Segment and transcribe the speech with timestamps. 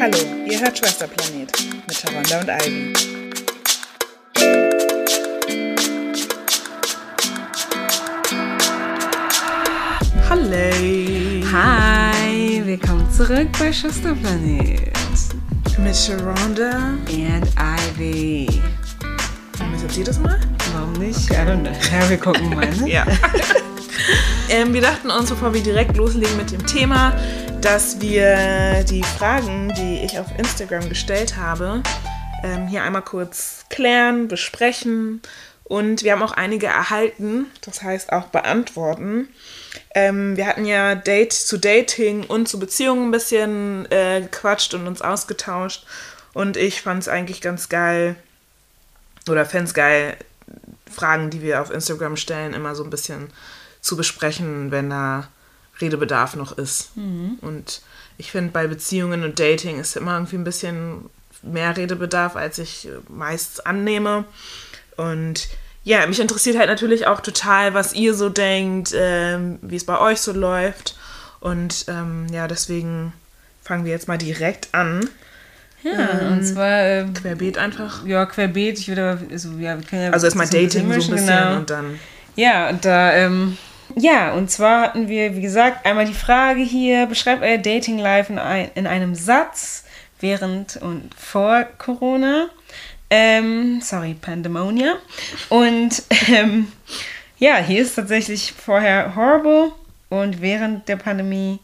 [0.00, 0.16] Hallo,
[0.46, 1.52] ihr hört Schwesterplanet
[1.86, 2.92] mit Taronda und Ivy.
[10.30, 11.52] Hallo.
[11.52, 14.90] Hi, willkommen zurück bei Schwesterplanet.
[15.78, 16.94] Mit Sharonda.
[17.06, 18.48] And Ivy.
[19.58, 20.40] Warum ist jetzt jedes Mal?
[20.72, 21.28] Warum nicht?
[21.30, 21.72] I don't know.
[21.92, 22.66] Ja, wir gucken mal.
[22.66, 22.88] Ne?
[22.90, 23.06] Ja.
[24.48, 27.12] ähm, wir dachten uns, bevor wir direkt loslegen mit dem Thema,
[27.60, 31.82] dass wir die Fragen, die ich auf Instagram gestellt habe,
[32.42, 35.20] ähm, hier einmal kurz klären, besprechen.
[35.64, 39.28] Und wir haben auch einige erhalten, das heißt auch beantworten.
[39.94, 44.86] Ähm, wir hatten ja Date zu Dating und zu Beziehungen ein bisschen äh, gequatscht und
[44.86, 45.84] uns ausgetauscht.
[46.32, 48.16] Und ich fand es eigentlich ganz geil,
[49.28, 50.16] oder fände es geil,
[50.90, 53.30] Fragen, die wir auf Instagram stellen, immer so ein bisschen
[53.82, 55.28] zu besprechen, wenn da
[55.80, 56.90] Redebedarf noch ist.
[57.40, 57.82] Und
[58.18, 61.08] ich finde, bei Beziehungen und Dating ist immer irgendwie ein bisschen
[61.42, 64.24] mehr Redebedarf, als ich meist annehme.
[64.96, 65.48] Und
[65.84, 69.98] ja, mich interessiert halt natürlich auch total, was ihr so denkt, ähm, wie es bei
[69.98, 70.96] euch so läuft.
[71.40, 73.14] Und ähm, ja, deswegen
[73.62, 75.08] fangen wir jetzt mal direkt an.
[75.82, 76.82] Ja, und zwar.
[76.82, 78.04] ähm, Querbeet einfach.
[78.04, 78.78] ja, querbeet.
[78.78, 79.20] Ich würde aber.
[79.32, 81.56] Also, ja, wir können ja Also erstmal Dating so ein bisschen genau.
[81.56, 81.98] und dann.
[82.36, 83.56] Ja, und da, ähm,
[83.96, 88.32] ja, und zwar hatten wir, wie gesagt, einmal die Frage hier, beschreibt euer Dating Life
[88.32, 89.84] in, ein, in einem Satz
[90.20, 92.48] während und vor Corona.
[93.10, 94.96] Ähm, sorry, Pandemonia.
[95.48, 96.70] Und ähm,
[97.38, 99.72] ja, hier ist tatsächlich vorher horrible
[100.08, 101.58] und während der Pandemie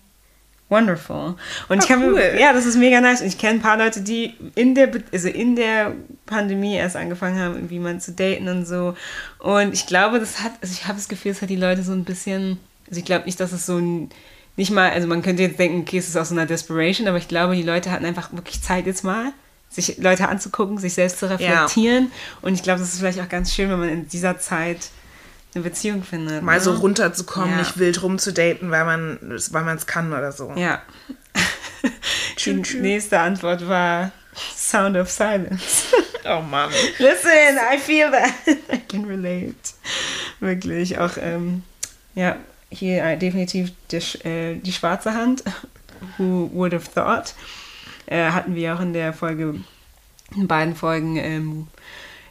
[0.68, 1.36] wonderful.
[1.68, 2.14] Und ich Ah, kann cool.
[2.14, 3.20] mir, ja, das ist mega nice.
[3.20, 5.92] Und ich kenne ein paar Leute, die in der, also in der
[6.26, 8.94] Pandemie erst angefangen haben, irgendwie mal zu daten und so.
[9.38, 11.92] Und ich glaube, das hat, also ich habe das Gefühl, es hat die Leute so
[11.92, 14.10] ein bisschen, also ich glaube nicht, dass es so ein,
[14.56, 17.18] nicht mal, also man könnte jetzt denken, okay, es ist aus so einer Desperation, aber
[17.18, 19.32] ich glaube, die Leute hatten einfach wirklich Zeit jetzt mal,
[19.68, 22.10] sich Leute anzugucken, sich selbst zu reflektieren.
[22.40, 24.88] Und ich glaube, das ist vielleicht auch ganz schön, wenn man in dieser Zeit
[25.56, 26.42] eine Beziehung findet.
[26.42, 26.60] Mal ne?
[26.60, 27.58] so runterzukommen, Ja.
[27.58, 29.18] nicht wild rumzudaten, weil man
[29.50, 30.52] weil man es kann oder so.
[30.56, 30.82] Ja.
[32.36, 32.80] Tschü, Die tschü.
[32.80, 34.12] nächste Antwort war
[34.56, 35.86] Sound of Silence.
[36.28, 36.70] Oh Mann.
[36.98, 37.30] Listen,
[37.72, 38.32] I feel that.
[38.72, 39.54] I can relate.
[40.40, 41.62] Wirklich, auch, ähm,
[42.16, 42.34] ja,
[42.68, 45.44] hier äh, definitiv Sch- äh, die schwarze Hand.
[46.18, 47.32] Who would have thought?
[48.06, 49.60] Äh, hatten wir auch in der Folge,
[50.34, 51.68] in beiden Folgen ähm,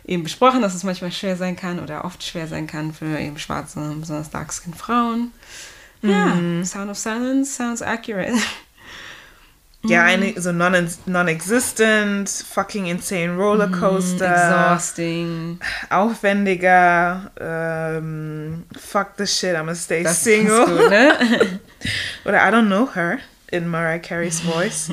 [0.06, 3.38] eben besprochen, dass es manchmal schwer sein kann oder oft schwer sein kann für eben
[3.40, 5.32] schwarze, besonders dark-skin Frauen.
[6.02, 8.34] Ja, Sound of Silence sounds accurate.
[9.88, 15.60] Ja, eine so non- non-existent, fucking insane Rollercoaster, Exhausting.
[15.92, 20.66] aufwendiger, ähm, fuck the shit, I'm gonna stay Das single.
[20.66, 21.60] gut, ne?
[22.26, 23.20] Oder I don't know her
[23.52, 24.90] in Mariah Carey's voice.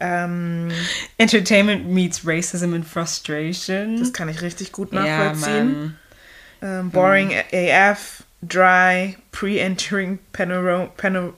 [0.00, 0.70] Ähm,
[1.18, 3.98] Entertainment meets racism and frustration.
[3.98, 5.96] das kann ich richtig gut ja, nachvollziehen.
[6.60, 6.80] Mann.
[6.80, 11.34] ähm, boring AF, dry, pre-entering panoro pano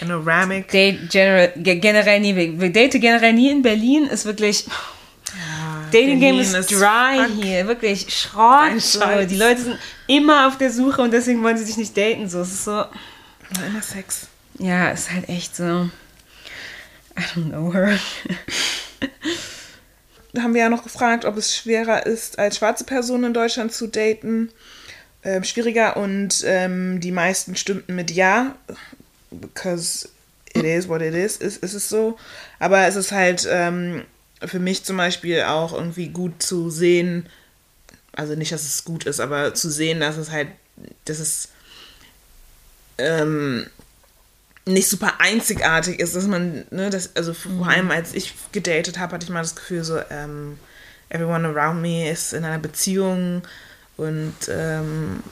[0.00, 0.68] panoramic.
[0.70, 4.66] Date generell, ge- generell nie, wir date generell nie in Berlin, ist wirklich,
[5.92, 7.42] Dating Game ist ist dry fuck.
[7.42, 8.80] hier, wirklich Schrott.
[8.80, 9.00] So.
[9.28, 12.28] Die Leute sind immer auf der Suche und deswegen wollen sie sich nicht daten.
[12.28, 12.84] So, es ist so,
[13.66, 14.26] Immer Sex.
[14.58, 15.88] ja, ist halt echt so,
[17.18, 17.98] I don't know her.
[20.34, 23.72] Da haben wir ja noch gefragt, ob es schwerer ist, als schwarze Person in Deutschland
[23.72, 24.50] zu daten.
[25.24, 28.54] Ähm, schwieriger und ähm, die meisten stimmten mit ja,
[29.30, 30.08] because
[30.54, 32.18] it is what it is, ist, ist es so.
[32.60, 34.04] Aber es ist halt ähm,
[34.44, 37.28] für mich zum Beispiel auch irgendwie gut zu sehen,
[38.12, 40.48] also nicht, dass es gut ist, aber zu sehen, dass es halt,
[41.04, 41.48] dass es
[42.98, 43.66] ähm,
[44.68, 49.14] nicht super einzigartig ist, dass man, ne, das, also vor allem als ich gedatet habe,
[49.14, 50.58] hatte ich mal das Gefühl, so, ähm,
[51.08, 53.42] everyone around me ist in einer Beziehung
[53.96, 55.22] und, ähm,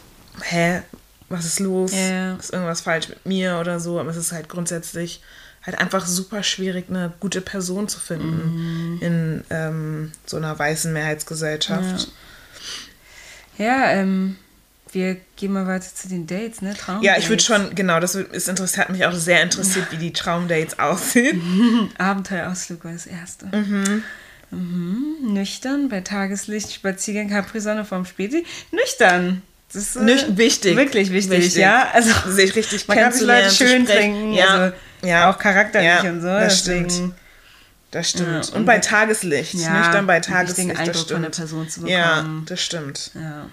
[0.42, 0.82] hä,
[1.28, 1.92] was ist los?
[1.92, 2.34] Ja.
[2.36, 3.98] Ist irgendwas falsch mit mir oder so?
[3.98, 5.22] Aber es ist halt grundsätzlich
[5.64, 12.12] halt einfach super schwierig, eine gute Person zu finden in ähm, so einer weißen Mehrheitsgesellschaft.
[13.58, 14.36] Ja, ähm,
[14.96, 16.74] wir gehen mal weiter zu den Dates, ne?
[16.74, 19.98] Traum Ja, ich würde schon, genau, das ist interessiert, hat mich auch sehr interessiert, wie
[19.98, 21.90] die Traumdates aussehen.
[21.98, 23.46] Abenteuerausflug war das erste.
[23.46, 24.02] Mhm.
[25.34, 28.46] Nüchtern, bei Tageslicht, Spaziergang, Capri-Sonne vorm Späti.
[28.70, 29.42] Nüchtern.
[29.72, 30.76] Das ist äh, Nicht wichtig.
[30.76, 31.88] Wirklich wichtig, ja.
[31.92, 36.10] Also, sich richtig man kann sich Leute schön trinken, Ja, also ja, auch charakterlich ja,
[36.10, 36.26] und so.
[36.28, 37.14] Das deswegen, stimmt.
[37.90, 38.28] Das stimmt.
[38.28, 39.54] Ja, und, und bei Tageslicht.
[39.54, 40.70] Ja, Nüchtern bei einen richtigen Tageslicht.
[40.70, 41.36] Das Eindruck von der stimmt.
[41.36, 42.46] Person zu Ja, bekommen.
[42.48, 43.10] das stimmt.
[43.14, 43.46] Ja.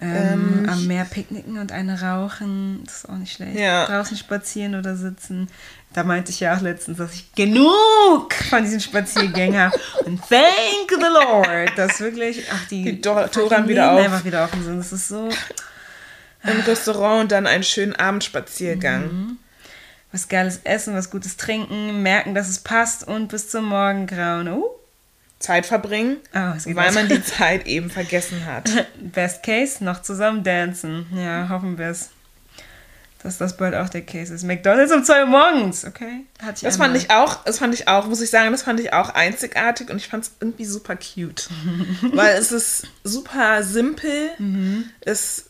[0.00, 3.58] Ähm, am Meer picknicken und eine rauchen, das ist auch nicht schlecht.
[3.58, 3.86] Ja.
[3.86, 5.48] Draußen spazieren oder sitzen.
[5.92, 9.78] Da meinte ich ja auch letztens, dass ich genug von diesen Spaziergängen habe.
[10.04, 14.12] Und thank the Lord, dass wirklich, ach, die, Die Tor- fucking Tore wieder Läden auf.
[14.12, 14.78] einfach wieder offen sind.
[14.78, 15.28] Das ist so
[16.42, 19.02] Im Restaurant und dann einen schönen Abendspaziergang.
[19.04, 19.38] Mhm.
[20.12, 24.48] was geiles Essen, was gutes Trinken, merken, dass es passt und bis zum Morgengrauen.
[24.48, 24.73] Oh,
[25.44, 26.38] Zeit verbringen, oh
[26.74, 28.70] weil man die Zeit eben vergessen hat.
[29.00, 31.06] Best Case, noch zusammen dancen.
[31.14, 32.10] Ja, hoffen wir es.
[33.22, 34.42] Dass das bald auch der Case ist.
[34.44, 36.26] McDonalds um 2 Uhr morgens, okay?
[36.42, 36.88] Hatte ich Das einmal.
[36.90, 39.88] fand ich auch, das fand ich auch, muss ich sagen, das fand ich auch einzigartig
[39.90, 41.48] und ich fand es irgendwie super cute.
[42.12, 44.28] Weil es ist super simpel.
[45.00, 45.46] Es,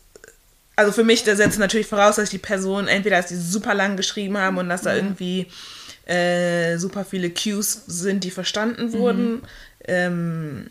[0.77, 3.97] also für mich, der setzt natürlich voraus, dass die Person, entweder dass die super lang
[3.97, 5.47] geschrieben haben und dass da irgendwie
[6.05, 9.41] äh, super viele Cues sind, die verstanden wurden.
[9.87, 10.69] Ähm,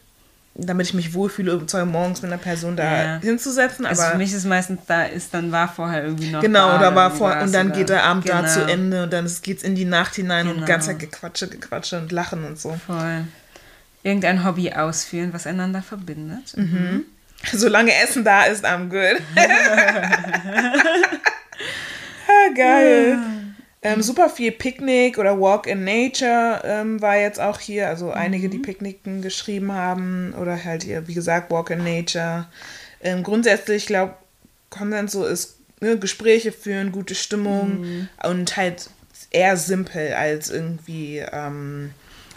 [0.56, 3.18] damit ich mich wohlfühle, 2 Uhr morgens mit einer Person da Ja.
[3.20, 3.84] hinzusetzen.
[3.86, 6.78] Also Aber für mich ist meistens da ist, dann war vorher irgendwie noch Genau, da,
[6.78, 9.02] da war irgendwie vor was und dann oder- geht der Abend da Genau, zu Ende
[9.02, 10.66] und dann geht es in die Nacht hinein und Genau.
[10.66, 12.76] ganz Zeit Gequatsche, Gequatsche und Lachen und so.
[12.86, 13.24] Voll.
[14.04, 16.56] Irgendein Hobby ausführen, was einander verbindet.
[16.56, 17.02] Mhm.
[17.52, 19.20] Solange Essen da ist, I'm good.
[22.28, 23.18] ah, geil.
[23.84, 27.88] Ähm, super viel Picknick oder Walk in Nature ähm, war jetzt auch hier.
[27.88, 32.46] Also einige, die Picknicken geschrieben haben oder halt hier, wie gesagt, Walk in Nature.
[33.02, 34.14] Ähm, grundsätzlich, ich glaube,
[34.70, 38.88] Konsens so ist ne, Gespräche führen, gute Stimmung und halt
[39.31, 41.90] eher simpel als irgendwie ähm,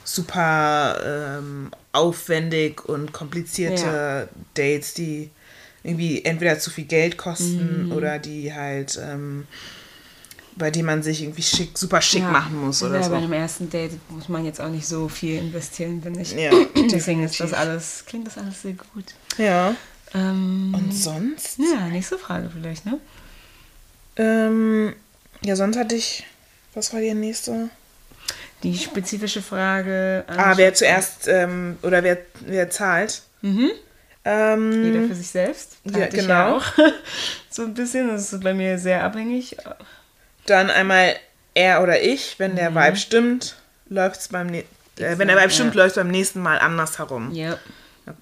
[0.03, 4.27] super ähm, aufwendig und komplizierte Ja.
[4.53, 5.29] Dates, die
[5.83, 9.47] irgendwie entweder zu viel Geld kosten oder die halt ähm,
[10.57, 12.31] bei denen man sich irgendwie schick, super schick Ja.
[12.31, 13.11] machen muss oder ja, so.
[13.11, 16.31] bei einem ersten Date muss man jetzt auch nicht so viel investieren, finde ich.
[16.33, 16.51] Ja,
[16.91, 19.05] Deswegen ist das alles, klingt das alles sehr gut.
[19.37, 19.75] Ja.
[20.13, 21.59] Ähm, Und sonst?
[21.59, 22.99] ja, nächste Frage vielleicht, ne?
[24.15, 24.93] Ähm,
[25.41, 26.25] ja, sonst hatte ich.
[26.73, 27.69] Was war die nächste?
[28.63, 30.23] Die spezifische Frage.
[30.27, 33.21] an Ah, wer zuerst ähm, oder wer, wer zahlt.
[33.41, 33.69] Mhm.
[34.25, 35.77] Ähm, Jeder für sich selbst.
[35.85, 36.27] Ja, genau.
[36.27, 36.65] Ja auch.
[37.49, 38.07] so ein bisschen.
[38.07, 39.55] Das ist bei mir sehr abhängig.
[40.47, 41.15] Dann einmal
[41.53, 42.75] er oder ich, wenn der Mhm.
[42.75, 43.55] Vibe stimmt,
[43.89, 44.63] läuft es beim ne
[44.99, 45.83] äh, wenn der Vibe stimmt, Ja.
[45.83, 47.31] läuft beim nächsten Mal andersherum.
[47.33, 47.57] Ja.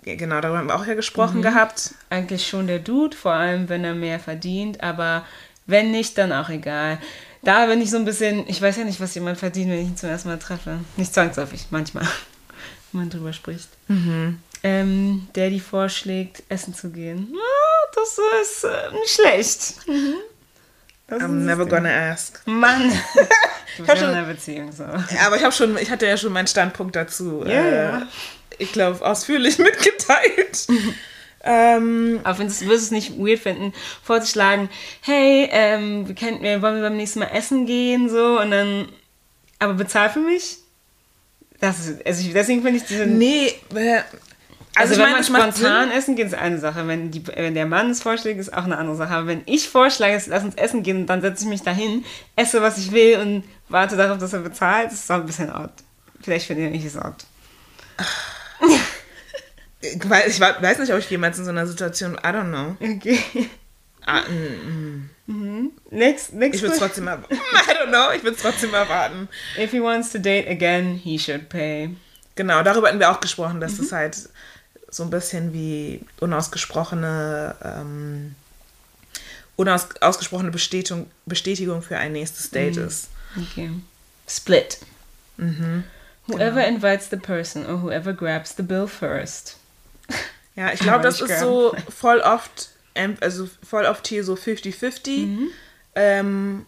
[0.02, 0.98] Okay, genau, darüber haben wir auch ja Mhm.
[0.98, 1.94] gesprochen gehabt.
[2.10, 5.26] Eigentlich schon der Dude, vor allem wenn er mehr verdient, aber
[5.68, 7.00] wenn nicht, dann auch egal.
[7.44, 9.88] Da bin ich so ein bisschen, ich weiß ja nicht, was jemand verdient, wenn ich
[9.88, 10.80] ihn zum ersten Mal treffe.
[10.98, 12.04] Nicht zwangsläufig, manchmal,
[12.92, 13.70] wenn man drüber spricht.
[13.88, 14.40] Mhm.
[14.64, 17.32] Ähm, der die vorschlägt, essen zu gehen.
[17.36, 19.76] Ah, das ist äh, nicht schlecht.
[21.08, 22.42] Das I'm never gonna ask.
[22.46, 22.92] Mann.
[23.78, 24.86] Du bist schon- in einer Beziehung so.
[24.86, 27.44] Aber ich habe schon, ich hatte ja schon meinen Standpunkt dazu.
[27.46, 28.08] Ja, äh, ja.
[28.58, 30.66] Ich glaube, ausführlich mitgeteilt.
[31.44, 34.70] ähm, Aber findest, du würdest es nicht weird finden, vorzuschlagen,
[35.02, 38.88] hey, ähm, wir, können, wir wollen wir beim nächsten Mal essen gehen, so, und dann,
[39.60, 40.58] aber bezahl für mich?
[41.60, 44.02] Das ist, also ich, deswegen finde ich diese, nee, äh,
[44.76, 47.66] also, ich wenn meine, man spontan essen geht, ist eine Sache, wenn, die, wenn der
[47.66, 50.84] Mann es vorschlägt, ist auch eine andere Sache, aber wenn ich vorschlage, lass uns essen
[50.84, 52.04] gehen, dann setze ich mich dahin,
[52.36, 55.50] esse, was ich will und warte darauf, dass er bezahlt, das ist auch ein bisschen
[55.50, 55.72] odd.
[56.22, 57.26] Vielleicht finde ich es odd.
[59.82, 62.76] Ich weiß, nicht, ob ich jemals in so einer Situation, I don't know.
[62.80, 63.20] Okay.
[64.08, 65.72] Ah, mm, mm.
[65.92, 67.34] Next, next Ich würde es trotzdem erwarten.
[67.70, 69.28] I don't know, ich würde es trotzdem erwarten.
[69.58, 71.96] If he wants to date again, he should pay.
[72.36, 73.86] Genau, darüber hatten wir auch gesprochen, dass Mhm.
[73.86, 74.30] es halt
[74.90, 78.36] so ein bisschen wie unausgesprochene, ähm,
[79.56, 82.88] unausgesprochene Bestätigung, Bestätigung für ein nächstes Date Mhm.
[82.88, 83.10] ist.
[83.38, 83.70] Okay.
[84.28, 84.80] Split.
[85.38, 85.84] Mhm.
[86.28, 89.58] Whoever invites the person or whoever grabs the bill first.
[90.56, 92.70] Ja, ich glaube, das ist so voll oft,
[93.22, 95.26] also voll oft hier so 50-50.
[95.26, 95.48] Mhm.
[95.96, 96.66] Ähm,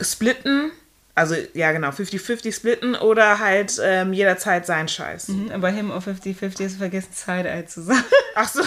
[0.00, 0.72] splitten,
[1.16, 5.28] also ja genau, 50-50 splitten oder halt ähm, jederzeit sein Scheiß.
[5.28, 8.04] Mhm, aber him auf 50-50 ist vergessen, Side-Eye zu sagen.
[8.34, 8.62] Ach so.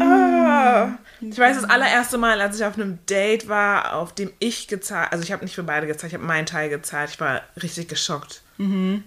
[0.00, 4.68] ah, ich weiß, das allererste Mal, als ich auf einem Date war, auf dem ich
[4.68, 7.10] gezahlt, also ich habe nicht für beide gezahlt, ich habe meinen Teil gezahlt.
[7.10, 8.42] Ich war richtig geschockt.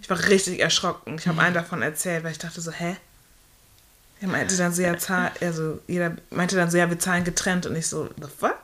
[0.01, 1.15] Ich war richtig erschrocken.
[1.19, 2.97] Ich habe einen davon erzählt, weil ich dachte so, hä?
[4.23, 7.65] Er meinte dann so, ja, zahl, also jeder meinte dann so, ja, wir zahlen getrennt
[7.65, 8.55] und ich so, the fuck?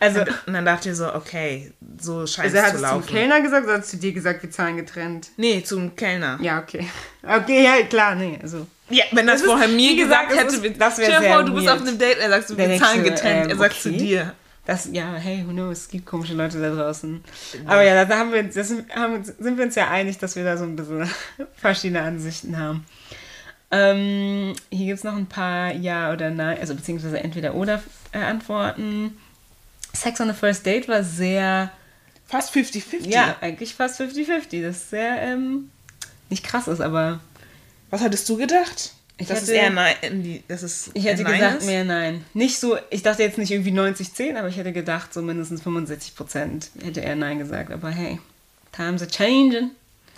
[0.00, 2.90] Also, Und dann dachte ich so, okay, so scheint also es hat zu es zum
[2.90, 3.06] laufen.
[3.06, 5.28] Kellner gesagt oder hat es zu dir gesagt, wir zahlen getrennt?
[5.36, 6.36] Nee, zum Kellner.
[6.42, 6.88] Ja, okay.
[7.22, 8.66] Okay, ja, klar, nee, also.
[8.90, 11.16] Ja, wenn das, Das ist- vorher mir wie gesagt, gesagt hätte, ist- das wär stell
[11.20, 13.44] dir sehr vor, du bist auf einem Date, er sagt so, wir zahlen du, getrennt,
[13.44, 14.34] ähm, er sagt zu dir.
[14.66, 17.22] Das, ja, hey, who knows, es gibt komische Leute da draußen.
[17.66, 20.56] Aber ja, da haben wir, das haben, sind wir uns ja einig, dass wir da
[20.56, 21.08] so ein bisschen
[21.54, 22.84] verschiedene Ansichten haben.
[23.70, 28.18] Ähm, hier gibt es noch ein paar Ja oder Nein, also beziehungsweise entweder oder äh,
[28.18, 29.16] Antworten.
[29.92, 31.70] Sex on the First Date war sehr.
[32.26, 33.08] Fast 50-50.
[33.08, 34.62] Ja, eigentlich fast 50-50.
[34.62, 35.70] Das ist sehr, ähm,
[36.30, 37.20] nicht krass ist, aber.
[37.90, 38.92] Was hattest du gedacht?
[39.18, 40.42] Ich das hätte- ist eher Nein.
[40.48, 41.66] Das ist Ich hätte gesagt ist?
[41.66, 42.24] mehr Nein.
[42.34, 46.16] Nicht so, ich dachte jetzt nicht irgendwie 90-10, aber ich hätte gedacht so mindestens 65
[46.16, 47.70] Prozent hätte er Nein gesagt.
[47.72, 48.18] Aber hey,
[48.72, 49.70] times are changing.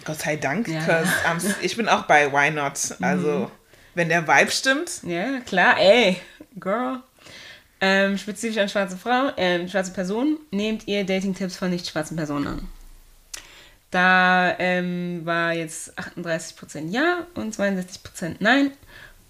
[0.06, 0.80] Gott sei Dank, Ja.
[0.80, 2.78] I'm- ich bin auch bei Why Not.
[3.00, 3.50] Also,
[3.94, 5.02] wenn der Vibe stimmt.
[5.02, 6.20] Ja, klar, ey,
[6.58, 7.00] girl.
[7.80, 12.46] Ähm, spezifisch an schwarze Frauen, ähm, schwarze Personen, nehmt ihr Dating-Tipps von nicht schwarzen Personen
[12.46, 12.68] an.
[13.90, 18.72] Da ähm, war jetzt 38% Ja und 62% Nein.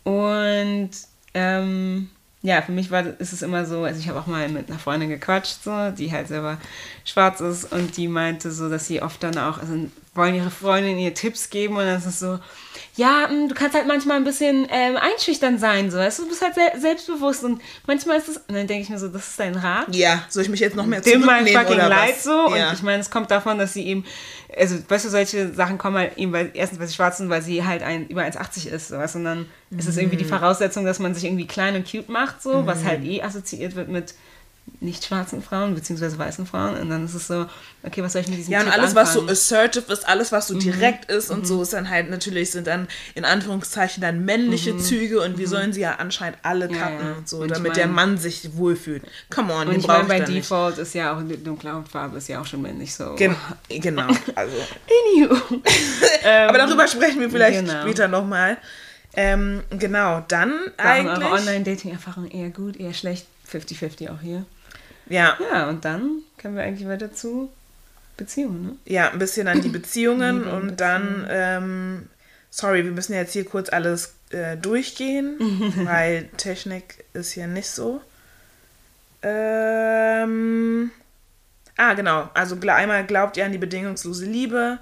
[0.05, 0.91] Und
[1.35, 2.11] ähm,
[2.43, 4.79] ja, für mich war, ist es immer so, also ich habe auch mal mit einer
[4.79, 6.59] Freundin gequatscht, so, die halt selber
[7.05, 9.75] schwarz ist und die meinte so, dass sie oft dann auch, also
[10.17, 12.39] wollen ihre Freundin ihr Tipps geben und dann ist es so,
[12.95, 16.29] ja, mh, du kannst halt manchmal ein bisschen ähm, einschüchtern sein, so, weißt du, du
[16.31, 19.29] bist halt se selbstbewusst und manchmal ist es, und dann denke ich mir so, das
[19.29, 22.15] ist dein Rat Ja, soll ich mich jetzt noch mehr dem mein fucking oder leid
[22.17, 22.25] was?
[22.25, 22.55] so.
[22.57, 22.69] Ja.
[22.71, 24.05] Und ich meine, es kommt davon, dass sie eben,
[24.57, 27.43] also weißt du, solche Sachen kommen halt eben, weil erstens, weil sie schwarz sind, weil
[27.43, 29.15] sie halt ein, über 1,80 ist, sowas.
[29.15, 29.47] Und dann
[29.77, 30.31] ist es irgendwie die Mhm.
[30.31, 33.89] Voraussetzung, dass man sich irgendwie klein und cute macht, so, was halt eh assoziiert wird
[33.89, 34.15] mit
[34.81, 36.77] nicht schwarzen Frauen, beziehungsweise weißen Frauen.
[36.77, 37.47] Und dann ist es so,
[37.83, 39.31] okay, was soll ich mit diesem Ja, und Tipp alles, was so anfangen?
[39.33, 40.59] assertive ist, alles, was so Mhm.
[40.61, 45.21] direkt ist und so, ist dann halt natürlich, sind dann in Anführungszeichen dann männliche Züge
[45.23, 46.75] und wir sollen sie ja anscheinend alle Mhm.
[46.75, 47.13] Ja, ja.
[47.17, 49.03] und so, Und damit mein- der Mann sich wohlfühlt.
[49.35, 50.45] Come on, Und den ich meine, bei dann nicht.
[50.45, 53.15] Default ist ja auch dunkle Hautfarbe ist ja auch schon männlich so.
[53.15, 53.35] Gen
[53.69, 54.57] genau, also.
[56.49, 57.83] Aber darüber sprechen wir vielleicht genau.
[57.83, 58.59] später nochmal.
[59.15, 61.25] Ähm, genau, dann Waren eigentlich.
[61.25, 63.27] eure Online-Dating-Erfahrungen eher gut, eher schlecht?
[63.51, 64.45] 50-50 auch hier.
[65.09, 67.51] Ja, Ja, und dann können wir eigentlich weiter zu
[68.17, 68.77] Beziehungen, ne?
[68.87, 72.09] ja, ein bisschen an die Beziehungen und und dann, ähm,
[72.51, 75.37] sorry, wir müssen jetzt hier kurz alles äh, durchgehen,
[75.85, 78.01] weil Technik ist hier nicht so.
[79.23, 80.91] Ähm,
[81.77, 82.31] ah, genau.
[82.35, 84.79] Also einmal glaubt ihr an die bedingungslose Liebe.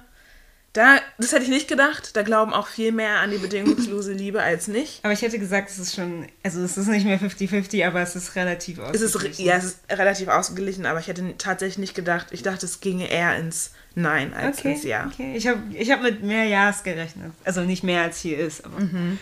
[0.75, 2.15] Da, das hätte ich nicht gedacht.
[2.17, 4.99] Da glauben auch viel mehr an die bedingungslose Liebe als nicht.
[5.03, 8.15] Aber ich hätte gesagt, es ist schon, also es ist nicht mehr 50-50, aber es
[8.15, 9.45] ist relativ Es ist, ausgeglichen.
[9.45, 12.27] ja, es ist relativ ausgeglichen, aber ich hätte tatsächlich nicht gedacht.
[12.31, 15.09] Ich dachte, es ginge eher ins Nein als Okay, ins Ja.
[15.11, 15.33] okay.
[15.37, 17.31] Ich habe ich hab mit mehr Ja's gerechnet.
[17.45, 19.17] Also nicht mehr als hier ist, aber Mhm.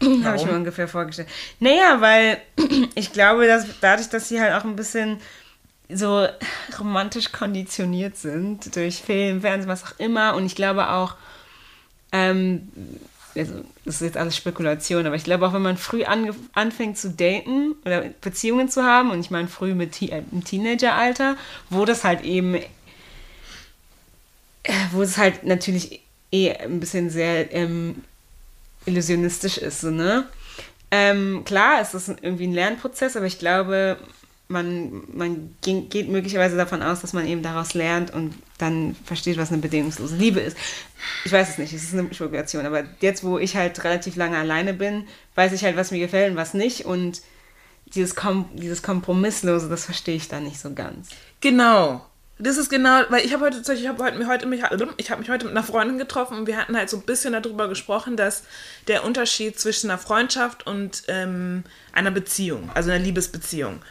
[0.24, 1.28] habe ich mir ungefähr vorgestellt.
[1.60, 2.38] Naja, weil
[2.94, 5.18] ich glaube, dass dadurch, dass sie halt auch ein bisschen
[5.94, 6.26] so
[6.78, 10.34] romantisch konditioniert sind durch Film, Fernsehen, was auch immer.
[10.34, 11.14] Und ich glaube auch,
[12.12, 12.68] ähm,
[13.36, 17.10] also das ist jetzt alles Spekulation, aber ich glaube auch, wenn man früh anfängt zu
[17.10, 21.36] daten oder Beziehungen zu haben, und ich meine früh mit äh, im Teenageralter,
[21.68, 22.66] wo das halt eben, äh,
[24.92, 26.00] wo es halt natürlich
[26.32, 28.02] eh ein bisschen sehr ähm,
[28.86, 30.26] illusionistisch ist, so, ne?
[30.92, 33.96] Ähm, klar, es ist irgendwie ein Lernprozess, aber ich glaube,
[34.50, 39.38] man, man ging, geht möglicherweise davon aus, dass man eben daraus lernt und dann versteht,
[39.38, 40.56] was eine bedingungslose Liebe ist.
[41.24, 44.36] Ich weiß es nicht, es ist eine Spekulation, aber jetzt, wo ich halt relativ lange
[44.36, 47.22] alleine bin, weiß ich halt, was mir gefällt und was nicht und
[47.94, 51.08] dieses, Kom dieses Kompromisslose, das verstehe ich dann nicht so ganz.
[51.40, 52.04] Genau.
[52.38, 54.62] Das ist genau, weil ich habe heute, ich habe heute, heute mich,
[54.96, 57.34] ich habe mich heute mit einer Freundin getroffen und wir hatten halt so ein bisschen
[57.34, 58.44] darüber gesprochen, dass
[58.88, 63.82] der Unterschied zwischen einer Freundschaft und ähm, einer Beziehung, also einer Liebesbeziehung.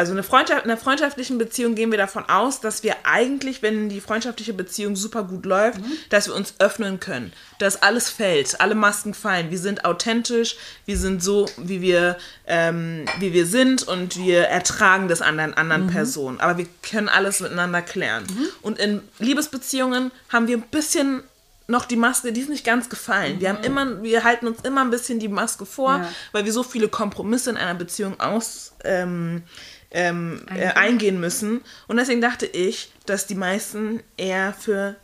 [0.00, 3.90] Also eine Freundschaft, in einer freundschaftlichen Beziehung gehen wir davon aus, dass wir eigentlich, wenn
[3.90, 5.78] die freundschaftliche Beziehung super gut läuft,
[6.08, 9.50] dass wir uns öffnen können, dass alles fällt, alle Masken fallen.
[9.50, 12.16] Wir sind authentisch, wir sind so, wie wir,
[12.46, 16.40] ähm, wie wir sind und wir ertragen das an den anderen Personen.
[16.40, 18.24] Aber wir können alles miteinander klären.
[18.62, 21.22] Und in Liebesbeziehungen haben wir ein bisschen
[21.66, 23.38] noch die Maske, die ist nicht ganz gefallen.
[23.38, 26.08] Wir haben immer, wir halten uns immer ein bisschen die Maske vor, Ja.
[26.32, 29.42] weil wir so viele Kompromisse in einer Beziehung aus ähm,
[29.90, 31.60] ähm, äh, eingehen müssen.
[31.88, 34.96] Und deswegen dachte ich, dass die meisten eher für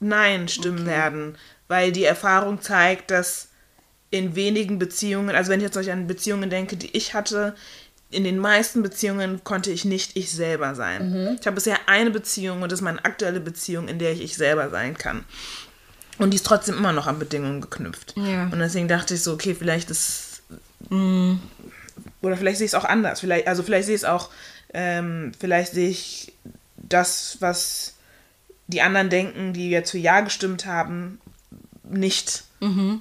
[0.00, 3.48] Nein stimmen werden, weil die Erfahrung zeigt, dass
[4.10, 7.54] in wenigen Beziehungen, also wenn ich jetzt solch an Beziehungen denke, die ich hatte,
[8.10, 11.36] in den meisten Beziehungen konnte ich nicht ich selber sein.
[11.38, 14.36] Ich habe bisher eine Beziehung und das ist meine aktuelle Beziehung, in der ich ich
[14.36, 15.24] selber sein kann.
[16.18, 18.14] Und die ist trotzdem immer noch an Bedingungen geknüpft.
[18.16, 18.44] Ja.
[18.44, 20.42] Und deswegen dachte ich so, okay, vielleicht ist.
[22.22, 23.20] Oder vielleicht sehe ich es auch anders.
[23.20, 24.30] Vielleicht, also vielleicht sehe ich es auch,
[24.74, 26.32] ähm, vielleicht sehe ich
[26.76, 27.94] das, was
[28.66, 31.20] die anderen denken, die jetzt für Ja gestimmt haben,
[31.84, 32.44] nicht.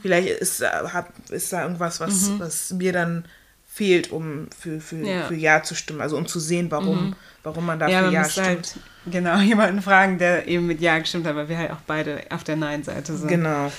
[0.04, 3.26] Vielleicht ist, hab, ist da irgendwas, was, was mir dann
[3.68, 5.24] fehlt, um für, für, Ja.
[5.28, 6.00] für Ja zu stimmen.
[6.02, 8.48] Also um zu sehen, warum, warum man Ja, dafür man Ja müsste stimmt.
[8.48, 8.76] halt
[9.08, 12.44] genau jemanden fragen, der eben mit Ja gestimmt hat, weil wir halt auch beide auf
[12.44, 13.30] der Nein-Seite sind.
[13.30, 13.72] Genau.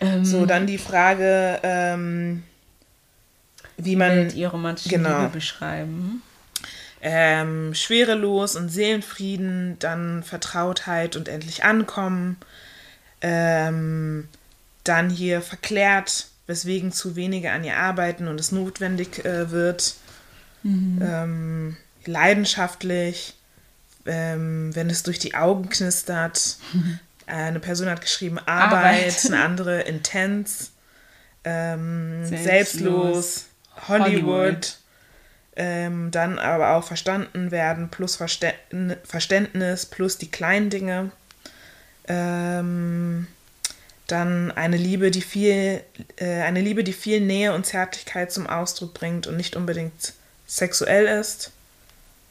[0.00, 2.42] Ähm, so, dann die Frage, ähm,
[3.84, 5.20] wie man Welt ihr romantische genau.
[5.20, 6.22] Liebe beschreiben.
[7.02, 12.36] ähm, schwerelos und Seelenfrieden, dann Vertrautheit und endlich ankommen,
[13.22, 14.28] ähm,
[14.84, 19.94] dann hier verklärt, weswegen zu wenige an ihr arbeiten und es notwendig äh, wird,
[20.64, 23.34] ähm, leidenschaftlich,
[24.06, 26.58] ähm, wenn es durch die Augen knistert.
[27.26, 29.26] Eine Person hat geschrieben Arbeit, Arbeit.
[29.26, 30.72] eine andere intens,
[31.44, 32.44] ähm, Selbstlos.
[32.44, 33.44] selbstlos,
[33.88, 34.76] Hollywood, Hollywood.
[35.56, 38.54] Ähm, dann aber auch verstanden werden plus Verstä
[39.04, 41.10] Verständnis plus die kleinen Dinge.
[42.06, 43.26] Ähm,
[44.06, 45.82] dann eine Liebe, die viel,
[46.16, 50.14] äh, eine Liebe, die viel Nähe und Zärtlichkeit zum Ausdruck bringt und nicht unbedingt
[50.46, 51.52] sexuell ist.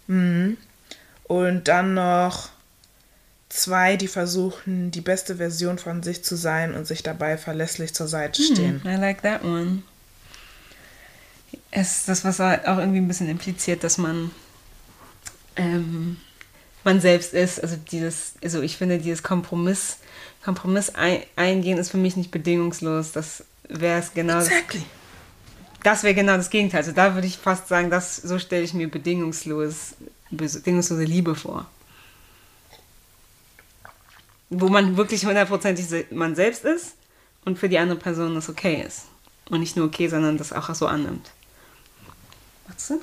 [0.07, 0.57] Mhm.
[1.23, 2.49] Und dann noch
[3.49, 8.07] zwei, die versuchen, die beste Version von sich zu sein und sich dabei verlässlich zur
[8.07, 8.81] Seite stehen.
[8.85, 9.83] I like that one.
[11.71, 14.31] Es ist das, was auch irgendwie ein bisschen impliziert, dass man
[15.55, 16.17] ähm,
[16.83, 17.61] man selbst ist.
[17.61, 19.97] Also dieses, also ich finde, dieses Kompromiss,
[20.43, 23.11] Kompromiss ein, eingehen ist für mich nicht bedingungslos.
[23.11, 24.39] Das wäre es genau.
[24.39, 24.83] Exactly.
[25.83, 26.79] Das wäre genau das Gegenteil.
[26.79, 29.95] Also da würde ich fast sagen, das, so stelle ich mir bedingungslos,
[30.29, 31.65] bedingungslose Liebe vor.
[34.49, 36.95] Wo man wirklich hundertprozentig man selbst ist
[37.45, 39.05] und für die andere Person das okay ist.
[39.49, 41.31] Und nicht nur okay, sondern das auch so annimmt.
[42.69, 42.99] Macht's Sinn?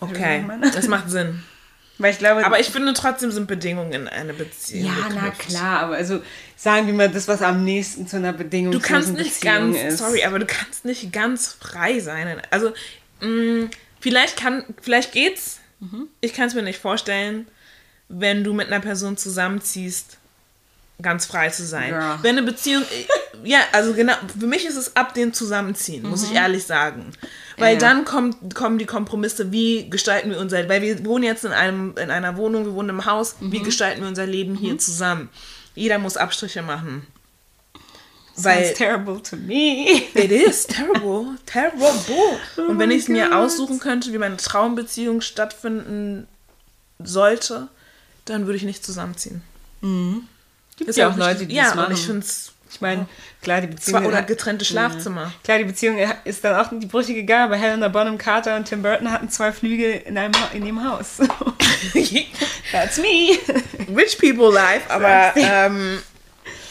[0.00, 0.44] Okay,
[0.74, 1.42] das macht Sinn.
[1.98, 4.84] Weil ich glaube, Aber ich finde trotzdem sind Bedingungen in eine Beziehung.
[4.86, 5.48] ja, na geknüpft.
[5.48, 6.20] klar, aber also
[6.54, 9.94] sagen wir mal das, was am nächsten zu einer Bedingung Du kannst nicht Beziehung ganz,
[9.94, 9.98] ist.
[9.98, 12.42] sorry, aber du kannst nicht ganz frei sein.
[12.50, 12.74] Also,
[13.22, 13.70] mh,
[14.00, 15.60] vielleicht kann, vielleicht geht's.
[15.80, 16.08] Mhm.
[16.20, 17.46] Ich kann es mir nicht vorstellen,
[18.10, 20.18] wenn du mit einer Person zusammenziehst,
[21.02, 21.90] ganz frei zu sein.
[21.92, 22.18] Ja.
[22.22, 22.82] Wenn eine Beziehung,
[23.44, 27.12] ja, also genau, für mich ist es ab dem Zusammenziehen, muss ich ehrlich sagen.
[27.58, 27.80] Weil Mhm.
[27.80, 31.52] Ja, dann kommt, kommen die Kompromisse, wie gestalten wir unser, weil wir wohnen jetzt in,
[31.52, 33.52] einem, in einer Wohnung, wir wohnen im Haus, Mhm.
[33.52, 35.28] wie gestalten wir unser Leben hier zusammen?
[35.74, 37.06] Jeder muss Abstriche machen.
[38.34, 40.02] Sounds terrible to me.
[40.14, 41.88] It is terrible, terrible.
[42.68, 46.26] Und wenn ich es mir aussuchen könnte, wie meine Traumbeziehung stattfinden
[46.98, 47.68] sollte,
[48.26, 49.42] dann würde ich nicht zusammenziehen.
[50.76, 51.94] Gibt ja auch Leute, die ja, das machen.
[51.94, 52.26] ich finde
[52.70, 53.08] Ich meine,
[53.42, 54.00] klar, die Beziehung.
[54.00, 55.22] zwar oder getrennte Schlafzimmer.
[55.22, 55.32] Ja.
[55.42, 58.82] Klar, die Beziehung ist dann auch die brüchige gegangen, aber Helena Bonham Carter und Tim
[58.82, 61.16] Burton hatten zwei Flügel in, einem, in dem Haus.
[62.72, 63.38] That's me.
[63.96, 66.02] Rich people life, aber ähm,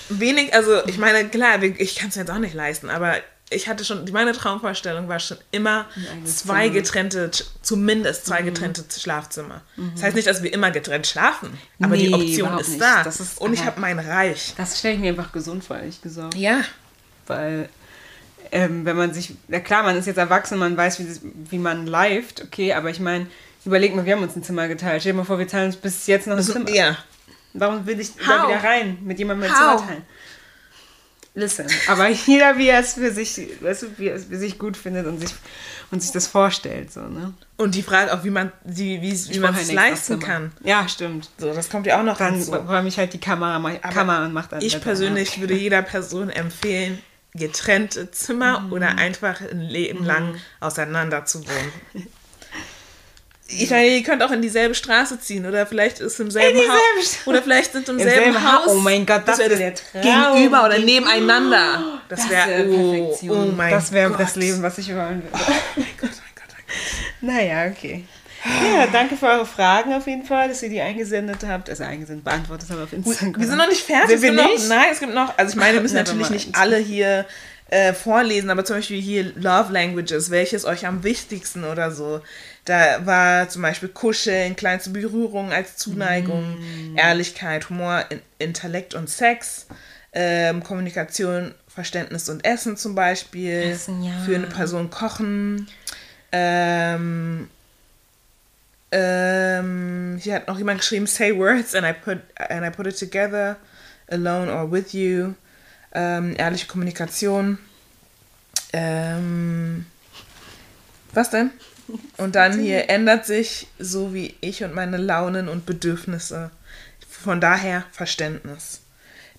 [0.10, 3.16] wenig, also ich meine, klar, ich kann es mir jetzt auch nicht leisten, aber
[3.50, 5.86] ich hatte schon, meine Traumvorstellung war schon immer
[6.26, 6.74] zwei Zimmer.
[6.74, 7.32] getrennte,
[7.62, 9.62] zumindest zwei getrennte Schlafzimmer.
[9.94, 12.82] Das heißt nicht, dass wir immer getrennt schlafen, aber die Nee, Option überhaupt ist nicht.
[12.82, 13.02] da.
[13.04, 14.54] Ist und ich habe mein Reich.
[14.58, 16.34] Das stelle ich mir einfach gesund vor, ehrlich gesagt.
[16.36, 16.62] Ja.
[17.28, 17.70] Weil,
[18.52, 21.58] ähm, wenn man sich, na klar, man ist jetzt erwachsen, man weiß, wie, das, wie
[21.60, 23.28] man lived, okay, aber ich meine,
[23.64, 25.02] überleg mal, wir haben uns ein Zimmer geteilt.
[25.02, 26.70] Stell dir mal vor, wir teilen uns bis jetzt noch ein Zimmer.
[26.72, 26.98] Ja.
[27.54, 28.50] Warum will ich da How?
[28.50, 29.76] wieder rein, mit jemandem ein How?
[29.78, 30.04] Zimmer teilen?
[31.38, 34.58] Listen, aber jeder, wie er es für sich, weißt du, wie er es für sich
[34.58, 35.36] gut findet und sich,
[35.92, 37.34] und sich das vorstellt, so, ne?
[37.58, 40.54] Und die Frage auch, wie man die, wie, wie man es leisten kann.
[40.64, 41.30] Ja, stimmt.
[41.38, 44.48] So, das kommt ja auch noch Dann räume ich halt die Kamera, Kamera und mach
[44.48, 44.62] dann.
[44.62, 45.42] Ich persönlich an.
[45.42, 47.00] würde jeder Person empfehlen,
[47.34, 48.72] getrennte Zimmer Mhm.
[48.72, 52.08] oder einfach ein Leben lang auseinander zu wohnen.
[53.48, 57.18] Ich meine, ihr könnt auch in dieselbe Straße ziehen oder vielleicht ist im selben Haus
[57.26, 58.72] oder vielleicht sind im, Im selben, selben Ha- Haus.
[58.72, 60.34] oh mein Gott, das wäre wär der Traum.
[60.34, 62.02] Gegenüber oder nebeneinander.
[62.10, 65.30] Das, Das wäre wäre oh, oh mein das wäre das Leben, was ich wollen würde.
[65.34, 67.36] Oh mein Gott, oh mein Gott, oh mein Gott.
[67.36, 68.06] Naja, okay.
[68.76, 71.70] Ja, danke für eure Fragen auf jeden Fall, dass ihr die eingesendet habt.
[71.70, 73.40] Also eingesendet, beantwortet habt auf Instagram.
[73.40, 74.20] Wir sind noch nicht fertig.
[74.20, 74.60] Sind wir nicht?
[74.64, 77.26] Noch, nein, es gibt noch, also ich meine, wir müssen natürlich nicht alle hier
[77.70, 82.22] äh, vorlesen, aber zum Beispiel hier Love Languages, welches euch am wichtigsten oder so.
[82.66, 86.58] Da war zum Beispiel Kuscheln, kleinste Berührungen als Zuneigung,
[86.94, 86.98] Mm.
[86.98, 89.68] Ehrlichkeit, Humor, in, Intellekt und Sex,
[90.14, 93.54] ähm, Kommunikation, Verständnis und Essen zum Beispiel.
[93.72, 94.14] Essen, ja.
[94.26, 95.68] Für eine Person kochen.
[96.32, 97.50] Ähm,
[98.92, 102.98] ähm, hier hat noch jemand geschrieben, say words and I put, and I put it
[102.98, 103.58] together,
[104.10, 105.34] alone or with you.
[105.94, 107.60] Ähm, ehrliche Kommunikation.
[108.74, 109.86] Ähm,
[111.14, 111.52] was denn?
[112.18, 116.52] Und dann hier ändert sich so wie ich und meine Launen und Bedürfnisse.
[117.08, 118.82] Von daher Verständnis.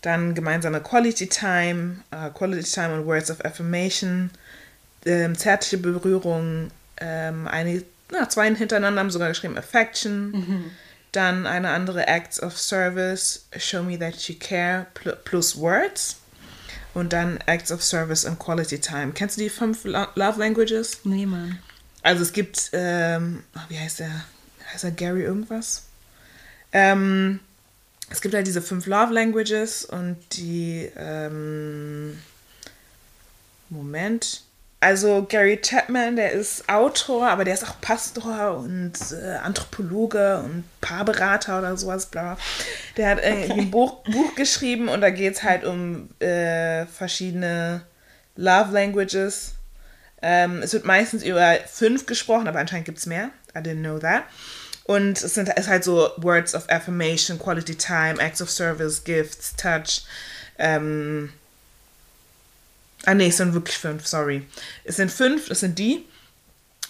[0.03, 4.31] Dann gemeinsame Quality Time, äh, Quality Time und Words of Affirmation,
[5.05, 10.71] ähm, zärtliche Berührung, ähm, eine, na, zwei hintereinander haben sogar geschrieben Affection.
[11.13, 16.17] Dann eine andere Acts of Service, Show me that you care, pl plus Words.
[16.95, 19.13] Und dann Acts of Service and Quality Time.
[19.13, 21.01] Kennst du die fünf Lo Love Languages?
[21.05, 21.59] Nee, Mann.
[22.07, 24.13] Also es gibt, ähm, wie heißt der?
[24.73, 25.87] Heißt er Gary irgendwas?
[26.71, 27.41] Ähm,
[28.11, 32.17] es gibt halt diese fünf Love Languages und die, ähm,
[33.71, 34.43] Moment.
[34.79, 40.63] Also Gary Chapman, der ist Autor, aber der ist auch Pastor und äh, Anthropologe und
[40.81, 42.39] Paarberater oder sowas, bla.
[42.97, 47.83] Der hat äh, ein Buch, Buch geschrieben und da geht es halt um äh, verschiedene
[48.37, 49.56] Love Languages.
[50.23, 53.31] Ähm, es wird meistens über fünf gesprochen, aber anscheinend gibt es mehr.
[53.55, 54.25] I didn't know that.
[54.85, 59.03] Und es sind es ist halt so Words of Affirmation, Quality Time, Acts of Service,
[59.03, 60.05] Gifts, Touch.
[60.59, 61.33] Ähm,
[63.05, 64.47] ah nee, es sind wirklich fünf, sorry.
[64.85, 66.05] Es sind fünf, das sind die.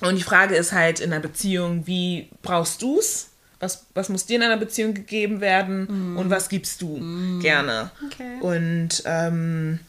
[0.01, 3.29] Und die Frage ist halt in einer Beziehung, wie brauchst du es?
[3.61, 6.19] Was, was muss dir in einer Beziehung gegeben werden mm.
[6.19, 7.41] und was gibst du mm.
[7.41, 7.91] gerne?
[8.05, 8.39] Okay.
[8.41, 9.81] Und ähm,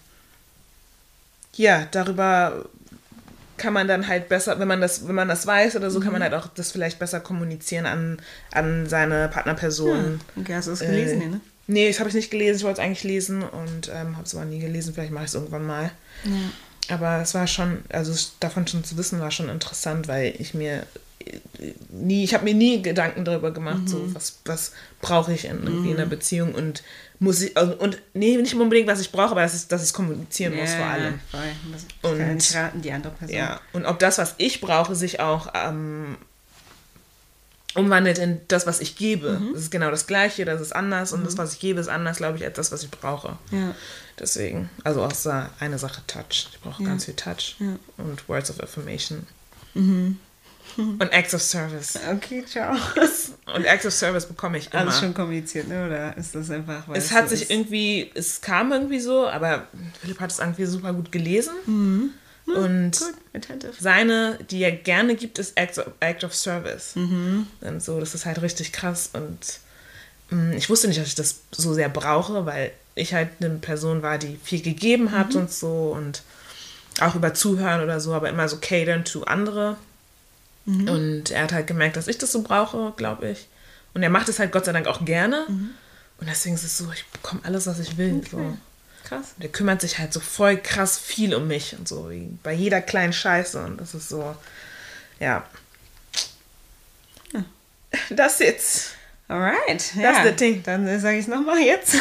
[1.55, 2.69] ja, darüber
[3.57, 6.03] kann man dann halt besser, wenn man das, wenn man das weiß oder so, mhm.
[6.03, 6.23] kann man mhm.
[6.25, 8.17] halt auch das vielleicht besser kommunizieren an,
[8.51, 10.19] an seine Partnerperson.
[10.35, 10.41] Ja.
[10.41, 11.41] Okay, hast du das gelesen, äh, ne?
[11.69, 14.33] Nee, das habe ich nicht gelesen, ich wollte es eigentlich lesen und ähm, habe es
[14.33, 15.91] aber nie gelesen, vielleicht mache ich es irgendwann mal.
[16.23, 16.31] Ja.
[16.89, 20.85] Aber es war schon, also davon schon zu wissen, war schon interessant, weil ich mir
[21.89, 23.87] nie, ich habe mir nie Gedanken darüber gemacht, mhm.
[23.87, 24.71] so was, was
[25.01, 25.91] brauche ich in, irgendwie mhm.
[25.91, 26.83] in einer Beziehung und
[27.19, 29.93] muss ich, also, und nee, nicht unbedingt, was ich brauche, aber dass ich, dass ich
[29.93, 31.19] kommunizieren muss vor allem.
[31.31, 32.11] Voll.
[32.11, 33.35] Und raten, die andere Person.
[33.35, 36.17] Ja, und ob das, was ich brauche, sich auch ähm,
[37.77, 39.39] umwandelt in das, was ich gebe.
[39.39, 39.53] Mhm.
[39.53, 41.39] Das ist genau das Gleiche, das ist anders und das, mhm.
[41.39, 43.37] was ich gebe, ist anders, glaube ich, als das, was ich brauche.
[43.51, 43.73] Ja.
[44.19, 46.49] Deswegen, also außer eine Sache Touch.
[46.51, 46.89] Ich brauche ja.
[46.89, 47.77] ganz viel Touch ja.
[47.97, 49.27] und Words of Affirmation.
[49.73, 50.19] Mhm.
[50.77, 51.97] Und Acts of Service.
[52.11, 52.75] Okay, ciao.
[53.55, 54.81] Und Acts of Service bekomme ich immer.
[54.81, 55.85] Alles schon kommuniziert, ne?
[55.85, 59.67] Oder ist das einfach, es hat so sich irgendwie, es kam irgendwie so, aber
[60.01, 61.53] Philipp hat es irgendwie super gut gelesen.
[61.65, 62.11] Mhm.
[62.55, 66.95] Und gut, seine, die er gerne gibt, ist Act of, Act of Service.
[66.95, 67.47] Mhm.
[67.61, 69.09] Und so, das ist halt richtig krass.
[69.13, 69.59] Und
[70.29, 73.55] mh, mm, ich wusste nicht, dass ich das so sehr brauche, weil ich halt eine
[73.55, 75.41] Person war, die viel gegeben hat mhm.
[75.41, 76.23] und so und
[76.99, 79.77] auch über Zuhören oder so, aber immer so catern to andere.
[80.65, 80.89] Mhm.
[80.89, 83.47] Und er hat halt gemerkt, dass ich das so brauche, glaube ich.
[83.93, 85.45] Und er macht es halt Gott sei Dank auch gerne.
[85.47, 85.71] Mhm.
[86.19, 88.17] Und deswegen ist es so, ich bekomme alles, was ich will.
[88.17, 88.29] Okay.
[88.31, 88.57] So.
[89.07, 89.33] Krass.
[89.37, 92.51] Und er kümmert sich halt so voll krass viel um mich und so, wie bei
[92.51, 93.63] jeder kleinen Scheiße.
[93.63, 94.35] Und das ist so,
[95.19, 95.45] ja.
[97.33, 97.45] ja.
[98.09, 98.91] Das jetzt.
[99.29, 99.57] Alright.
[99.67, 100.11] Das ja.
[100.11, 100.63] ist das Ding.
[100.63, 101.95] Dann sage ich es nochmal jetzt.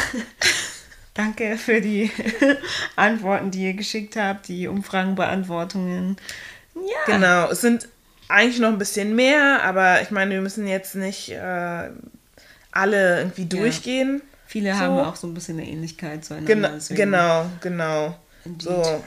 [1.15, 2.11] Danke für die
[2.97, 6.17] Antworten, die ihr geschickt habt, die Umfragenbeantwortungen.
[6.75, 6.81] Ja.
[7.07, 7.89] Genau, es sind
[8.29, 11.91] eigentlich noch ein bisschen mehr, aber ich meine, wir müssen jetzt nicht äh,
[12.71, 14.21] alle irgendwie durchgehen.
[14.23, 14.36] Ja.
[14.47, 14.79] Viele so.
[14.79, 16.79] haben auch so ein bisschen eine Ähnlichkeit zueinander.
[16.89, 18.59] Genau, genau, genau.
[18.59, 19.03] So.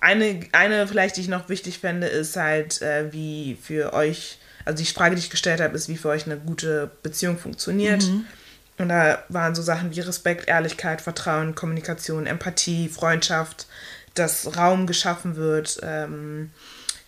[0.00, 4.82] Eine, eine vielleicht, die ich noch wichtig fände, ist halt, äh, wie für euch, also
[4.82, 8.04] die Frage, die ich gestellt habe, ist, wie für euch eine gute Beziehung funktioniert.
[8.04, 8.26] Mhm.
[8.76, 13.66] Und da waren so Sachen wie Respekt, Ehrlichkeit, Vertrauen, Kommunikation, Empathie, Freundschaft,
[14.14, 16.50] dass Raum geschaffen wird, ähm,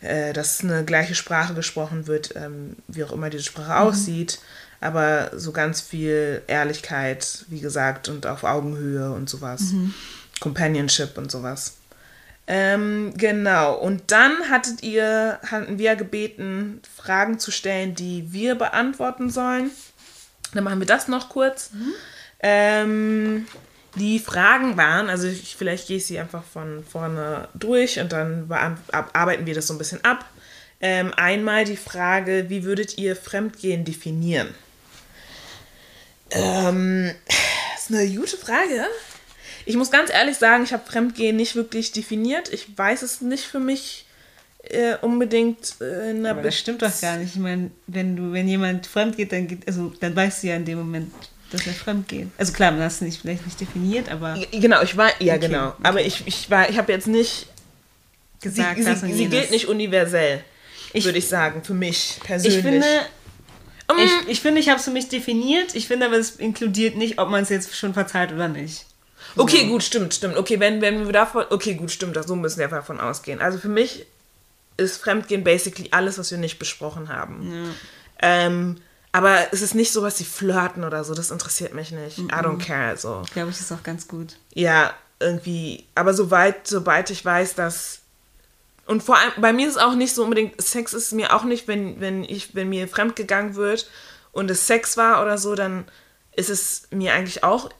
[0.00, 3.88] äh, dass eine gleiche Sprache gesprochen wird, ähm, wie auch immer diese Sprache mhm.
[3.88, 4.38] aussieht,
[4.80, 9.72] aber so ganz viel Ehrlichkeit, wie gesagt, und auf Augenhöhe und sowas.
[9.72, 9.94] Mhm.
[10.40, 11.76] Companionship und sowas.
[12.46, 13.74] Ähm, genau.
[13.74, 19.70] Und dann hattet ihr, hatten wir gebeten, Fragen zu stellen, die wir beantworten sollen.
[20.54, 21.70] Dann machen wir das noch kurz.
[21.72, 21.92] Mhm.
[22.40, 23.46] Ähm,
[23.96, 28.48] die Fragen waren, also ich, vielleicht gehe ich sie einfach von vorne durch und dann
[29.12, 30.24] arbeiten wir das so ein bisschen ab.
[30.80, 34.48] Ähm, einmal die Frage, wie würdet ihr Fremdgehen definieren?
[36.30, 37.12] Ähm,
[37.74, 38.86] das ist eine gute Frage.
[39.64, 42.52] Ich muss ganz ehrlich sagen, ich habe Fremdgehen nicht wirklich definiert.
[42.52, 44.06] Ich weiß es nicht für mich
[44.70, 47.34] äh, unbedingt äh, in einer Aber das stimmt doch gar nicht.
[47.34, 50.56] Ich meine, wenn du, wenn jemand fremd geht, dann geht, also dann weißt du ja
[50.56, 51.12] in dem Moment,
[51.50, 52.28] dass er fremd geht.
[52.38, 54.38] Also klar, man hat es nicht, vielleicht nicht definiert, aber.
[54.52, 55.68] Genau, ich war, ja okay, genau.
[55.68, 55.78] Okay.
[55.82, 57.46] Aber ich, ich war, ich habe jetzt nicht
[58.40, 60.42] gesagt, sie, sie, sie gilt nicht universell,
[60.92, 62.58] würde ich sagen, für mich persönlich.
[62.58, 62.86] Ich finde,
[63.88, 65.74] um, ich, ich finde, ich habe es für mich definiert.
[65.74, 68.86] Ich finde aber, es inkludiert nicht, ob man es jetzt schon verzeiht oder nicht.
[69.34, 69.42] So.
[69.42, 70.36] Okay, gut, stimmt, stimmt.
[70.36, 71.44] Okay, wenn, wenn wir davon.
[71.50, 73.40] Okay, gut, stimmt, so müssen wir davon ausgehen.
[73.40, 74.06] Also für mich
[74.76, 77.52] ist Fremdgehen basically alles, was wir nicht besprochen haben.
[77.52, 78.46] Ja.
[78.46, 78.76] Ähm,
[79.12, 81.14] aber es ist nicht so, was sie flirten oder so.
[81.14, 82.18] Das interessiert mich nicht.
[82.18, 82.38] Mm -mm.
[82.38, 82.96] I don't care.
[82.96, 83.22] So.
[83.24, 84.36] Ich glaube, ich ist auch ganz gut.
[84.52, 85.86] Ja, irgendwie.
[85.94, 88.00] Aber soweit, sobald ich weiß, dass.
[88.86, 91.44] Und vor allem, bei mir ist es auch nicht so unbedingt, Sex ist mir auch
[91.44, 93.90] nicht, wenn, wenn ich, wenn mir fremdgegangen wird
[94.32, 95.84] und es Sex war oder so, dann
[96.32, 97.70] ist es mir eigentlich auch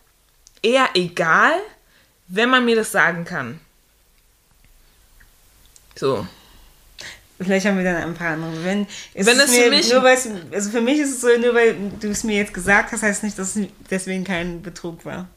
[0.63, 1.53] eher egal,
[2.27, 3.61] wenn man mir das sagen kann.
[5.95, 6.27] So.
[7.39, 8.65] Vielleicht haben wir dann ein paar andere.
[8.65, 11.77] Wenn, Wenn es mir, für mich- nur also für mich ist es so, nur weil
[12.01, 15.29] du es mir jetzt gesagt hast, heißt nicht, dass es deswegen kein Betrug war.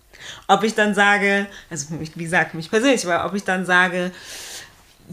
[0.47, 4.11] Ob ich dann sage, also mich, wie gesagt, mich persönlich, aber ob ich dann sage,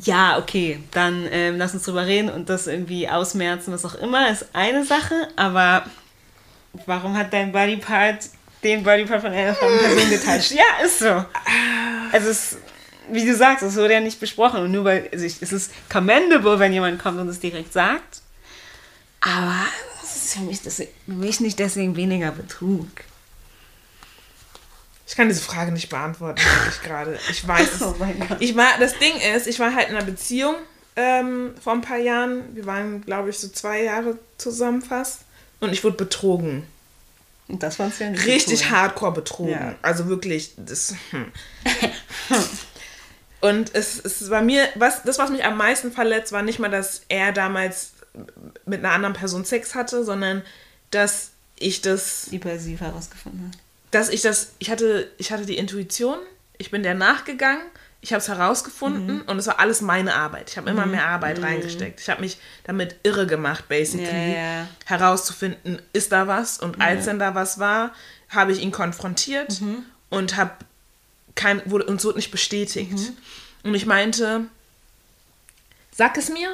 [0.02, 4.30] ja, okay, dann ähm, lass uns drüber reden und das irgendwie ausmerzen, was auch immer,
[4.30, 5.84] ist eine Sache, aber
[6.84, 8.28] warum hat dein Bodypart
[8.62, 10.50] den Bodypart von einer fremden Person geteilt?
[10.50, 11.24] Ja, ist so.
[12.12, 12.58] Also es,
[13.10, 15.72] wie du sagst, es wurde ja nicht besprochen und nur weil, also ich, es ist
[15.90, 18.20] commendable, wenn jemand kommt und es direkt sagt,
[19.20, 19.66] aber
[20.02, 22.88] es ist für mich, das, für mich nicht deswegen weniger Betrug.
[25.06, 27.18] Ich kann diese Frage nicht beantworten, wirklich gerade.
[27.30, 27.80] Ich weiß es.
[27.82, 28.38] Oh mein Gott.
[28.40, 30.56] Ich war, das Ding ist, ich war halt in einer Beziehung
[30.96, 32.56] ähm, vor ein paar Jahren.
[32.56, 35.20] Wir waren, glaube ich, so zwei Jahre zusammen fast.
[35.60, 36.64] Und ich wurde betrogen.
[37.48, 38.70] Und das fandst du ja nicht Richtig cool.
[38.70, 39.52] hardcore betrogen.
[39.52, 39.74] Ja.
[39.82, 40.94] Also wirklich, das.
[41.10, 41.30] Hm.
[43.40, 46.70] Und es, es war mir, was, das, was mich am meisten verletzt, war nicht mal,
[46.70, 47.92] dass er damals
[48.64, 50.42] mit einer anderen Person Sex hatte, sondern
[50.90, 53.58] dass ich das Hypersiv herausgefunden hat.
[53.90, 56.18] Dass ich das, ich hatte, ich hatte die Intuition,
[56.58, 57.62] ich bin der nachgegangen,
[58.00, 60.50] ich habe es herausgefunden und es war alles meine Arbeit.
[60.50, 62.00] Ich habe immer mehr Arbeit reingesteckt.
[62.00, 64.68] Ich habe mich damit irre gemacht, basically, ja.
[64.84, 67.92] herauszufinden, ist da was und als dann da was war,
[68.28, 69.60] habe ich ihn konfrontiert
[70.08, 70.52] und habe
[71.34, 73.12] kein, wurde, uns wurde nicht bestätigt.
[73.64, 74.46] Und ich meinte,
[75.90, 76.50] sag es mir,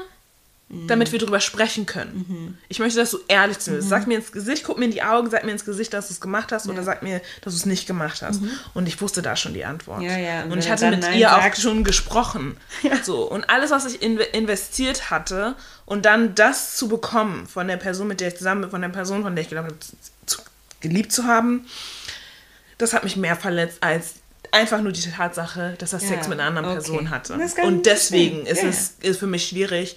[0.88, 2.56] damit wir drüber sprechen können.
[2.68, 3.90] Ich möchte, dass du ehrlich zu mir bist.
[3.90, 6.14] Sag mir ins Gesicht, guck mir in die Augen, sag mir ins Gesicht, dass du
[6.14, 8.40] es gemacht hast oder sag mir, dass du es nicht gemacht hast.
[8.72, 10.00] Und ich wusste da schon die Antwort.
[10.00, 12.56] Ja, ja, und Und, ich hatte mit Nein ihr sagt- auch schon gesprochen.
[13.04, 17.76] So, und alles, was ich in investiert hatte und dann das zu bekommen von der
[17.76, 19.78] Person, mit der ich zusammen bin, von der Person, von der ich geglaubt habe,
[20.26, 20.38] zu,
[20.80, 21.66] geliebt zu haben,
[22.78, 24.14] das hat mich mehr verletzt als
[24.52, 26.74] einfach nur die Tatsache, dass er Ja, Sex mit einer anderen okay.
[26.76, 27.34] Person hatte.
[27.64, 29.96] Und deswegen ist Ja, es ist für mich schwierig.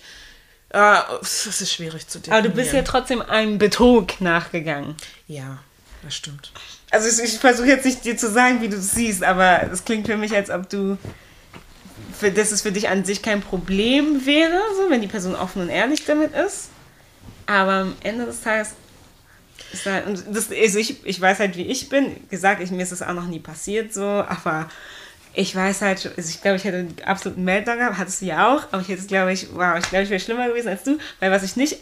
[0.70, 2.46] Äh, es ist schwierig zu definieren.
[2.46, 4.96] Aber du bist ja trotzdem einem Betrug nachgegangen.
[5.28, 5.60] Ja,
[6.04, 6.52] das stimmt.
[6.92, 9.86] Also ich, ich versuche jetzt nicht dir zu sagen, wie du es siehst, aber es
[9.86, 10.98] klingt für mich, als ob du,
[12.18, 15.62] für, dass es für dich an sich kein Problem wäre, so, wenn die Person offen
[15.62, 16.70] und ehrlich damit ist.
[17.46, 18.72] Aber am Ende des Tages
[19.72, 22.28] ist halt, das, also ich, ich weiß halt, wie ich bin.
[22.30, 24.70] Gesagt, ich, mir ist das auch noch nie passiert so, aber
[25.36, 28.54] ich weiß halt, also ich glaube, ich hätte einen absoluten Meltdown gehabt, hattest du ja
[28.56, 30.98] auch, aber ich hätte glaube ich, wow, ich glaube, ich wäre schlimmer gewesen als du,
[31.20, 31.78] weil was ich nicht,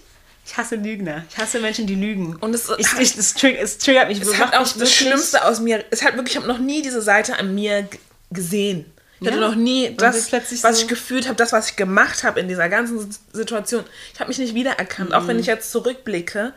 [0.45, 1.23] ich hasse Lügner.
[1.29, 2.35] Ich hasse Menschen, die lügen.
[2.35, 4.19] Und es- ich, ich, das trig, es triggert mich.
[4.21, 5.85] Es hat auch das Schlimmste aus mir.
[5.89, 7.87] Es hat wirklich, ich habe noch nie diese Seite an mir
[8.29, 8.85] gesehen.
[9.21, 9.47] Ich hatte Ja.
[9.47, 12.67] noch nie das, was so- ich gefühlt habe, das, was ich gemacht habe in dieser
[12.67, 13.85] ganzen Situation.
[14.13, 15.13] Ich habe mich nicht wiedererkannt.
[15.13, 15.27] Auch Mhm.
[15.29, 16.51] wenn ich jetzt zurückblicke,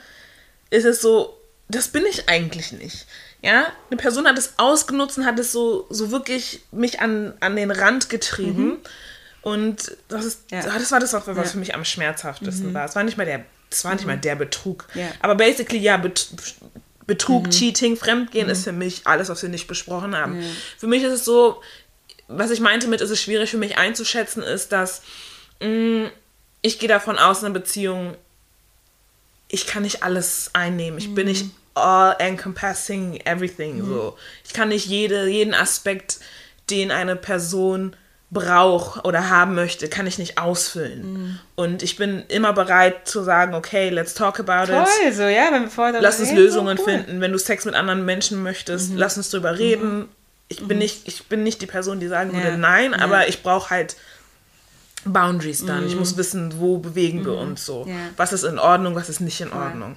[0.71, 3.07] ist es so, das bin ich eigentlich nicht.
[3.43, 7.55] Ja, eine Person hat es ausgenutzt und hat es so, so wirklich mich an, an
[7.57, 8.79] den Rand getrieben.
[9.43, 10.59] Und das ist, Mhm.
[10.59, 10.79] Ja.
[10.79, 11.35] das war das, was Ja.
[11.35, 11.45] Mhm.
[11.45, 12.85] für mich am schmerzhaftesten war.
[12.87, 14.87] Es war nicht mal der, es war nicht mal der Betrug.
[14.95, 15.07] Ja.
[15.21, 16.29] Aber basically, ja, Bet
[17.07, 17.51] Betrug, Mhm.
[17.51, 20.43] Cheating, Fremdgehen ist für mich alles, was wir nicht besprochen haben.
[20.77, 21.63] Für mich ist es so,
[22.27, 25.03] was ich meinte mit, ist es schwierig für mich einzuschätzen, ist, dass
[25.61, 26.11] mh,
[26.63, 28.17] ich gehe davon aus, in einer Beziehung,
[29.47, 30.99] ich kann nicht alles einnehmen.
[30.99, 31.47] Ich bin nicht
[31.77, 33.85] all encompassing everything.
[33.85, 34.17] So.
[34.45, 36.19] Ich kann nicht jede, jeden Aspekt,
[36.71, 37.95] den eine Person
[38.31, 41.39] braucht oder haben möchte, kann ich nicht ausfüllen.
[41.55, 44.77] Und ich bin immer bereit zu sagen, okay, let's talk about it.
[44.77, 46.93] Toll, so, ja, wenn wir vorher Lass uns reden, Lösungen so cool.
[46.93, 47.21] finden.
[47.21, 50.09] Wenn du Sex mit anderen Menschen möchtest, lass uns drüber reden.
[50.49, 52.57] Ich bin nicht, ich bin nicht die Person, die sagen würde, Ja.
[52.57, 52.99] nein, Ja.
[53.05, 53.97] aber ich brauche halt
[55.05, 55.87] Boundaries dann.
[55.87, 57.85] Ich muss wissen, wo bewegen wir uns so.
[57.89, 57.95] Ja.
[58.17, 59.97] Was ist in Ordnung, was ist nicht in Ordnung.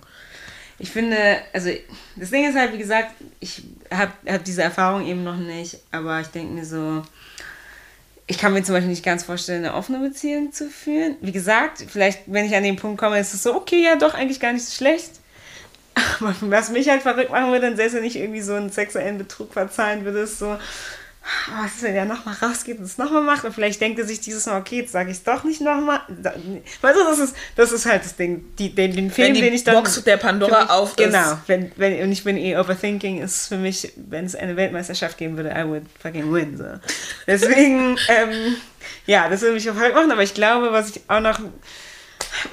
[0.80, 1.18] Ich finde,
[1.54, 1.70] also
[2.16, 6.22] das Ding ist halt, wie gesagt, ich habe hab diese Erfahrung eben noch nicht, aber
[6.22, 7.04] ich denke mir so,
[8.28, 11.16] ich kann mir zum Beispiel nicht ganz vorstellen, eine offene Beziehung zu führen.
[11.20, 14.14] Wie gesagt, vielleicht, wenn ich an den Punkt komme, ist es so, okay, ja, doch,
[14.14, 15.12] eigentlich gar nicht so schlecht.
[16.20, 19.52] Aber was mich halt verrückt machen würde, selbst wenn ich irgendwie so einen sexuellen Betrug
[19.52, 20.60] verzeihen würde, ist so, "Ah,
[21.62, 23.44] was ist, wenn er nochmal rausgeht und es nochmal macht?
[23.44, 26.02] Und vielleicht denkt er sich dieses Mal, okay, jetzt sage ich es doch nicht nochmal.
[26.82, 28.46] Weißt du, das ist, das ist halt das Ding.
[28.58, 29.76] Die, den, den Film, Wenn die den ich dann.
[29.76, 30.96] Box der Pandora mich, auf.
[30.96, 31.38] Genau.
[31.48, 35.38] Wenn, wenn, und ich bin eh overthinking, ist für mich, wenn es eine Weltmeisterschaft geben
[35.38, 36.58] würde, I would fucking win.
[36.58, 36.66] So.
[37.28, 38.56] Deswegen, ähm,
[39.06, 41.40] ja, das würde mich auch verrückt machen, aber ich glaube, was ich auch noch,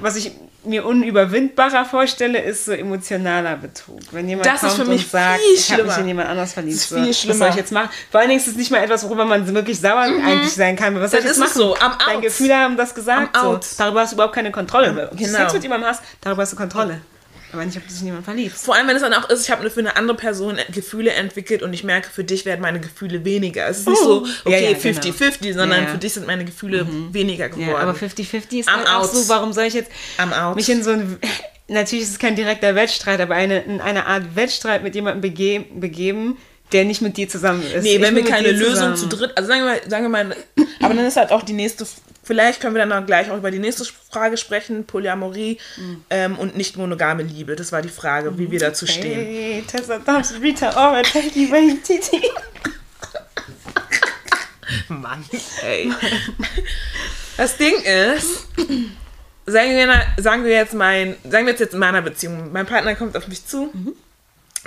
[0.00, 0.32] was ich
[0.64, 4.00] mir unüberwindbarer vorstelle, ist so emotionaler Betrug.
[4.10, 5.98] Wenn jemand Das ist kommt für mich und sagt, ich habe mich schlimmer.
[6.02, 6.76] in jemand anders verliebt.
[6.76, 7.48] Das ist viel Was soll schlimmer.
[7.50, 7.90] ich jetzt machen?
[8.10, 10.98] Vor allen Dingen ist es nicht mal etwas, worüber man wirklich sauer eigentlich sein kann.
[11.00, 11.52] Was soll ich ist jetzt machen?
[11.54, 12.22] so, am Deine Out.
[12.22, 13.36] Gefühle haben das gesagt.
[13.36, 13.60] So.
[13.78, 14.96] Darüber hast du überhaupt keine Kontrolle.
[14.96, 15.38] Wenn du Genau.
[15.38, 17.00] Sex mit jemandem hast, darüber hast du Kontrolle.
[17.56, 18.56] Aber nicht, ob sich niemand verliebt.
[18.56, 21.62] Vor allem, wenn es dann auch ist, ich habe für eine andere Person Gefühle entwickelt
[21.62, 23.66] und ich merke, für dich werden meine Gefühle weniger.
[23.68, 25.60] Es ist nicht so, okay, 50-50, genau.
[25.60, 25.92] sondern ja, ja.
[25.92, 27.12] für dich sind meine Gefühle mhm.
[27.12, 27.70] weniger geworden.
[27.70, 29.90] Ja, aber 50-50 ist halt auch so, warum soll ich jetzt
[30.54, 31.18] mich in so ein
[31.68, 35.80] natürlich ist es kein direkter Wettstreit, aber eine, in eine Art Wettstreit mit jemandem begeben,
[35.80, 36.38] begeben
[36.72, 37.84] der nicht mit dir zusammen ist.
[37.84, 40.36] Nee, wenn wir keine Lösung zu dritt, also sagen wir, mal, sagen wir mal,
[40.80, 41.86] aber dann ist halt auch die nächste,
[42.22, 46.04] vielleicht können wir dann gleich auch über die nächste Frage sprechen, Polyamorie mhm.
[46.10, 47.56] ähm, und nicht monogame Liebe.
[47.56, 49.26] Das war die Frage, wie wir dazu stehen.
[49.26, 51.50] Hey, Tessa Dams, Rita Ora, Teddy,
[51.82, 52.22] Titi.
[54.88, 55.24] Mann,
[55.62, 55.92] ey.
[57.36, 58.48] Das Ding ist,
[59.46, 62.94] sagen wir, sagen wir jetzt mein, sagen wir jetzt, jetzt in meiner Beziehung, mein Partner
[62.96, 63.94] kommt auf mich zu, mhm.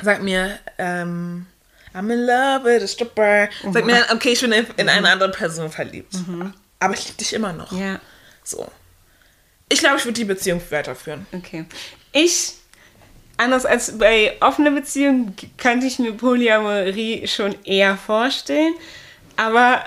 [0.01, 1.45] sagt mir, ähm,
[1.93, 3.49] I'm in love with a stripper.
[3.63, 3.73] Mhm.
[3.73, 5.05] Sagt mir, okay, ich bin in, in eine mhm.
[5.07, 6.13] andere Person verliebt.
[6.13, 6.53] Mhm.
[6.79, 7.71] Aber ich liebe dich immer noch.
[7.71, 7.99] Ja.
[8.43, 8.67] So.
[9.69, 11.27] Ich glaube, ich würde die Beziehung weiterführen.
[11.31, 11.65] Okay.
[12.11, 12.55] Ich,
[13.37, 18.73] anders als bei offener Beziehung, könnte ich mir Polyamorie schon eher vorstellen.
[19.35, 19.83] Aber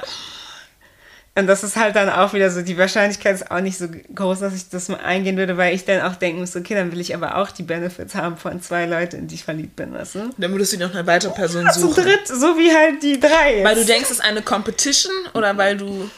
[1.35, 4.41] und das ist halt dann auch wieder so, die Wahrscheinlichkeit ist auch nicht so groß,
[4.41, 7.01] dass ich das mal eingehen würde, weil ich dann auch denken muss, okay, dann will
[7.01, 10.17] ich aber auch die Benefits haben von zwei Leuten, in die ich verliebt bin, weißt
[10.17, 10.31] du?
[10.37, 11.95] Dann würdest du noch eine weitere Person ja, suchen.
[11.95, 13.57] Zu dritt, so wie halt die drei.
[13.57, 13.65] Jetzt.
[13.65, 16.11] Weil du denkst, es ist eine Competition oder weil du...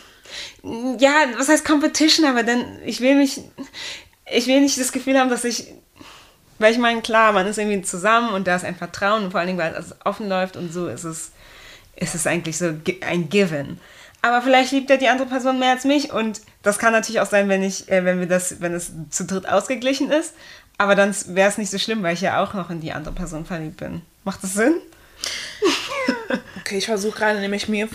[0.99, 3.41] Ja, was heißt Competition, aber dann, ich will mich,
[4.33, 5.73] ich will nicht das Gefühl haben, dass ich
[6.59, 9.41] weil ich meine, klar, man ist irgendwie zusammen und da ist ein Vertrauen und vor
[9.41, 11.33] allen Dingen, weil es offen läuft und so ist es,
[11.97, 13.81] ist es eigentlich so ein Given
[14.25, 17.27] aber vielleicht liebt er die andere Person mehr als mich und das kann natürlich auch
[17.27, 20.33] sein, wenn ich, äh, wenn wir das, wenn es zu dritt ausgeglichen ist.
[20.79, 23.15] Aber dann wäre es nicht so schlimm, weil ich ja auch noch in die andere
[23.15, 24.01] Person verliebt bin.
[24.25, 24.77] Macht das Sinn?
[26.59, 27.87] okay, ich versuche gerade nämlich mir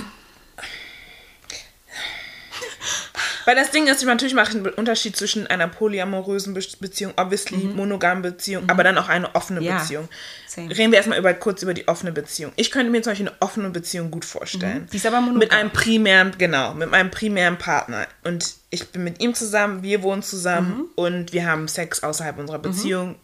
[3.45, 7.57] Weil das Ding ist, natürlich mache ich einen Unterschied zwischen einer polyamorösen Be Beziehung, obviously,
[7.57, 7.75] mhm.
[7.75, 8.69] monogamen Beziehung, mhm.
[8.69, 9.77] aber dann auch eine offene ja.
[9.77, 10.09] Beziehung.
[10.47, 10.69] Same.
[10.69, 12.51] Reden wir erstmal über, kurz über die offene Beziehung.
[12.55, 14.83] Ich könnte mir zum Beispiel eine offene Beziehung gut vorstellen.
[14.83, 14.89] Mhm.
[14.91, 15.39] Die ist aber monogam.
[15.39, 18.07] Mit einem primären, genau, mit meinem primären Partner.
[18.23, 20.85] Und ich bin mit ihm zusammen, wir wohnen zusammen mhm.
[20.95, 22.63] und wir haben Sex außerhalb unserer mhm.
[22.63, 23.15] Beziehung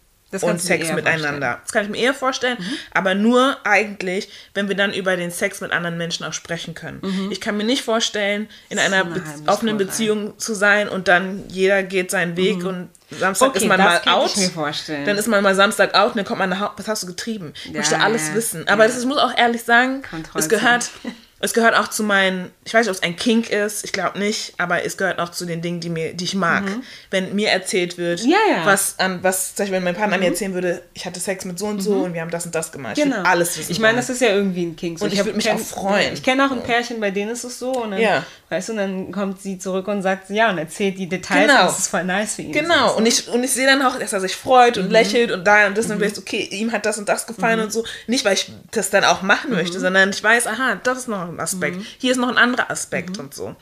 [0.42, 1.30] und Sex miteinander.
[1.30, 1.58] Vorstellen.
[1.64, 2.78] Das kann ich mir eher vorstellen, mhm.
[2.92, 7.00] aber nur eigentlich, wenn wir dann über den Sex mit anderen Menschen auch sprechen können.
[7.02, 7.32] Mhm.
[7.32, 11.84] Ich kann mir nicht vorstellen, in einer Be offenen Beziehung zu sein und dann jeder
[11.84, 12.68] geht seinen Weg mhm.
[12.68, 14.34] und Samstag okay, ist man mal out.
[14.88, 16.74] Dann ist man mal Samstag out und dann kommt man nach Hause.
[16.78, 17.54] Was hast du getrieben?
[17.66, 18.34] Ich ja, möchte alles ja.
[18.36, 18.68] wissen.
[18.68, 18.90] Aber ja.
[18.90, 20.02] das, ich muss auch ehrlich sagen,
[20.34, 20.90] es gehört
[21.46, 24.18] Es gehört auch zu meinen, ich weiß nicht, ob es ein Kink ist, ich glaube
[24.18, 26.64] nicht, aber es gehört auch zu den Dingen, die, mir, die ich mag.
[26.64, 26.82] Mhm.
[27.12, 28.66] Wenn mir erzählt wird, ja, ja.
[28.66, 30.24] was an, was, zum Beispiel, wenn mein Partner mhm.
[30.24, 32.04] mir erzählen würde, ich hatte Sex mit so und so mhm.
[32.04, 32.96] und wir haben das und das gemacht.
[32.96, 33.22] Genau.
[33.22, 33.72] Ich alles wissen.
[33.72, 34.98] Ich meine, das ist ja irgendwie ein Kink.
[34.98, 35.06] So.
[35.06, 36.14] Und ich, ich würde mich kenn, auch freuen.
[36.14, 37.72] Ich kenne auch ein Pärchen, bei denen ist es so.
[37.74, 38.24] Und dann, ja.
[38.50, 41.48] Weißt du, und dann kommt sie zurück und sagt, ja, und erzählt die Details.
[41.48, 41.62] Genau.
[41.62, 42.52] Und das ist voll nice für ihn.
[42.52, 42.90] Genau.
[42.90, 42.98] So.
[42.98, 44.92] Und ich, und ich sehe dann auch, dass er sich freut und mhm.
[44.92, 47.60] lächelt und da und das und dann weiß, okay, ihm hat das und das gefallen
[47.60, 47.66] mhm.
[47.66, 47.84] und so.
[48.08, 49.82] Nicht, weil ich das dann auch machen möchte, mhm.
[49.82, 51.78] sondern ich weiß, aha, das ist noch ein Aspekt.
[52.00, 53.26] Hier ist noch ein anderer Aspekt mhm.
[53.26, 53.56] und so.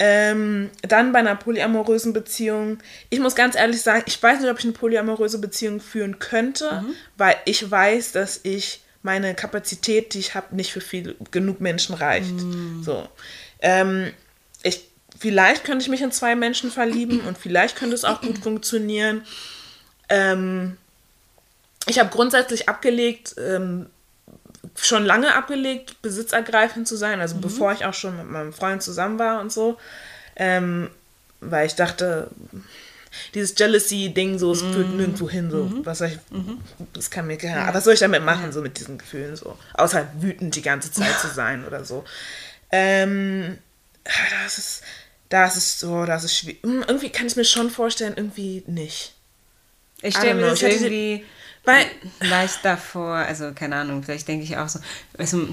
[0.00, 2.78] Ähm, dann bei einer polyamorösen Beziehung.
[3.10, 6.82] Ich muss ganz ehrlich sagen, ich weiß nicht, ob ich eine polyamoröse Beziehung führen könnte,
[6.82, 6.94] mhm.
[7.16, 11.94] weil ich weiß, dass ich meine Kapazität, die ich habe, nicht für viel, genug Menschen
[11.94, 12.30] reicht.
[12.30, 12.82] Mhm.
[12.84, 13.08] So.
[13.60, 14.12] Ähm,
[14.62, 18.38] ich, vielleicht könnte ich mich in zwei Menschen verlieben und vielleicht könnte es auch gut
[18.38, 19.22] funktionieren.
[20.08, 20.76] Ähm,
[21.86, 23.86] ich habe grundsätzlich abgelegt, ähm,
[24.82, 27.40] schon lange abgelegt, besitzergreifend zu sein, also mhm.
[27.40, 29.78] bevor ich auch schon mit meinem Freund zusammen war und so.
[30.36, 30.90] Ähm,
[31.40, 32.28] weil ich dachte,
[33.34, 34.72] dieses Jealousy-Ding, so, es mhm.
[34.72, 35.86] führt nirgendwo hin, so, mhm.
[35.86, 36.60] was soll ich, mhm.
[36.92, 37.74] das kann mir, keine ja.
[37.74, 41.18] was soll ich damit machen, so mit diesen Gefühlen, so, außer wütend die ganze Zeit
[41.20, 42.04] zu sein oder so.
[42.70, 43.58] Ähm,
[44.04, 44.82] das ist,
[45.28, 46.60] das ist so, das ist schwierig.
[46.62, 49.14] Irgendwie kann ich mir schon vorstellen, irgendwie nicht.
[50.00, 51.24] Ich stelle mir das irgendwie
[51.64, 51.86] weil,
[52.20, 54.80] leicht davor, also keine Ahnung, vielleicht denke ich auch so,
[55.16, 55.48] also,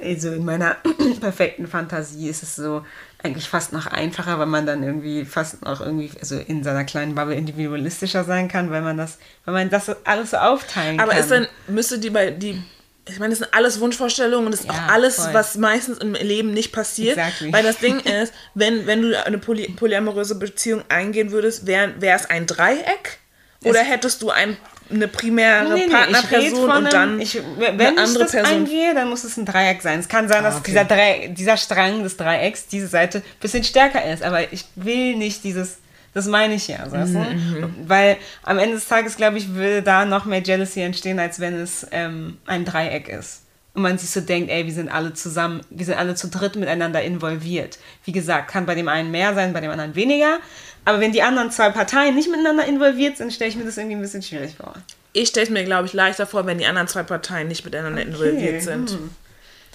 [0.00, 0.76] also in meiner
[1.20, 2.84] perfekten Fantasie ist es so
[3.22, 7.14] eigentlich fast noch einfacher, weil man dann irgendwie fast noch irgendwie also in seiner kleinen
[7.14, 11.18] Bubble individualistischer sein kann, weil man das, weil man das alles so aufteilen Aber kann.
[11.18, 12.62] Aber ist dann, müsste die bei die
[13.08, 15.34] ich meine, das sind alles Wunschvorstellungen und das ist ja, auch alles, voll.
[15.34, 17.16] was meistens im Leben nicht passiert.
[17.16, 17.52] Exactly.
[17.52, 22.26] Weil das Ding ist, wenn, wenn du eine poly polyamoröse Beziehung eingehen würdest, wäre es
[22.26, 23.20] ein Dreieck?
[23.64, 24.56] Oder hättest du ein
[24.90, 28.54] eine primäre nee, nee, Partnerperson und dann ich, wenn eine andere ich das Person.
[28.54, 29.98] eingehe, dann muss es ein Dreieck sein.
[30.00, 30.70] Es kann sein, dass ah, okay.
[30.70, 34.22] dieser, Dreieck, dieser Strang des Dreiecks, diese Seite, ein bisschen stärker ist.
[34.22, 35.78] Aber ich will nicht dieses,
[36.14, 37.18] das meine ich ja, weißt du?
[37.18, 37.74] Mhm.
[37.86, 41.54] Weil am Ende des Tages, glaube ich, will da noch mehr Jealousy entstehen, als wenn
[41.54, 43.42] es ähm, ein Dreieck ist.
[43.74, 46.56] Und man sich so denkt, ey, wir sind alle zusammen, wir sind alle zu dritt
[46.56, 47.78] miteinander involviert.
[48.04, 50.38] Wie gesagt, kann bei dem einen mehr sein, bei dem anderen weniger.
[50.86, 53.96] Aber wenn die anderen zwei Parteien nicht miteinander involviert sind, stelle ich mir das irgendwie
[53.96, 54.72] ein bisschen schwierig vor.
[55.12, 58.00] Ich stelle es mir, glaube ich, leichter vor, wenn die anderen zwei Parteien nicht miteinander
[58.02, 58.90] involviert sind.
[58.90, 59.10] hm.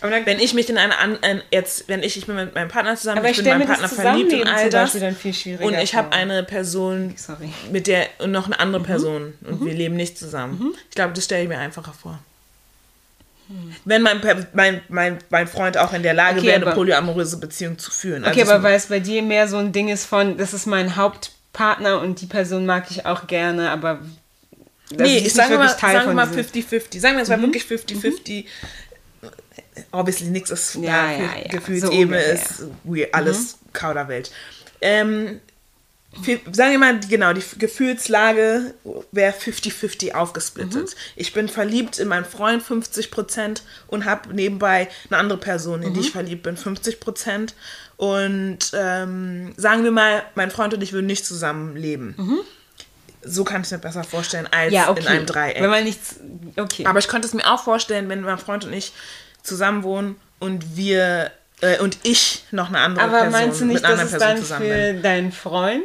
[0.01, 2.69] Dann, Wenn ich mich in eine an, ein, jetzt, wenn ich, ich bin mit meinem
[2.69, 4.93] Partner zusammen, aber ich ich bin meinem Partner verliebt und all das.
[4.93, 7.49] Beispiel dann viel schwieriger Und ich habe eine Person Sorry.
[7.71, 8.61] mit der und noch eine Mhm.
[8.61, 10.73] andere Person und wir leben nicht zusammen.
[10.89, 12.17] Ich glaube, das stelle ich mir einfacher vor.
[13.85, 14.21] Wenn mein,
[14.53, 17.91] mein, mein, mein Freund auch in der Lage Okay, wäre, eine aber- polyamoröse Beziehung zu
[17.91, 18.23] führen.
[18.25, 20.53] Okay, Also aber es- weil es bei dir mehr so ein Ding ist von, das
[20.53, 23.99] ist mein Hauptpartner und die Person mag ich auch gerne, aber
[24.89, 26.99] das nee, ist ich sage mal, von mal diesem- 50-50.
[26.99, 28.45] Sagen wir, es war wirklich 50-50.
[29.91, 34.29] Obviously, nichts ist Ja, ja, ja, Gefühlsebene so ist alles Kauderwelsch.
[34.81, 35.39] Ähm,
[36.51, 38.73] sagen wir mal, genau, die Gefühlslage
[39.11, 40.95] wäre 50-50 aufgesplittet.
[41.15, 46.01] Ich bin verliebt in meinen Freund 50% und habe nebenbei eine andere Person, in die
[46.01, 47.53] ich verliebt bin, 50%.
[47.95, 52.15] Und ähm, sagen wir mal, mein Freund und ich würden nicht zusammenleben.
[53.23, 55.01] So kann ich es mir besser vorstellen als ja, okay.
[55.01, 55.61] in einem Dreieck.
[55.61, 56.15] Wenn man nichts,
[56.57, 56.85] okay.
[56.85, 58.91] Aber ich könnte es mir auch vorstellen, wenn mein Freund und ich
[59.43, 61.31] zusammen wohnen und wir
[61.61, 64.37] äh, und ich noch eine andere Aber Person meinst du nicht, mit einer dass anderen
[64.37, 65.01] es Person dann für bin.
[65.03, 65.83] deinen Freund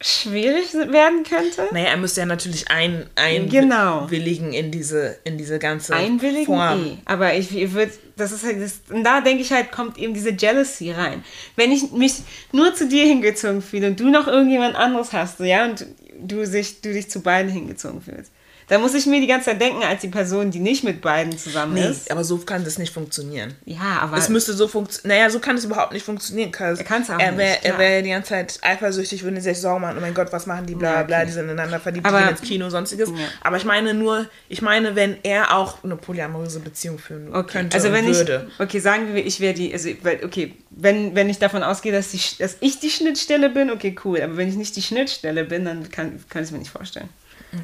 [0.00, 1.68] schwierig werden könnte?
[1.72, 3.08] Naja, er müsste ja natürlich ein,
[3.48, 4.00] Genau.
[4.02, 6.84] einwilligen in diese, in diese ganze Einwilligen Form.
[6.84, 6.96] eh.
[7.04, 10.12] Aber ich, ich würde, das ist halt, das, und da denke ich halt, kommt eben
[10.12, 11.22] diese Jealousy rein.
[11.54, 12.14] Wenn ich mich
[12.50, 15.86] nur zu dir hingezogen fühle und du noch irgendjemand anderes hast, ja, und
[16.20, 18.31] du, sich, du dich zu beiden hingezogen fühlst,
[18.72, 21.36] dann muss ich mir die ganze Zeit denken, als die Person, die nicht mit beiden
[21.36, 22.10] zusammen Nee, ist.
[22.10, 23.52] aber so kann das nicht funktionieren.
[23.66, 24.16] Ja, aber.
[24.16, 25.18] Es müsste so funktionieren.
[25.18, 26.50] Naja, so kann es überhaupt nicht funktionieren.
[26.58, 29.82] Er kann's auch er wär, nicht, Er wäre die ganze Zeit eifersüchtig, würde sich Sorgen
[29.82, 29.96] machen.
[29.98, 30.74] Oh mein Gott, was machen die?
[30.74, 31.06] Bla, Ja, okay.
[31.06, 33.10] bla, die sind ineinander verliebt, Aber- die gehen ins Kino, sonstiges.
[33.10, 33.14] Ja.
[33.42, 37.76] Aber ich meine nur, ich meine, wenn er auch eine polyamoröse Beziehung führen Okay, könnte
[37.76, 38.48] also wenn würde.
[38.54, 39.90] ich, okay, sagen wir, ich wäre die, also,
[40.24, 44.22] okay, wenn, wenn ich davon ausgehe, dass, die, dass ich die Schnittstelle bin, okay, cool,
[44.22, 47.10] aber wenn ich nicht die Schnittstelle bin, dann kann, kann ich es mir nicht vorstellen.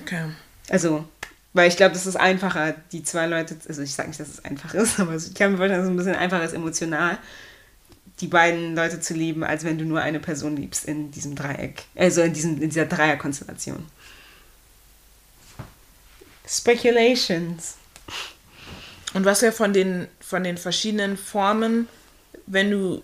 [0.03, 0.25] Okay.
[0.69, 1.05] Also,
[1.55, 4.45] weil ich glaube, das ist einfacher, die zwei Leute, also ich sage nicht, dass es
[4.45, 7.19] einfach ist, aber ich kann mir vorstellen, dass es ein bisschen einfacher ist, emotional,
[8.21, 11.85] die beiden Leute zu lieben, als wenn du nur eine Person liebst in diesem Dreieck,
[11.95, 13.87] also in, diesem, in dieser Dreierkonstellation.
[16.47, 17.77] Speculations.
[19.15, 21.89] Und was ja von den, von den verschiedenen Formen,
[22.47, 23.03] wenn du,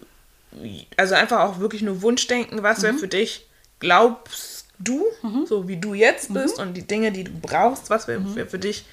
[0.97, 2.83] also einfach auch wirklich nur Wunschdenken, was Mhm.
[2.83, 3.47] wäre für dich,
[3.81, 5.05] glaubst du,
[5.47, 6.35] so wie du jetzt Mhm.
[6.35, 8.85] bist und die Dinge, die du brauchst, was wäre wär für dich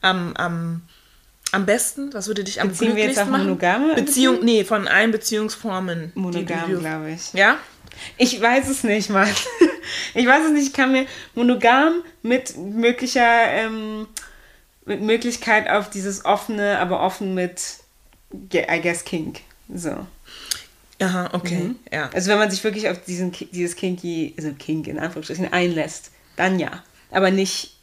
[0.00, 0.82] am, am,
[1.52, 3.44] am besten, was würde dich am Beziehen wir jetzt glücklichsten auf machen?
[3.44, 6.12] monogame Beziehung, nee, von allen Beziehungsformen.
[6.14, 7.32] Monogam, glaube ich.
[7.32, 7.56] Ja?
[8.16, 9.28] Ich weiß es nicht, Mann.
[10.14, 10.66] Ich weiß es nicht.
[10.68, 14.06] Ich kann mir monogam mit möglicher, ähm,
[14.84, 17.60] mit Möglichkeit auf dieses offene, aber offen mit,
[18.52, 19.40] I guess, Kink.
[19.72, 20.06] So.
[21.00, 21.76] Aha, okay, Mhm.
[21.90, 22.10] ja.
[22.12, 26.58] Also wenn man sich wirklich auf diesen, dieses Kinky, also Kink in Anführungsstrichen einlässt, dann
[26.58, 26.82] ja.
[27.10, 27.74] Aber nicht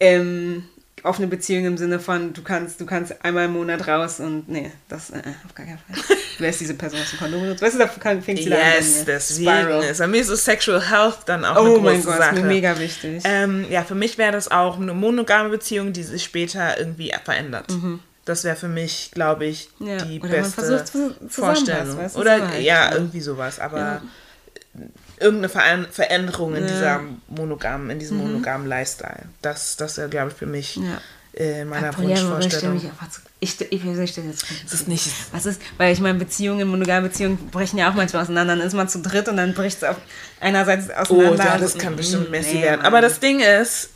[0.00, 0.64] ähm,
[1.02, 4.70] offene Beziehung im Sinne von, du kannst, du kannst einmal im Monat raus und nee,
[4.88, 6.16] das äh, auf gar keinen Fall.
[6.40, 7.60] Du lässt diese Person aus dem Kondom benutzt.
[7.60, 8.62] Weißt du, da fängt sie da an.
[8.78, 9.98] Yes, deswegen ist.
[9.98, 12.34] Bei mir ist so Sexual Health dann auch eine Oh große mein Gott, ist Sache.
[12.36, 13.22] mir mega wichtig.
[13.26, 17.66] Ähm, ja, für mich wäre das auch eine monogame Beziehung, die sich später irgendwie verändert.
[18.30, 19.86] Das wäre für mich, glaube ich, Mhm.
[19.88, 20.84] Ja, die oder beste
[21.28, 21.96] Vorstellung.
[21.98, 22.92] weißt oder halt, ja, ja.
[22.94, 23.58] irgendwie sowas.
[23.58, 24.02] Aber Ja.
[25.18, 26.68] irgendeine Veran- Veränderung in Ja.
[26.68, 26.72] Mhm.
[26.74, 29.24] dieser monogamen, in diesem monogamen Lifestyle.
[29.42, 30.82] Das, das wäre, glaube ich, für mich Ja.
[31.34, 32.74] äh, meiner stelle Wunschvorstellung.
[32.74, 33.20] mich einfach zu.
[33.40, 34.44] Ich, ich, ich, ich stelle jetzt.
[34.64, 35.08] Das ist nicht.
[35.32, 38.54] Was ist, weil ich meine, Beziehungen, monogame Beziehungen brechen ja auch manchmal auseinander.
[38.56, 39.96] Dann ist man zu dritt und dann bricht es auf
[40.40, 41.44] einerseits Oh, auseinander.
[41.44, 42.82] ja, und- das kann bestimmt Mm, messy nee, werden.
[42.84, 43.90] Aber das Ding ist,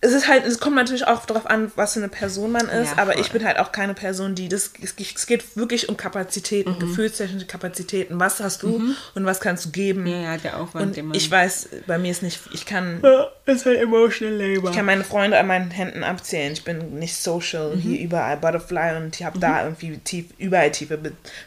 [0.00, 2.90] es ist halt, es kommt natürlich auch darauf an, was für eine Person man ist,
[2.96, 3.20] Ja, aber voll.
[3.20, 4.94] ich bin halt auch keine Person, die das, es,
[5.26, 6.78] geht- wirklich um Kapazitäten, Mhm.
[6.78, 8.20] gefühlstechnische Kapazitäten.
[8.20, 10.06] Was hast du und was kannst du geben?
[10.06, 13.66] Ja, ja, der Aufwand, und ich weiß, bei mir ist nicht, ich kann, Ja, ist
[13.66, 14.70] halt emotional labor.
[14.70, 16.52] ich kann meine Freunde an meinen Händen abzählen.
[16.52, 17.80] Ich bin nicht social, Mhm.
[17.80, 20.96] hier überall Butterfly und ich habe da irgendwie tief, überall tiefe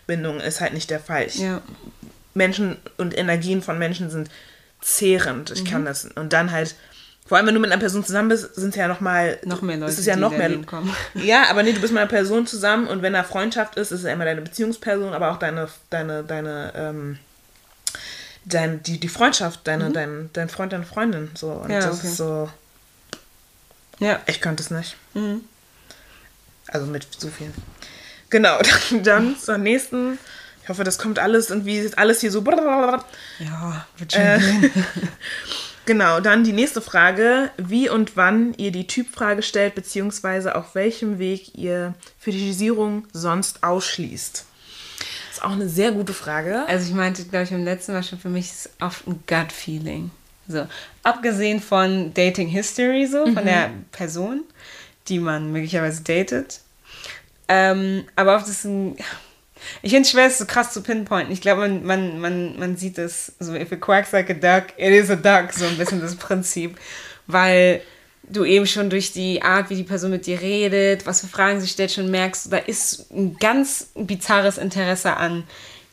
[0.08, 1.24] Bindungen, ist halt nicht der Fall.
[1.28, 1.62] Ich, ja.
[2.34, 4.30] Menschen und Energien von Menschen sind
[4.82, 5.52] zehrend.
[5.52, 5.68] Ich Mhm.
[5.68, 6.06] kann das.
[6.16, 6.76] Und dann halt,
[7.32, 9.62] vor allem wenn du mit einer Person zusammen bist, sind es ja noch mal Noch
[9.62, 10.50] mehr Leute, es ist ja die noch mehr.
[10.66, 10.94] kommen.
[11.14, 14.00] Ja, aber nee, du bist mit einer Person zusammen und wenn da Freundschaft ist, ist
[14.00, 17.20] es ja immer deine Beziehungsperson, aber auch deine deine deine ähm,
[18.44, 21.32] dein, die, die Freundschaft, deine, dein, dein Freund, deine Freundin.
[21.36, 21.52] So.
[21.52, 21.72] Und Mhm.
[21.72, 22.08] Ja, das okay.
[22.08, 22.50] ist so,
[24.00, 24.20] Ja.
[24.26, 24.98] ich könnte es nicht.
[25.14, 25.46] Mhm.
[26.68, 27.52] Also mit so viel.
[28.30, 28.60] Genau,
[28.90, 30.20] dann, dann zur nächsten.
[30.64, 32.44] Ich hoffe, das kommt alles irgendwie, ist alles hier so.
[32.44, 34.72] Ja, wird schon Äh, gehen.
[35.92, 37.52] Genau, dann die nächste Frage.
[37.58, 44.46] Wie und wann ihr die Typfrage stellt, beziehungsweise auf welchem Weg ihr Fetischisierung sonst ausschließt.
[45.32, 46.66] Ist ist auch eine sehr gute Frage.
[46.66, 49.22] Also ich meinte, glaube ich, im letzten Mal schon, für mich ist es oft ein
[49.28, 50.12] Gut-Feeling.
[50.48, 50.66] So,
[51.04, 54.46] abgesehen von Dating History, so, von der Person,
[55.10, 56.62] die man möglicherweise datet.
[57.50, 58.96] Ähm, aber oft ist es ein.
[59.82, 61.32] Ich finde es schwer, es so krass zu pinpointen.
[61.34, 64.70] Ich glaube, man, man, man, man sieht es so, if it quacks like a duck,
[64.78, 66.78] it is a duck, so ein bisschen das Prinzip.
[67.28, 67.82] Weil
[68.24, 71.60] du eben schon durch die Art, wie die Person mit dir redet, was für Fragen
[71.62, 75.44] sie stellt, schon merkst, da ist ein ganz bizarres Interesse an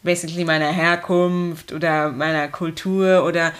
[0.03, 3.53] basically meiner Herkunft oder meiner Kultur oder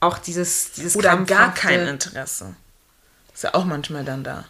[0.00, 2.56] auch dieses, dieses Oder gar kein Interesse.
[3.32, 4.44] Ist ja auch manchmal dann da.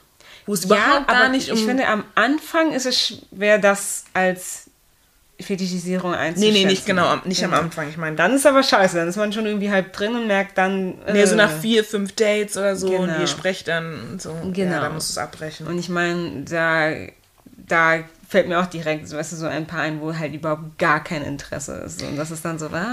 [0.46, 1.58] Wo es Ja, überhaupt gar nicht um.
[1.58, 4.61] ich finde, am Anfang ist es schwer, das als
[5.42, 6.52] Fetischisierung nee, einzuschätzen.
[6.60, 7.62] nee, nicht genau, am- nicht am Genau.
[7.62, 7.88] Anfang.
[7.88, 10.58] Ich meine, Dann ist aber scheiße, dann ist man schon irgendwie halb drin und merkt
[10.58, 10.94] dann.
[11.12, 13.20] nee, so äh, nach vier, fünf Dates oder so und Genau.
[13.20, 14.34] ihr sprecht dann und so.
[14.52, 14.72] Genau.
[14.72, 15.66] Ja, da musst du es abbrechen.
[15.66, 16.90] Und ich meine, da,
[17.66, 20.78] da fällt mir auch direkt, so, weißt du, so ein paar ein, wo halt überhaupt
[20.78, 22.02] gar kein Interesse ist.
[22.02, 22.86] Und das ist dann so, was?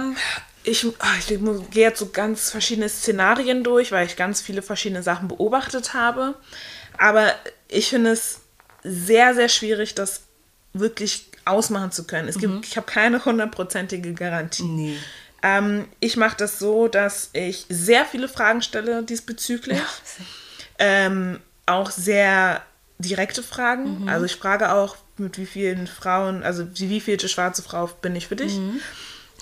[0.64, 4.62] ich, ah, ich muss- gehe jetzt so ganz verschiedene Szenarien durch, weil ich ganz viele
[4.62, 6.36] verschiedene Sachen beobachtet habe.
[6.98, 7.28] Aber
[7.70, 8.42] ich finde es
[8.84, 10.24] sehr, sehr schwierig, das
[10.74, 12.28] wirklich ausmachen zu können.
[12.28, 14.64] Es gibt, ich habe keine hundertprozentige Garantie.
[14.64, 14.98] Nee.
[15.42, 19.80] Ähm, ich mache das so, dass ich sehr viele Fragen stelle diesbezüglich.
[20.78, 22.62] Ähm, auch sehr
[23.00, 24.10] direkte Fragen.
[24.10, 28.28] Also ich frage auch, mit wie vielen Frauen, also wie vielte schwarze Frau bin ich
[28.28, 28.58] für dich?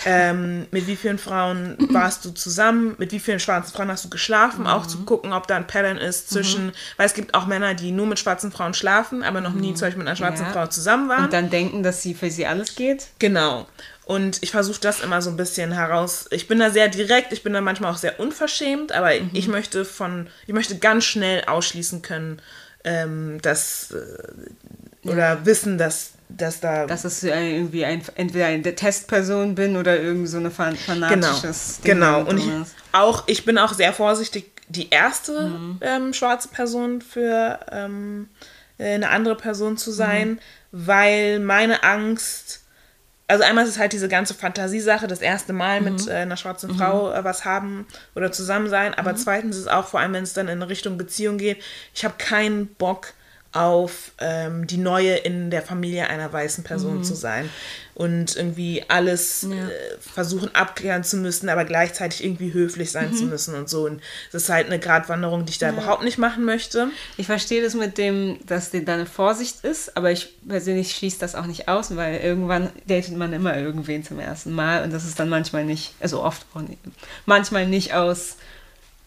[0.05, 2.95] Ähm, mit wie vielen Frauen warst du zusammen?
[2.97, 4.67] Mit wie vielen schwarzen Frauen hast du geschlafen?
[4.67, 7.91] Auch zu gucken, ob da ein Pattern ist zwischen, weil es gibt auch Männer, die
[7.91, 10.51] nur mit schwarzen Frauen schlafen, aber noch nie zum Beispiel mit einer schwarzen Ja.
[10.53, 11.25] Frau zusammen waren.
[11.25, 13.07] Und dann denken, dass sie für sie alles geht.
[13.19, 13.67] Genau.
[14.05, 16.27] Und ich versuche das immer so ein bisschen heraus.
[16.31, 19.31] Ich bin da sehr direkt, ich bin da manchmal auch sehr unverschämt, aber Mhm.
[19.33, 22.41] ich möchte von, ich möchte ganz schnell ausschließen können,
[22.85, 29.55] ähm, dass äh, oder wissen, dass, dass da Dass es irgendwie ein, entweder eine Testperson
[29.55, 32.21] bin oder irgendwie so eine fan genau, fanatisches Ding genau.
[32.23, 32.51] Und ich,
[32.91, 35.78] auch ich bin auch sehr vorsichtig, die erste Mhm.
[35.82, 38.30] ähm, schwarze Person für ähm,
[38.78, 39.95] äh, eine andere Person zu Mhm.
[39.95, 40.39] sein,
[40.71, 42.61] weil meine Angst
[43.30, 45.86] also einmal ist es halt diese ganze Fantasiesache, das erste Mal Mhm.
[45.86, 48.93] mit äh, einer schwarzen Frau äh, was haben oder zusammen sein.
[48.93, 49.17] Aber Mhm.
[49.17, 51.61] zweitens ist es auch, vor allem wenn es dann in Richtung Beziehung geht,
[51.93, 53.13] ich habe keinen Bock
[53.58, 56.68] auf ähm, die neue in der Familie einer weißen Mhm.
[56.68, 57.49] Person zu sein
[57.95, 59.47] und irgendwie alles äh,
[59.99, 63.14] versuchen abklären zu müssen, aber gleichzeitig irgendwie höflich sein Mhm.
[63.16, 63.86] zu müssen und so.
[63.86, 64.01] Und
[64.32, 66.89] das ist halt eine Gratwanderung, die ich da überhaupt nicht machen möchte.
[67.18, 71.34] Ich verstehe das mit dem, dass da eine Vorsicht ist, aber ich persönlich schließe das
[71.36, 75.20] auch nicht aus, weil irgendwann datet man immer irgendwen zum ersten Mal und das ist
[75.20, 76.78] dann manchmal nicht, also oft auch nicht,
[77.26, 78.36] manchmal nicht aus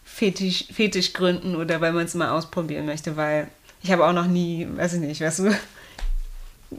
[0.03, 3.47] Fetisch, Fetischgründen oder weil man es mal ausprobieren möchte, weil
[3.83, 5.55] ich habe auch noch nie, weiß ich nicht, weißt du,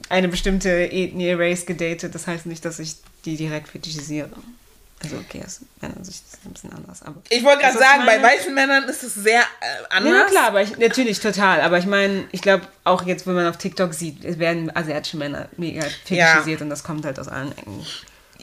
[0.09, 2.95] eine bestimmte Ethnie, Race gedatet, das heißt nicht, dass ich
[3.25, 4.29] die direkt fetischisiere.
[5.03, 7.21] Also okay, aus meiner Sicht ist es ein bisschen anders, aber...
[7.29, 8.23] Ich wollte gerade sagen, ich bei meine?
[8.33, 9.43] weißen Männern ist es sehr äh,
[9.89, 10.13] anders.
[10.13, 11.59] Ja, klar, aber ich, natürlich total.
[11.59, 15.17] Aber ich meine, ich glaube, auch jetzt, wenn man auf TikTok sieht, es werden asiatische
[15.17, 17.85] Männer mega fetischisiert und das kommt halt aus allen Ecken.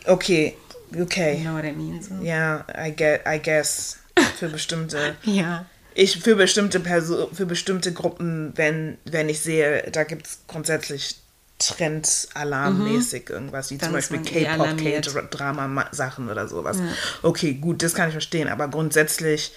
[0.05, 0.55] Okay,
[0.93, 1.41] You okay.
[1.45, 2.03] know what I mean?
[2.03, 2.15] So.
[2.21, 3.99] Ja, I, get, I guess.
[4.39, 5.17] Für bestimmte.
[5.25, 5.67] Ja.
[6.01, 11.17] Ich für bestimmte Perso für bestimmte Gruppen, wenn, wenn ich sehe, da gibt es grundsätzlich
[11.59, 14.79] Trendalarmmäßig irgendwas, wie Dann zum Beispiel eh K-Pop.
[14.79, 16.79] K-Drama-Sachen oder sowas.
[17.21, 19.53] Okay, gut, das kann ich verstehen, aber grundsätzlich,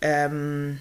[0.00, 0.80] ähm,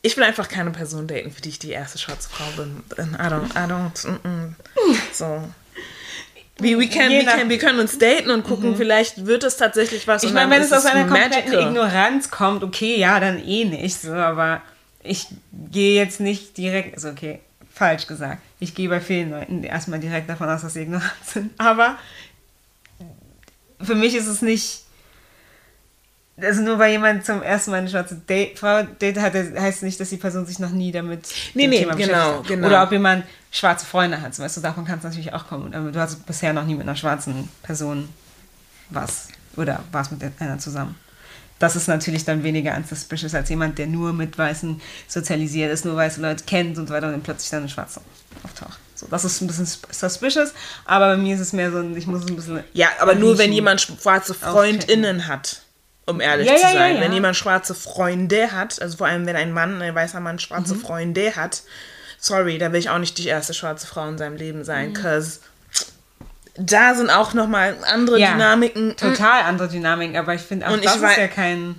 [0.00, 2.82] ich will einfach keine Person daten, für die ich die erste schwarze Frau bin.
[2.96, 4.96] I don't, I don't, mm, mm.
[5.12, 5.44] so.
[6.58, 10.06] Wir, we can, we can, wir können uns daten und gucken, vielleicht wird es tatsächlich
[10.06, 10.22] was.
[10.22, 11.68] Ich meine, wenn es aus einer kompletten magical.
[11.68, 14.00] Ignoranz kommt, okay, ja, dann eh nicht.
[14.00, 14.62] So, aber
[15.02, 15.26] ich
[15.70, 17.40] gehe jetzt nicht direkt, also okay,
[17.72, 18.40] falsch gesagt.
[18.60, 21.52] Ich gehe bei vielen Leuten erstmal direkt davon aus, dass sie ignorant sind.
[21.58, 21.98] Aber
[23.82, 24.82] für mich ist es nicht.
[26.36, 30.00] Also nur weil jemand zum ersten Mal eine schwarze Date, Frau Date hatte, heißt nicht,
[30.00, 32.46] dass die Person sich noch nie damit Nee, nee, Thema genau, beschäftigt hat.
[32.48, 32.66] genau.
[32.66, 33.24] Oder ob jemand
[33.54, 34.38] schwarze Freunde hat.
[34.38, 35.74] Weißt du, davon kann es natürlich auch kommen.
[35.74, 38.08] Aber du hast bisher noch nie mit einer schwarzen Person
[38.90, 39.28] was.
[39.56, 40.96] Oder warst mit einer zusammen.
[41.60, 45.94] Das ist natürlich dann weniger unsuspicious als jemand, der nur mit Weißen sozialisiert ist, nur
[45.94, 48.02] weiße Leute kennt und so weiter und dann plötzlich dann ein Schwarzer
[48.42, 48.78] auftaucht.
[48.96, 50.52] So, das ist ein bisschen suspicious,
[50.84, 52.64] aber bei mir ist es mehr so, ich muss es ein bisschen.
[52.72, 55.62] Ja, aber nur wenn jemand schwarze FreundInnen hat,
[56.06, 56.94] um ehrlich Ja, zu ja, ja, sein.
[56.96, 57.00] ja.
[57.02, 60.40] Wenn jemand schwarze Freunde hat, also vor allem wenn ein Mann, ein weißer Mann Mhm.
[60.40, 61.62] schwarze Freunde hat,
[62.24, 64.94] sorry, da will ich auch nicht die erste schwarze Frau in seinem Leben sein, Mhm.
[64.94, 65.40] cause
[66.56, 68.96] da sind auch nochmal andere Ja, Dynamiken.
[68.96, 71.74] Total andere Dynamik, aber ich finde auch, Und ich das ist ja kein.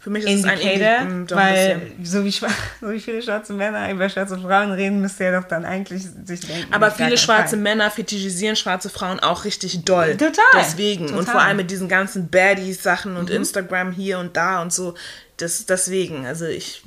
[0.00, 2.04] Für mich ist es ein Indicator, Indi- doch ein weil bisschen.
[2.04, 2.30] so wie,
[2.82, 6.40] so wie viele schwarze Männer über schwarze Frauen reden, müsste er doch dann eigentlich sich
[6.40, 6.74] denken.
[6.74, 7.60] Aber viele schwarze Fall.
[7.62, 10.16] Männer fetischisieren schwarze Frauen auch richtig doll.
[10.18, 10.44] Total.
[10.56, 11.04] Deswegen.
[11.06, 11.32] Und Total.
[11.32, 13.18] vor allem mit diesen ganzen Baddies-Sachen Mhm.
[13.18, 14.94] und Instagram hier und da und so.
[15.38, 16.26] Das, deswegen.
[16.26, 16.82] Also ich.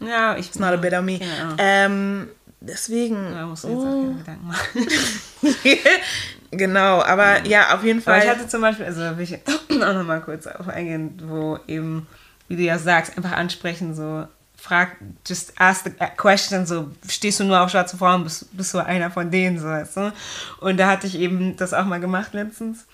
[0.00, 1.18] Ja, ich It's not a bit of me.
[1.18, 1.54] Genau.
[1.58, 2.28] Ähm,
[2.60, 3.32] deswegen.
[3.32, 4.02] Da musst du jetzt auch oh.
[4.02, 4.88] keine Gedanken machen.
[6.50, 8.36] genau, aber ja, auf jeden Aber ich Fall.
[8.36, 9.34] hatte zum Beispiel, also da will ich
[9.82, 12.06] auch nochmal kurz auf eingehen, wo eben,
[12.48, 14.26] wie du ja sagst, einfach ansprechen, so
[14.56, 18.78] frag, just ask the question, so stehst du nur auf schwarze Frauen, bist, bist du
[18.78, 20.12] einer von denen, so weißt du?
[20.60, 22.86] Und da hatte ich eben das auch mal gemacht letztens.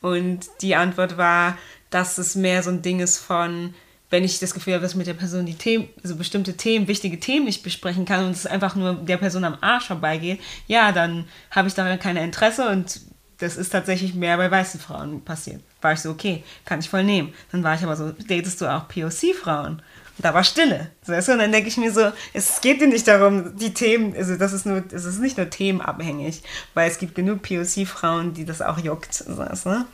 [0.00, 1.58] Und die Antwort war,
[1.90, 3.74] dass es mehr so ein Ding ist von,
[4.10, 7.18] wenn ich das Gefühl habe, dass mit der Person die Themen, also bestimmte Themen, wichtige
[7.18, 11.26] Themen nicht besprechen kann und es einfach nur der Person am Arsch vorbeigeht, ja, dann
[11.50, 13.00] habe ich daran kein Interesse und
[13.38, 15.60] das ist tatsächlich mehr bei weißen Frauen passiert.
[15.82, 17.34] War ich so, okay, kann ich voll nehmen.
[17.52, 19.82] Dann war ich aber so, datest du auch POC-Frauen?
[20.18, 20.90] Da war Stille.
[21.04, 21.32] Weißt du?
[21.32, 24.54] Und dann denke ich mir so, es geht dir nicht darum, die Themen, also das
[24.54, 26.42] ist nur, es ist nicht nur themenabhängig,
[26.72, 29.24] weil es gibt genug POC-Frauen, die das auch juckt.
[29.26, 29.84] Weißt du?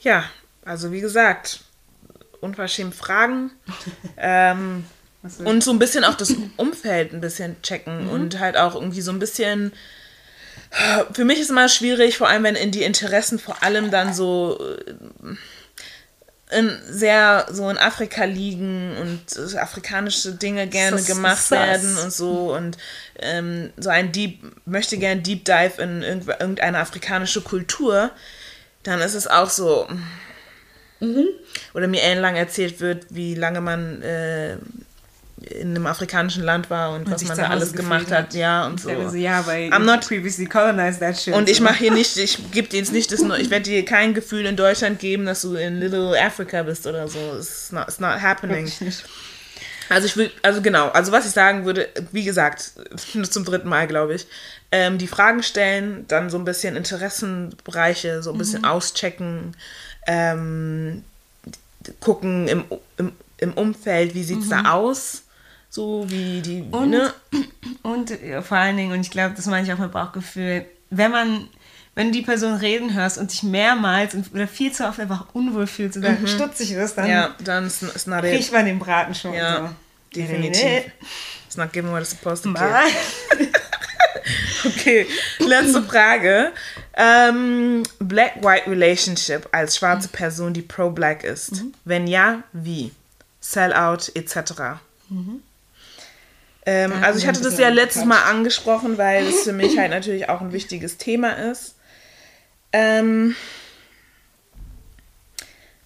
[0.00, 0.24] Ja,
[0.64, 1.60] also wie gesagt,
[2.40, 3.50] unverschämt fragen.
[4.16, 4.84] ähm,
[5.44, 9.10] und so ein bisschen auch das Umfeld ein bisschen checken und halt auch irgendwie so
[9.10, 9.72] ein bisschen.
[11.12, 14.58] Für mich ist immer schwierig, vor allem wenn in die Interessen vor allem dann so
[14.60, 22.12] äh, in sehr so in Afrika liegen und afrikanische Dinge gerne Sus- gemacht werden und
[22.12, 22.76] so und
[23.18, 28.10] ähm, so ein Deep, möchte gern Deep Dive in irgendeine afrikanische Kultur,
[28.82, 29.88] dann ist es auch so.
[31.74, 34.56] Oder mir ellenlang erzählt wird, wie lange man äh,
[35.50, 38.34] in einem afrikanischen Land war und was sich man da alles gemacht hat, hat.
[38.34, 38.88] ja und so.
[38.88, 41.34] Ich so, ja, weil I'm not- previously colonized that shit.
[41.34, 44.14] Und ich mache hier nicht, ich gebe dir jetzt nicht das, ich werde dir kein
[44.14, 47.18] Gefühl in Deutschland geben, dass du in Little Africa bist oder so.
[47.38, 48.64] It's not, it's not happening.
[48.64, 49.04] Wirklich nicht.
[49.88, 52.72] Also ich will, also genau, also was ich sagen würde, wie gesagt,
[53.30, 54.26] zum dritten Mal, glaube ich,
[54.72, 58.68] ähm, die Fragen stellen, dann so ein bisschen Interessenbereiche, so ein bisschen Mhm.
[58.68, 59.56] auschecken,
[60.06, 61.04] ähm,
[62.00, 62.64] gucken im,
[62.96, 65.22] im, im Umfeld, wie sieht es da aus,
[65.70, 66.72] so wie die, Mhm.
[66.74, 67.12] Und- ne?
[67.82, 68.12] Und
[68.42, 71.48] vor allen Dingen, und ich glaube, das meine ich auch mit Bauchgefühl, wenn man,
[71.94, 75.66] wenn du die Person reden hörst und dich mehrmals oder viel zu oft einfach unwohl
[75.66, 77.70] fühlst oder stutzig wirst, dann Ja, dann
[78.20, 79.34] riecht man den Braten schon.
[79.34, 80.20] Ja, so.
[80.20, 80.90] definitiv.
[81.46, 83.48] It's not giving what it's supposed to give.
[84.66, 85.06] Okay,
[85.38, 86.52] letzte Frage.
[86.96, 91.64] Ähm, Black-White Relationship als schwarze Person, die pro-black ist.
[91.84, 92.92] Wenn ja, wie?
[93.40, 94.78] Sellout etc.
[96.66, 100.28] Ähm, also ich hatte das ja letztes Mal angesprochen, weil es für mich halt natürlich
[100.28, 101.74] auch ein wichtiges Thema ist.
[102.76, 103.36] Ähm,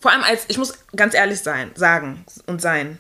[0.01, 2.99] vor allem als, ich muss ganz ehrlich sein, sagen und sein,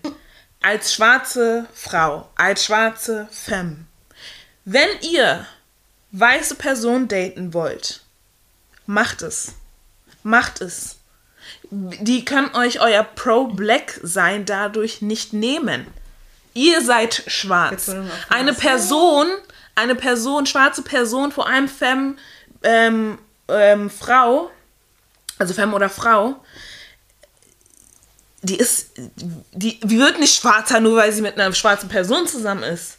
[0.60, 3.86] als schwarze Frau, als schwarze Femme,
[4.66, 5.46] wenn ihr
[6.12, 8.02] weiße Person daten wollt,
[8.84, 9.54] macht es.
[10.22, 10.98] Macht es.
[11.70, 15.86] Die können euch euer Pro-Black sein dadurch nicht nehmen.
[16.52, 17.88] Ihr seid schwarz.
[18.28, 18.52] Eine.
[18.52, 19.28] Person,
[19.76, 22.16] eine Person, schwarze Person, vor allem Femme,
[22.62, 23.18] ähm,
[23.48, 24.50] ähm, Frau,
[25.38, 26.42] also Femme oder Frau,
[28.42, 28.90] die ist,
[29.52, 32.98] die wird nicht schwarzer, nur weil sie mit einer schwarzen Person zusammen ist.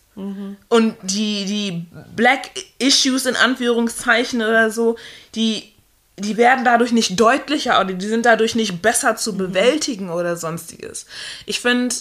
[0.68, 4.98] Und die, die Black Issues in Anführungszeichen oder so,
[5.34, 5.74] die,
[6.18, 11.06] die werden dadurch nicht deutlicher oder die sind dadurch nicht besser zu bewältigen oder sonstiges.
[11.46, 11.96] Ich finde,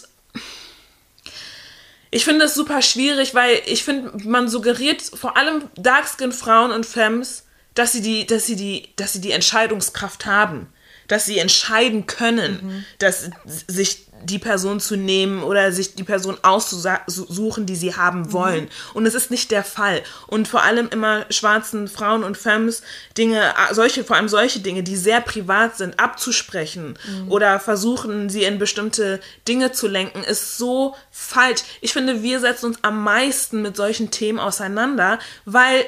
[2.11, 7.45] ich finde das super schwierig, weil ich finde, man suggeriert vor allem Darkskin-Frauen und Femmes,
[7.79, 10.67] dass sie die, dass sie die, dass sie die Entscheidungskraft haben,
[11.07, 13.31] dass sie entscheiden können, dass
[13.67, 18.69] sich die Person zu nehmen oder sich die Person auszusuchen, die sie haben wollen.
[18.95, 20.03] Und es ist nicht der Fall.
[20.27, 22.83] Und vor allem immer schwarzen Frauen und Femmes
[23.17, 26.99] Dinge, solche, vor allem solche Dinge, die sehr privat sind, abzusprechen
[27.29, 31.61] oder versuchen, sie in bestimmte Dinge zu lenken, ist so falsch.
[31.81, 35.85] Ich finde, wir setzen uns am meisten mit solchen Themen auseinander, weil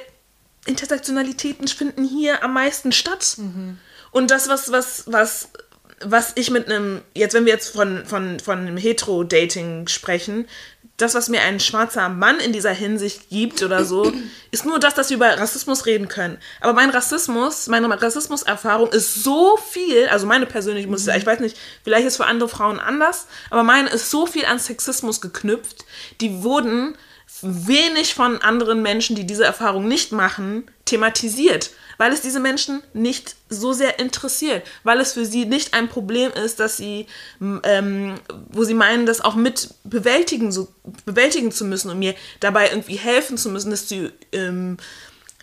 [0.66, 3.36] Intersektionalitäten finden hier am meisten statt.
[4.10, 5.48] Und das, was, was, was,
[6.02, 10.46] was ich mit einem, jetzt wenn wir jetzt von, von, von einem Hetero-Dating sprechen,
[10.96, 14.12] das, was mir ein schwarzer Mann in dieser Hinsicht gibt oder so,
[14.50, 16.38] ist nur das, dass wir über Rassismus reden können.
[16.60, 21.26] Aber mein Rassismus, meine Rassismuserfahrung ist so viel, also meine persönlich muss ich sagen, ich
[21.26, 24.58] weiß nicht, vielleicht ist es für andere Frauen anders, aber meine ist so viel an
[24.58, 25.84] Sexismus geknüpft,
[26.20, 26.96] die wurden
[27.42, 31.70] wenig von anderen Menschen, die diese Erfahrung nicht machen, thematisiert.
[32.00, 36.32] weil es diese Menschen nicht so sehr interessiert, weil es für sie nicht ein Problem
[36.32, 37.04] ist, dass sie,
[37.40, 38.14] ähm,
[38.48, 40.68] wo sie meinen, das auch mit bewältigen, so,
[41.04, 44.78] bewältigen zu müssen und mir dabei irgendwie helfen zu müssen, das zu ähm,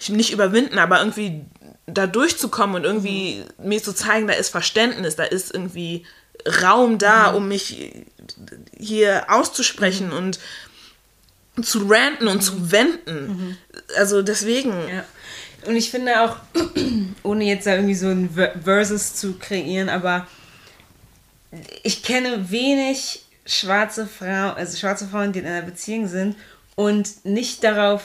[0.07, 1.45] nicht überwinden, aber irgendwie
[1.85, 3.69] da durchzukommen und irgendwie mhm.
[3.69, 6.07] mir zu zeigen, da ist Verständnis, da ist irgendwie
[6.63, 7.37] Raum da, mhm.
[7.37, 7.93] um mich
[8.75, 10.17] hier auszusprechen mhm.
[10.17, 10.39] und
[11.63, 12.71] zu ranten und zu mhm.
[12.71, 13.27] wenden.
[13.27, 13.57] Mhm.
[13.97, 14.71] Also deswegen.
[14.71, 15.03] Ja.
[15.65, 16.37] Und ich finde auch,
[17.23, 18.29] ohne jetzt da irgendwie so ein
[18.63, 20.27] Versus zu kreieren, aber
[21.83, 26.35] ich kenne wenig schwarze Frauen, also schwarze Frauen, die in einer Beziehung sind
[26.75, 28.03] und nicht darauf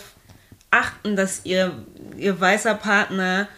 [0.70, 1.84] achten, dass ihr,
[2.16, 3.48] ihr weißer Partner,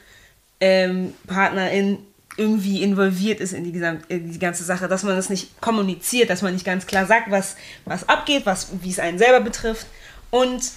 [0.60, 1.98] ähm, Partnerin
[2.36, 6.30] irgendwie involviert ist in die, gesamt, in die ganze Sache, dass man das nicht kommuniziert,
[6.30, 9.86] dass man nicht ganz klar sagt, was, was abgeht, was, wie es einen selber betrifft.
[10.30, 10.72] Und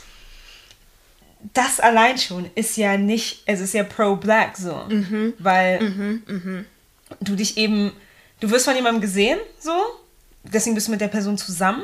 [1.53, 5.33] das allein schon ist ja nicht, es ist ja pro-black so, mhm.
[5.39, 6.63] weil mhm, mh.
[7.21, 7.91] du dich eben,
[8.39, 9.71] du wirst von jemandem gesehen, so,
[10.43, 11.83] deswegen bist du mit der Person zusammen,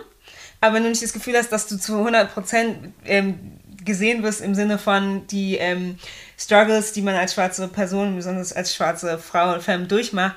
[0.61, 3.37] aber wenn du nicht das Gefühl hast, dass du zu 100% ähm,
[3.83, 5.97] gesehen wirst im Sinne von die ähm,
[6.37, 10.35] Struggles, die man als schwarze Person, besonders als schwarze Frau und Femme durchmacht,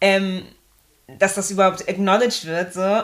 [0.00, 0.42] ähm,
[1.18, 3.02] dass das überhaupt acknowledged wird, so.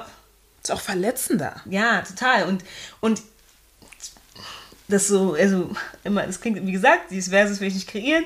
[0.62, 1.56] Ist auch verletzender.
[1.64, 2.44] Ja, total.
[2.44, 2.64] Und,
[3.00, 3.20] und
[4.88, 5.70] das so, also
[6.04, 8.24] immer, das klingt, wie gesagt, dieses Versus will ich nicht kreieren,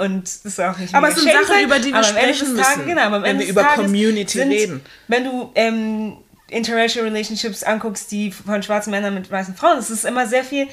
[0.00, 2.76] und das ist auch nicht Aber es sind Sachen, sein, über die wir sprechen Tages,
[2.76, 4.80] müssen, genau, wenn wir über Tages Community sind, reden.
[5.06, 6.16] Wenn du ähm,
[6.48, 10.66] Interracial Relationships anguckst, die von schwarzen Männern mit weißen Frauen, es ist immer sehr viel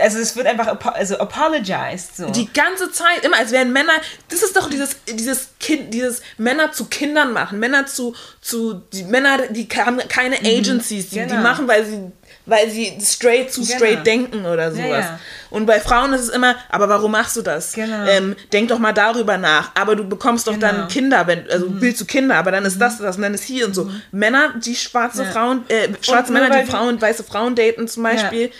[0.00, 2.30] also es wird einfach also apologized so.
[2.30, 3.92] Die ganze Zeit, immer als wären Männer,
[4.28, 9.04] das ist doch dieses dieses Kind, dieses Männer zu Kindern machen, Männer zu zu die
[9.04, 10.46] Männer, die haben keine mhm.
[10.46, 11.34] Agencies, die, genau.
[11.34, 12.12] die machen, weil sie
[12.46, 14.02] weil sie straight zu straight genau.
[14.04, 14.86] denken oder sowas.
[14.86, 15.20] Ja, ja.
[15.50, 17.72] Und bei Frauen ist es immer, aber warum machst du das?
[17.72, 18.06] Genau.
[18.06, 19.72] Ähm, denk doch mal darüber nach.
[19.74, 20.68] Aber du bekommst doch genau.
[20.68, 21.80] dann Kinder, wenn, also mhm.
[21.80, 22.80] willst du Kinder, aber dann ist mhm.
[22.80, 23.84] das, das und dann ist hier und so.
[23.84, 24.02] Mhm.
[24.12, 25.30] Männer, die schwarze ja.
[25.30, 28.52] Frauen, äh, schwarze Männer, die Frauen, weiße Frauen daten zum Beispiel,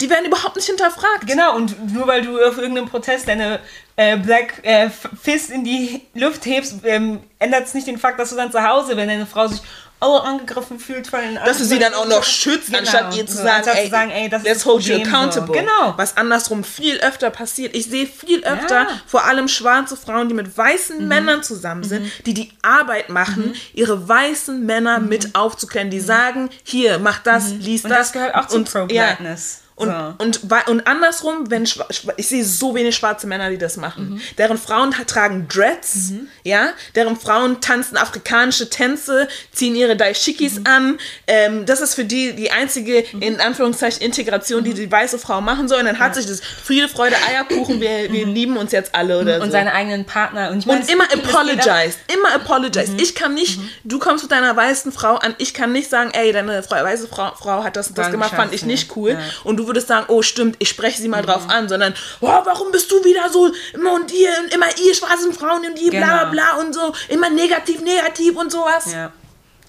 [0.00, 1.26] die werden überhaupt nicht hinterfragt.
[1.26, 3.60] Genau, und nur weil du auf irgendeinem Protest deine
[3.96, 8.30] äh, Black äh, Fist in die Luft hebst, ähm, ändert es nicht den Fakt, dass
[8.30, 9.62] du dann zu Hause, wenn deine Frau sich
[10.04, 12.78] oh, angegriffen fühlt von den Dass du sie dann auch noch schützt, genau.
[12.78, 15.46] anstatt ihr zu so, sagen, ey, zu sagen, ey, das let's hold you accountable.
[15.46, 15.52] So.
[15.52, 15.94] Genau.
[15.96, 17.74] Was andersrum viel öfter passiert.
[17.74, 18.88] Ich sehe viel öfter, ja.
[19.06, 21.08] vor allem schwarze Frauen, die mit weißen mhm.
[21.08, 22.10] Männern zusammen sind, mhm.
[22.26, 23.54] die die Arbeit machen, mhm.
[23.72, 25.08] ihre weißen Männer mhm.
[25.08, 26.04] mit aufzuklären, die mhm.
[26.04, 27.60] sagen, hier, mach das, mhm.
[27.60, 27.98] lies und das.
[27.98, 29.58] das gehört auch zum Pro-Blackness.
[29.58, 30.14] Ja, und, so.
[30.18, 34.10] und, und andersrum, wenn ich sehe so wenig schwarze Männer, die das machen.
[34.10, 34.20] Mhm.
[34.38, 36.28] Deren Frauen tragen Dreads, mhm.
[36.44, 40.66] ja, deren Frauen tanzen afrikanische Tänze, ziehen ihre Daishikis mhm.
[40.66, 40.98] an.
[41.26, 43.22] Ähm, das ist für die die einzige, mhm.
[43.22, 44.76] in Anführungszeichen, Integration, die mhm.
[44.76, 45.80] die weiße Frau machen soll.
[45.80, 48.32] Und dann hat sich das Friede, Freude, Eierkuchen, wir, wir mhm.
[48.32, 49.52] lieben uns jetzt alle oder und so.
[49.52, 50.50] seine eigenen Partner.
[50.50, 52.92] Und, ich mein, und immer apologize, immer apologize.
[52.98, 56.32] Ich kann nicht, du kommst mit deiner weißen Frau an, ich kann nicht sagen, ey,
[56.32, 59.10] deine weiße Frau, Frau hat das und das gemacht, fand ich nicht cool.
[59.10, 59.18] Ja.
[59.42, 61.26] Und du du würdest sagen, oh stimmt, ich spreche sie mal mhm.
[61.26, 64.94] drauf an, sondern, oh, warum bist du wieder so immer und ihr und immer ihr
[64.94, 66.06] schwarzen Frauen und die genau.
[66.06, 68.92] bla bla und so, immer negativ, negativ und sowas.
[68.92, 69.12] Ja.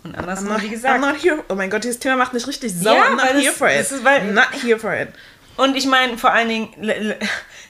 [0.04, 1.04] Und andersrum, not, wie gesagt.
[1.04, 1.44] I'm not here.
[1.50, 2.96] Oh mein Gott, dieses Thema macht mich richtig sauer.
[2.96, 3.80] Ja, I'm not here das, for it.
[3.80, 5.10] Ist, weil, not here for it.
[5.58, 6.70] Und ich meine, vor allen Dingen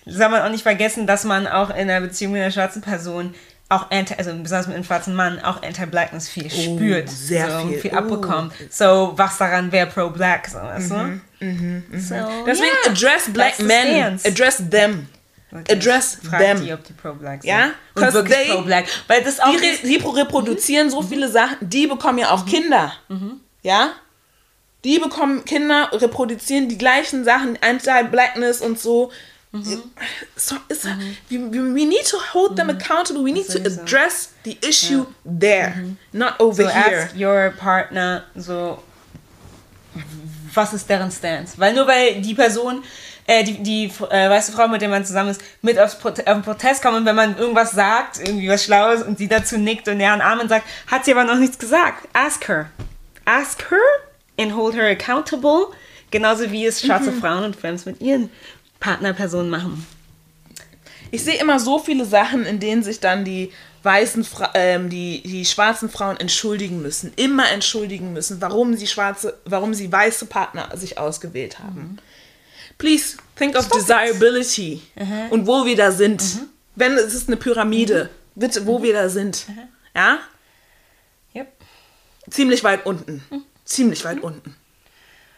[0.05, 3.34] soll man auch nicht vergessen, dass man auch in einer Beziehung mit einer schwarzen Person
[3.70, 7.09] auch anti, also besonders mit einem schwarzen Mann, auch Anti-Blackness viel oh, spürt.
[7.09, 7.80] Sehr so, viel.
[7.80, 7.97] viel oh.
[7.97, 8.53] abbekommt.
[8.70, 10.95] So, was daran wäre pro-black, so, weißt du?
[10.95, 11.99] Mhm, mhm, mhm.
[11.99, 14.20] So, Deswegen, yeah, address black men.
[14.24, 15.07] Address them.
[15.51, 15.74] Okay.
[15.74, 16.63] Address Frag them.
[16.63, 17.49] Die, ob die pro-black sind.
[17.49, 17.72] Ja?
[17.95, 18.86] Und wirklich they, pro-black.
[19.07, 21.57] Weil das auch die, die reproduzieren so viele Sachen.
[21.61, 22.93] Die bekommen ja auch Kinder.
[23.63, 23.91] Ja?
[24.84, 29.11] Die bekommen Kinder, reproduzieren die gleichen Sachen, Anti-Blackness und so.
[29.55, 29.83] Mhm.
[30.35, 31.51] So, mhm.
[31.51, 32.75] we, we need to hold them mhm.
[32.75, 33.23] accountable.
[33.23, 35.97] We need to address the issue there, mhm.
[36.13, 37.01] not over so here.
[37.03, 38.83] Ask your partner so,
[40.53, 41.57] was ist deren Stance?
[41.57, 42.83] Weil nur weil die Person,
[43.27, 46.33] äh, die, die äh, weiße Frau, mit der man zusammen ist, mit aufs Prote auf
[46.33, 49.87] den Protest kommt und wenn man irgendwas sagt, irgendwie was Schlaues und sie dazu nickt
[49.87, 52.07] und und Amen sagt, hat sie aber noch nichts gesagt.
[52.13, 52.69] Ask her.
[53.25, 53.79] Ask her
[54.37, 55.67] and hold her accountable.
[56.11, 57.19] Genauso wie es schwarze mhm.
[57.19, 58.29] Frauen und Femmes mit ihren
[58.80, 59.86] Partnerperson machen.
[61.11, 63.51] Ich sehe immer so viele Sachen, in denen sich dann die
[63.84, 69.38] weißen, Fra ähm, die, die schwarzen Frauen entschuldigen müssen, immer entschuldigen müssen, warum sie schwarze,
[69.45, 71.80] warum sie weiße Partner sich ausgewählt haben.
[71.80, 71.97] Mhm.
[72.78, 76.21] Please think of Stop desirability uh und wo wir da sind.
[76.21, 76.49] Mhm.
[76.76, 78.39] Wenn es ist eine Pyramide, mhm.
[78.39, 79.47] bitte, wo wir da sind.
[79.47, 79.59] Mhm.
[79.95, 80.19] Ja?
[81.36, 81.47] Yep.
[82.30, 83.23] Ziemlich weit unten.
[83.30, 83.43] Mhm.
[83.63, 84.23] Ziemlich weit mhm.
[84.23, 84.55] unten.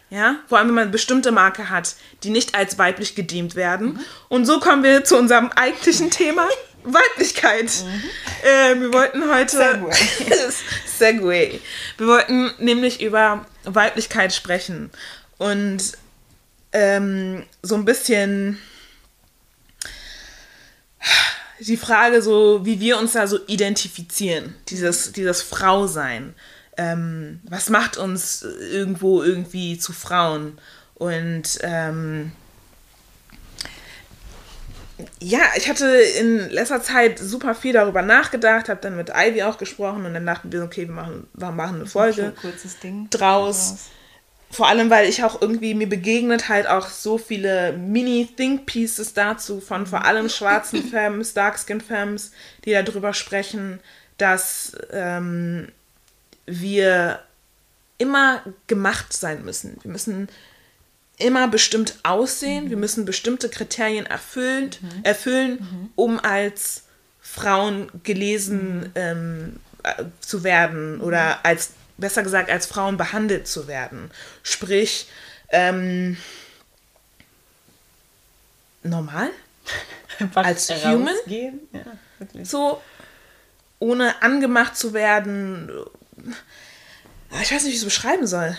[0.09, 3.93] Ja, vor allem wenn man eine bestimmte Marke hat, die nicht als weiblich gedient werden.
[3.93, 3.99] Mhm.
[4.29, 6.47] Und so kommen wir zu unserem eigentlichen Thema.
[6.83, 7.69] Weiblichkeit.
[7.83, 8.03] Mhm.
[8.47, 9.57] Äh, wir wollten heute.
[9.57, 10.51] Segway.
[10.97, 11.61] Segway.
[11.97, 14.89] Wir wollten nämlich über Weiblichkeit sprechen.
[15.37, 15.93] Und
[16.71, 18.59] ähm, so ein bisschen
[21.59, 26.35] die Frage, so wie wir uns da so identifizieren, dieses, dieses Frausein
[26.77, 30.57] ähm, was macht uns irgendwo irgendwie zu Frauen?
[30.95, 32.31] Und ähm,
[35.19, 39.57] ja, ich hatte in letzter Zeit super viel darüber nachgedacht, habe dann mit Ivy auch
[39.57, 42.33] gesprochen und dann dachten wir, okay, wir machen, wir machen eine Folge
[42.83, 43.89] ein draus.
[44.49, 49.85] Vor allem, weil ich auch irgendwie mir begegnet halt auch so viele Mini-Think-Pieces dazu von
[49.85, 52.31] vor allem schwarzen Femmes, Dark-Skin-Femmes,
[52.65, 53.79] die darüber sprechen,
[54.17, 55.67] dass ähm,
[56.47, 57.19] wir
[57.97, 59.77] immer gemacht sein müssen.
[59.83, 60.29] Wir müssen
[61.17, 62.69] immer bestimmt aussehen, mhm.
[62.69, 65.03] wir müssen bestimmte Kriterien erfüllen, mhm.
[65.03, 65.89] erfüllen mhm.
[65.95, 66.83] um als
[67.21, 68.91] Frauen gelesen mhm.
[68.95, 71.39] ähm, äh, zu werden oder mhm.
[71.43, 74.11] als, besser gesagt, als Frauen behandelt zu werden.
[74.43, 75.09] Sprich,
[75.49, 76.17] ähm,
[78.83, 79.29] normal,
[80.35, 81.53] als Human, ja,
[82.43, 82.81] so
[83.79, 85.69] ohne angemacht zu werden,
[87.41, 88.57] ich weiß nicht, wie ich es beschreiben soll.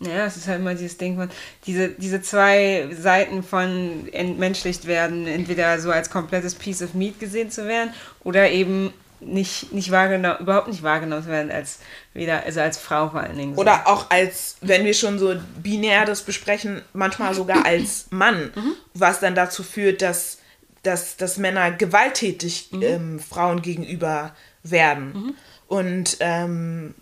[0.00, 1.28] Ja, es ist halt immer dieses Ding von,
[1.66, 7.50] diese, diese zwei Seiten von entmenschlicht werden, entweder so als komplettes Piece of Meat gesehen
[7.50, 7.92] zu werden
[8.24, 11.80] oder eben nicht, nicht wahrgenommen, überhaupt nicht wahrgenommen zu werden als
[12.14, 13.54] weder, also als Frau vor allen Dingen.
[13.54, 13.60] So.
[13.60, 18.72] Oder auch als, wenn wir schon so binär das besprechen, manchmal sogar als Mann, mhm.
[18.94, 20.38] was dann dazu führt, dass,
[20.82, 22.82] dass, dass Männer gewalttätig mhm.
[22.82, 25.12] ähm, Frauen gegenüber werden.
[25.12, 25.34] Mhm.
[25.70, 26.96] Und ähm,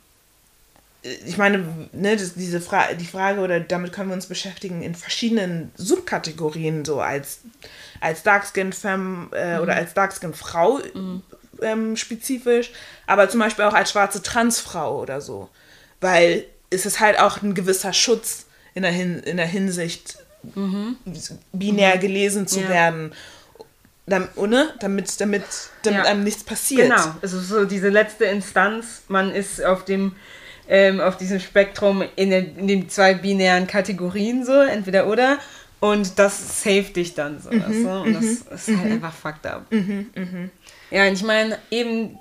[1.02, 4.94] ich meine, ne, das, diese Fra die Frage oder damit können wir uns beschäftigen in
[4.94, 7.40] verschiedenen Subkategorien, so als,
[8.02, 9.62] als Darkskin Femme äh, mhm.
[9.62, 11.22] oder als Darkskin Frau mhm.
[11.62, 12.70] ähm, spezifisch,
[13.06, 15.48] aber zum Beispiel auch als schwarze Transfrau oder so.
[16.02, 18.44] Weil es ist halt auch ein gewisser Schutz
[18.74, 20.18] in der, Hin in der Hinsicht,
[20.54, 20.98] mhm.
[21.54, 22.00] binär mhm.
[22.00, 22.68] gelesen zu ja.
[22.68, 23.14] werden.
[24.08, 25.42] Damit, ohne, damit, damit,
[25.82, 26.10] damit ja.
[26.10, 26.90] einem nichts passiert.
[26.90, 30.16] Genau, also so diese letzte Instanz, man ist auf dem
[30.68, 35.38] ähm, auf diesem Spektrum in den, in den, zwei binären Kategorien so, entweder oder.
[35.80, 37.50] Und das saved dich dann so.
[37.50, 38.00] Mhm, du?
[38.02, 38.92] Und das mhm, ist halt mhm.
[38.92, 39.70] einfach fucked up.
[39.70, 40.50] Mhm, mhm.
[40.90, 42.18] Ja, und ich meine, eben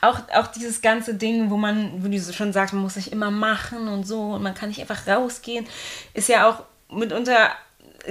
[0.00, 3.30] auch, auch dieses ganze Ding, wo man, wo du schon sagst, man muss sich immer
[3.30, 5.66] machen und so und man kann nicht einfach rausgehen,
[6.14, 6.62] ist ja auch
[6.94, 7.50] mitunter,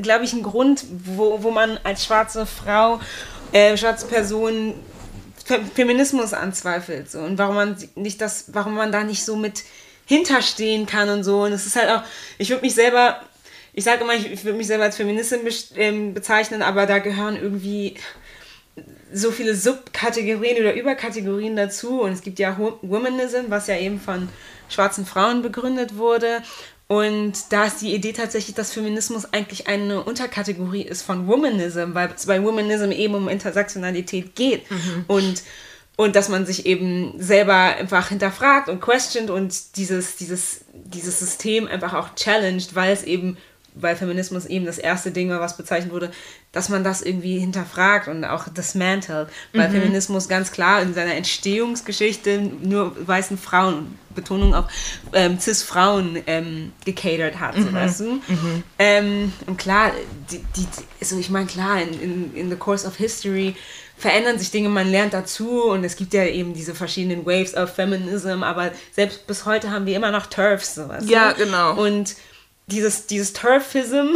[0.01, 2.99] glaube ich, ein Grund, wo, wo man als schwarze Frau,
[3.51, 4.75] äh, schwarze Person
[5.75, 9.63] Feminismus anzweifelt so, und warum man nicht das, warum man da nicht so mit
[10.05, 11.43] hinterstehen kann und so.
[11.43, 12.03] Und es ist halt auch,
[12.37, 13.21] ich würde mich selber,
[13.73, 15.41] ich sage immer, ich, würde mich selber als Feministin
[15.75, 17.95] ähm, bezeichnen, aber da gehören irgendwie
[19.13, 22.01] so viele Subkategorien oder Überkategorien dazu.
[22.01, 24.29] Und es gibt ja Womanism, was ja eben von
[24.69, 26.41] schwarzen Frauen begründet wurde.
[26.87, 32.11] Und da ist die Idee tatsächlich, dass Feminismus eigentlich eine Unterkategorie ist von Womanism, weil
[32.15, 34.69] es bei Womanism eben um Intersektionalität geht.
[34.69, 35.05] Mhm.
[35.07, 35.43] Und,
[35.95, 41.67] und dass man sich eben selber einfach hinterfragt und questioned und dieses, dieses, dieses System
[41.67, 43.37] einfach auch challenged, weil es eben
[43.75, 46.11] weil Feminismus eben das erste Ding war, was bezeichnet wurde,
[46.51, 49.29] dass man das irgendwie hinterfragt und auch dismantelt.
[49.53, 49.73] Weil mhm.
[49.73, 54.65] Feminismus ganz klar in seiner Entstehungsgeschichte nur weißen Frauen, Betonung auf
[55.13, 57.63] ähm, Cis-Frauen ähm, gecatert hat, mhm.
[57.63, 58.05] so weißt du?
[58.13, 58.63] Mhm.
[58.79, 59.91] Ähm, und klar,
[60.31, 60.67] die, die,
[61.01, 63.55] also ich meine, klar, in, in, in the course of history
[63.97, 67.73] verändern sich Dinge, man lernt dazu und es gibt ja eben diese verschiedenen Waves of
[67.73, 71.05] Feminism, aber selbst bis heute haben wir immer noch Turfs, sowas.
[71.07, 71.75] Ja, genau.
[71.81, 72.15] Und
[72.67, 74.15] dieses, dieses Turfism,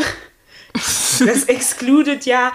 [0.73, 2.51] das exkludet ja,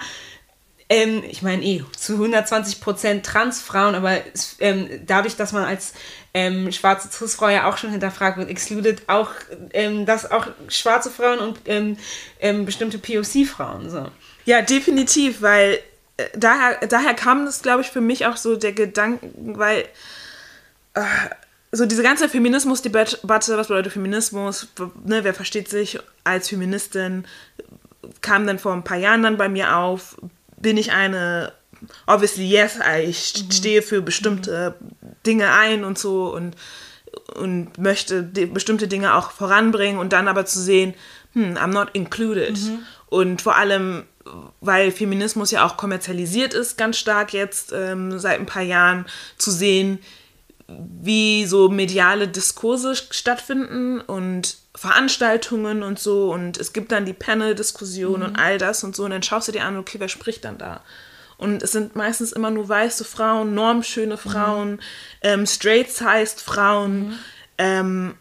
[0.87, 4.17] ähm, ich meine eh, zu 120 Prozent Transfrauen, aber
[4.59, 5.93] ähm, dadurch, dass man als
[6.33, 9.31] ähm, schwarze Cis-Frau ja auch schon hinterfragt wird, exkludet auch,
[9.73, 11.97] ähm, dass auch schwarze Frauen und ähm,
[12.39, 14.11] ähm, bestimmte POC-Frauen so.
[14.45, 15.79] Ja, definitiv, weil
[16.17, 19.85] äh, daher, daher kam das, glaube ich, für mich auch so der Gedanke, weil
[20.93, 21.01] äh,
[21.75, 23.19] so diese ganze Feminismus-Debatte,
[23.57, 24.67] was bedeutet Feminismus,
[25.03, 27.25] ne, wer versteht sich als Feministin,
[28.21, 30.15] kam dann vor ein paar Jahren dann bei mir auf,
[30.57, 31.51] bin ich eine,
[32.07, 33.51] obviously yes, ich mhm.
[33.51, 35.15] stehe für bestimmte mhm.
[35.25, 36.55] Dinge ein und so und,
[37.35, 40.93] und möchte bestimmte Dinge auch voranbringen und dann aber zu sehen,
[41.33, 42.57] hm, I'm not included.
[42.57, 42.79] Mhm.
[43.07, 44.03] Und vor allem,
[44.61, 49.05] weil Feminismus ja auch kommerzialisiert ist, ganz stark jetzt ähm, seit ein paar Jahren,
[49.37, 49.99] zu sehen,
[50.67, 58.23] wie so mediale Diskurse stattfinden und Veranstaltungen und so und es gibt dann die Panel-Diskussion
[58.23, 60.57] und all das und so und dann schaust du dir an, okay, wer spricht dann
[60.57, 60.81] da?
[61.37, 64.79] Und es sind meistens immer nur weiße Frauen, normschöne Frauen,
[65.21, 67.19] ähm, straight-sized Frauen.
[67.57, 68.15] Ähm,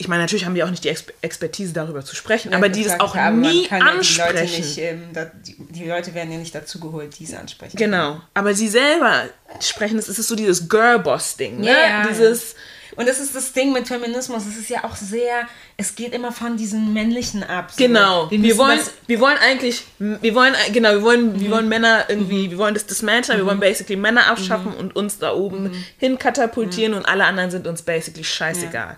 [0.00, 2.84] ich meine, natürlich haben die auch nicht die Ex Expertise darüber zu sprechen, aber die
[2.84, 4.34] das auch man nie kann ja die ansprechen.
[4.34, 7.76] Leute, nicht, ähm, da, die, die Leute werden ja nicht dazu geholt, die es ansprechen.
[7.76, 8.18] Genau.
[8.32, 9.24] Aber sie selber
[9.60, 11.66] sprechen, es ist so dieses Girlboss-Ding, ne?
[11.66, 12.54] Ja, ja, dieses,
[12.96, 14.46] Und das ist das Ding mit Feminismus.
[14.46, 17.70] Es ist ja auch sehr, es geht immer von diesen männlichen ab.
[17.70, 17.84] So.
[17.84, 18.30] Genau.
[18.30, 22.50] Wir, müssen wollen, wir wollen eigentlich, wir wollen, genau, wir wollen, wir wollen Männer irgendwie,
[22.50, 26.94] wir wollen das dismanteln, wir wollen basically Männer abschaffen und uns da oben hin katapultieren
[26.94, 28.96] und alle anderen sind uns basically scheißegal.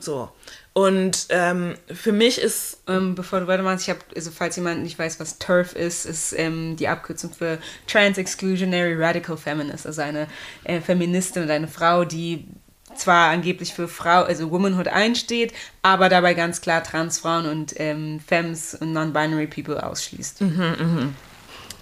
[0.00, 0.30] So.
[0.72, 4.98] Und ähm, für mich ist, Ähm, bevor du weitermachst, ich habe, also falls jemand nicht
[4.98, 10.26] weiß, was TERF ist, ist ähm, die Abkürzung für Trans Exclusionary Radical Feminist, also eine
[10.64, 12.48] äh, Feministin und eine Frau, die
[12.94, 18.74] zwar angeblich für Frau, also Womanhood einsteht, aber dabei ganz klar Transfrauen und ähm, Femmes
[18.74, 20.42] und Non-Binary People ausschließt.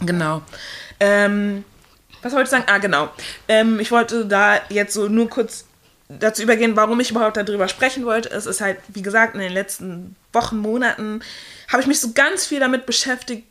[0.00, 0.42] Genau.
[1.00, 1.64] Ähm,
[2.22, 2.64] was wollte ich sagen?
[2.66, 3.10] Ah, genau.
[3.48, 5.64] Ähm, ich wollte da jetzt so nur kurz
[6.08, 8.30] dazu übergehen, warum ich überhaupt darüber sprechen wollte.
[8.30, 11.20] Es ist halt, wie gesagt, in den letzten Wochen, Monaten
[11.70, 13.46] habe ich mich so ganz viel damit beschäftigt.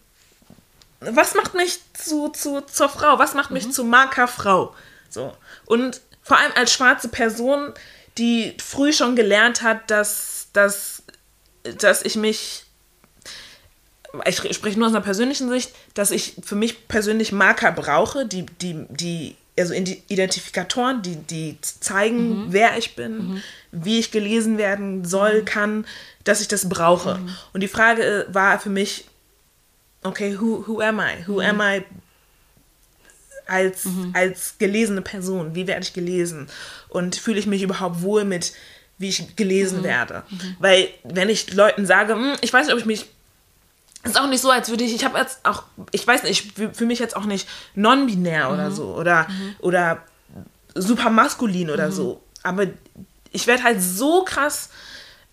[1.00, 3.20] Was macht mich zu, zu, zur Frau?
[3.20, 4.74] Was macht mich zu Markerfrau?
[5.10, 5.38] So.
[5.66, 7.74] Und vor allem als schwarze Person,
[8.18, 11.04] die früh schon gelernt hat, dass, dass,
[11.80, 12.64] dass ich mich
[14.26, 18.46] ich spreche nur aus einer persönlichen Sicht, dass ich für mich persönlich Marker brauche, die,
[18.62, 25.44] die, die, also Identifikatoren, die, die zeigen, wer ich bin, wie ich gelesen werden soll,
[25.44, 25.86] kann,
[26.24, 27.20] dass ich das brauche.
[27.54, 29.06] Und die Frage äh, war für mich,
[30.04, 31.28] okay, who, who am I?
[31.28, 31.84] Who am I
[33.48, 35.56] als, als gelesene Person?
[35.56, 36.48] Wie werde ich gelesen?
[36.90, 38.54] Und fühle ich mich überhaupt wohl mit,
[38.98, 40.24] wie ich gelesen werde?
[40.60, 43.06] Weil wenn ich Leuten sage, "Hm, ich weiß nicht, ob ich mich
[44.04, 46.46] es ist auch nicht so, als würde ich, ich habe jetzt auch, ich weiß nicht,
[46.58, 49.28] ich fühle mich jetzt auch nicht non-binär oder so oder,
[49.60, 50.02] oder
[50.76, 52.22] super maskulin oder so.
[52.44, 52.68] Aber
[53.32, 54.70] ich werde halt so krass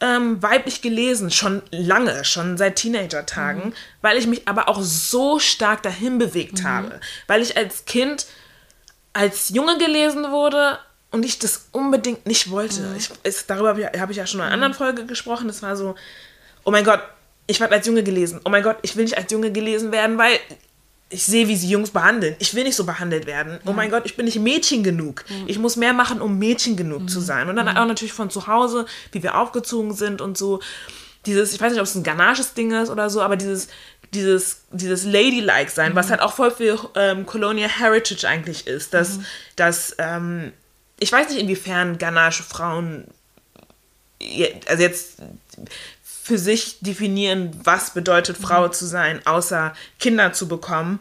[0.05, 5.83] ähm, weiblich gelesen, schon lange, schon seit Teenager-Tagen, weil ich mich aber auch so stark
[5.83, 7.01] dahin bewegt habe.
[7.27, 8.27] Weil ich als Kind,
[9.15, 10.79] als Junge gelesen wurde
[11.11, 12.95] und ich das unbedingt nicht wollte.
[12.99, 15.49] Ich, es, darüber habe ich, hab ich ja schon in einer anderen Folge gesprochen.
[15.49, 15.95] Es war so,
[16.65, 17.01] oh mein Gott,
[17.47, 18.43] ich werde als Junge gelesen.
[18.45, 20.39] Oh mein Gott, ich will nicht als Junge gelesen werden, weil
[21.15, 22.35] ich sehe, wie sie Jungs behandeln.
[22.41, 23.61] Ich will nicht so behandelt werden.
[23.65, 25.25] Oh mein Gott, ich bin nicht Mädchen genug.
[25.47, 27.49] Ich muss mehr machen, um Mädchen genug zu sein.
[27.49, 30.61] Und dann auch natürlich von zu Hause, wie wir aufgezogen sind und so.
[31.27, 33.69] Dieses, ich weiß nicht, ob es ein ghanaisches Ding ist oder so, aber dieses,
[34.13, 39.21] dieses, dieses Ladylike sein, was halt auch voll viel ähm, Colonial Heritage eigentlich ist, dass,
[39.57, 40.53] dass ähm,
[40.99, 43.07] ich weiß nicht, inwiefern ghanaische Frauen
[44.67, 45.19] also jetzt
[46.25, 50.99] für sich definieren, was bedeutet Frau zu sein, außer Kinder zu bekommen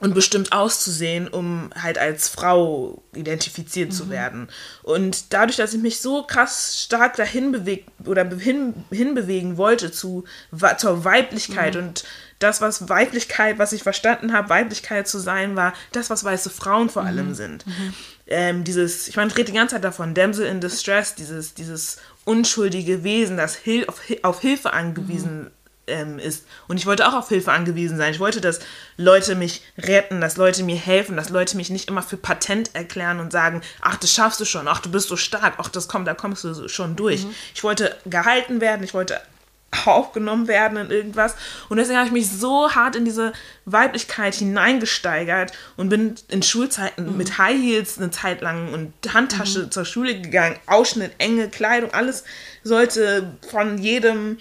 [0.00, 4.48] und bestimmt auszusehen, um halt als Frau identifiziert zu werden.
[4.82, 10.24] Und dadurch, dass ich mich so krass stark dahin bewegt oder hin, hinbewegen wollte zu,
[10.78, 12.02] zur Weiblichkeit und
[12.40, 16.90] das, was Weiblichkeit, was ich verstanden habe, Weiblichkeit zu sein, war das, was weiße Frauen
[16.90, 17.64] vor allem sind.
[18.26, 21.98] Ähm, dieses, ich meine, ich rede die ganze Zeit davon, Damsel in Distress, dieses, dieses
[22.24, 25.50] unschuldige Wesen, das Hil auf, auf Hilfe angewiesen
[25.86, 26.46] ähm, ist.
[26.68, 28.12] Und ich wollte auch auf Hilfe angewiesen sein.
[28.12, 28.60] Ich wollte, dass
[28.96, 33.20] Leute mich retten, dass Leute mir helfen, dass Leute mich nicht immer für patent erklären
[33.20, 36.06] und sagen, ach, das schaffst du schon, ach, du bist so stark, ach, das kommt,
[36.06, 37.26] da kommst du schon durch.
[37.54, 39.20] Ich wollte gehalten werden, ich wollte
[39.86, 41.36] aufgenommen werden in irgendwas.
[41.68, 43.32] Und deswegen habe ich mich so hart in diese
[43.64, 49.84] Weiblichkeit hineingesteigert und bin in Schulzeiten mit High Heels eine Zeit lang und Handtasche zur
[49.84, 52.24] Schule gegangen, Ausschnitt, enge Kleidung, alles
[52.62, 54.38] sollte von jedem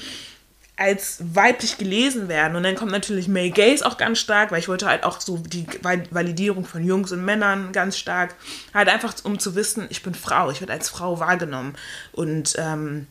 [0.76, 2.56] als weiblich gelesen werden.
[2.56, 5.38] Und dann kommt natürlich Male Gaze auch ganz stark, weil ich wollte halt auch so
[5.38, 8.34] die Val- Validierung von Jungs und Männern ganz stark.
[8.74, 11.76] Halt einfach, um zu wissen, ich bin Frau, ich werde als Frau wahrgenommen.
[12.12, 13.06] Und ähm,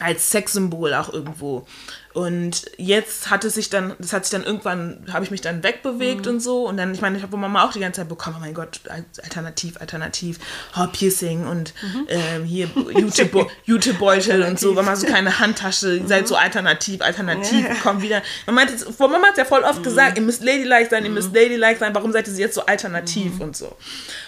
[0.00, 1.66] als Sexsymbol auch irgendwo.
[2.14, 5.64] Und jetzt hat es sich dann, das hat sich dann irgendwann, habe ich mich dann
[5.64, 6.68] wegbewegt und so.
[6.68, 8.54] Und dann, ich meine, ich habe von Mama auch die ganze Zeit bekommen, oh mein
[8.54, 8.80] Gott,
[9.22, 10.38] alternativ, alternativ,
[10.78, 11.74] oh, Piercing und
[12.08, 17.66] ähm, hier YouTube- YouTube-Beutel und so, Mama so keine Handtasche, ihr seid so alternativ, alternativ,
[17.82, 18.22] kommt wieder.
[18.46, 21.34] Man meinte, vor Mama hat ja voll oft gesagt, ihr müsst ladylike sein, ihr müsst
[21.34, 23.76] ladylike sein, warum seid ihr jetzt so alternativ und so.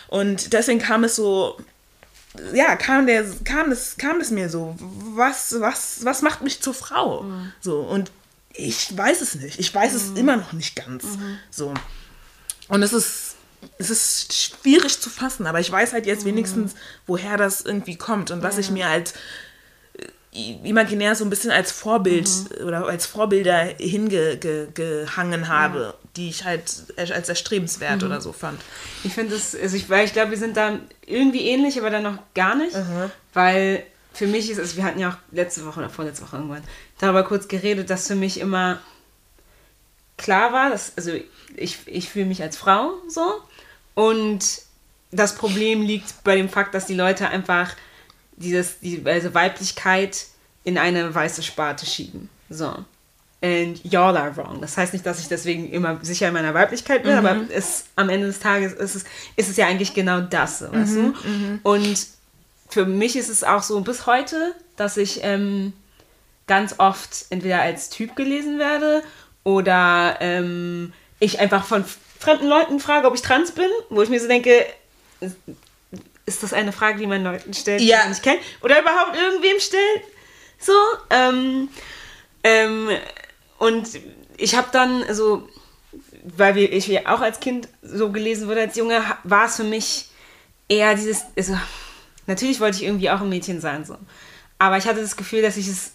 [0.08, 1.56] Und deswegen kam es so,
[2.54, 4.76] ja, kam, der, kam, es, kam es mir so,
[5.14, 7.24] was, was, was macht mich zur Frau?
[7.60, 8.10] So, und
[8.52, 9.58] ich weiß es nicht.
[9.58, 11.04] Ich weiß es immer noch nicht ganz.
[11.50, 11.74] So.
[12.68, 13.36] Und es ist
[13.78, 16.74] es ist schwierig zu fassen, aber ich weiß halt jetzt wenigstens,
[17.06, 19.16] woher das irgendwie kommt und was ich mir als äh,
[20.64, 22.28] imaginär so ein bisschen als Vorbild
[22.64, 28.60] oder als Vorbilder hingehangen habe, die ich halt als erstrebenswert oder so fand.
[29.04, 32.02] Ich finde das, also ich, weil ich glaube, wir sind da irgendwie ähnlich, aber dann
[32.02, 32.76] noch gar nicht.
[33.32, 36.64] Weil für mich ist es, wir hatten ja auch letzte Woche oder vorletzte Woche irgendwann
[36.98, 38.80] darüber kurz geredet, dass für mich immer
[40.16, 41.12] klar war, dass, also
[41.54, 43.42] ich, ich fühle mich als Frau so
[43.94, 44.62] und
[45.12, 47.74] das Problem liegt bei dem Fakt, dass die Leute einfach
[48.36, 50.26] dieses, die, also Weiblichkeit
[50.64, 52.28] in eine weiße Sparte schieben.
[52.50, 52.84] So.
[53.42, 54.60] And y'all are wrong.
[54.60, 58.08] Das heißt nicht, dass ich deswegen immer sicher in meiner Weiblichkeit bin, aber es, am
[58.08, 59.04] Ende des Tages ist es,
[59.36, 61.14] ist es ja eigentlich genau das, so, weißt du?
[61.62, 62.06] Und
[62.68, 65.72] für mich ist es auch so bis heute, dass ich ähm,
[66.46, 69.02] ganz oft entweder als Typ gelesen werde
[69.44, 71.84] oder ähm, ich einfach von
[72.18, 74.66] fremden Leuten frage, ob ich trans bin, wo ich mir so denke,
[76.26, 77.98] ist- das eine Frage, die man Leuten stellt, die Ja.
[78.00, 78.40] man nicht kennt?
[78.62, 80.02] Oder überhaupt irgendwem stellt?
[80.58, 80.72] So,
[81.10, 81.68] ähm,
[82.44, 82.88] ähm,
[83.58, 83.88] und
[84.36, 85.48] ich habe dann so,
[86.24, 89.64] weil wir, ich ja auch als Kind so gelesen wurde, als Junge, war es für
[89.64, 90.06] mich
[90.68, 91.56] eher dieses, also,
[92.26, 93.96] natürlich wollte ich irgendwie auch ein Mädchen sein, so.
[94.58, 95.92] Aber ich hatte das Gefühl, dass ich es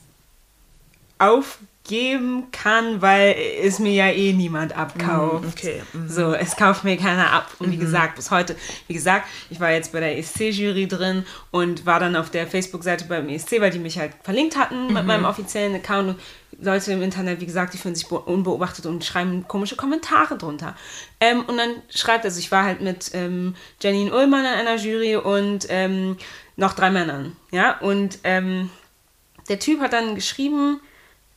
[1.83, 5.45] aufgeben kann, weil es mir ja eh niemand abkauft.
[5.47, 6.07] okay, mhm.
[6.07, 7.49] So, es kauft mir keiner ab.
[7.59, 8.55] Und wie gesagt, bis heute,
[8.87, 13.05] wie gesagt, ich war jetzt bei der ESC-Jury drin und war dann auf der Facebook-Seite
[13.05, 16.09] beim ESC, weil die mich halt verlinkt hatten mit meinem offiziellen Account.
[16.09, 16.19] Und
[16.63, 20.75] Leute im Internet, wie gesagt, die fühlen sich be- unbeobachtet und schreiben komische Kommentare drunter.
[21.19, 25.15] Ähm, und dann schreibt, also ich war halt mit ähm, Janine Ullmann in einer Jury
[25.15, 26.17] und ähm,
[26.57, 27.35] noch drei Männern.
[27.51, 28.69] Ja, und ähm,
[29.49, 30.79] der Typ hat dann geschrieben,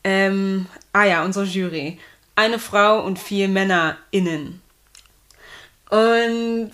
[0.05, 1.99] ähm, ah ja, unsere Jury.
[2.37, 4.61] Eine Frau und vier MännerInnen.
[5.91, 6.71] Und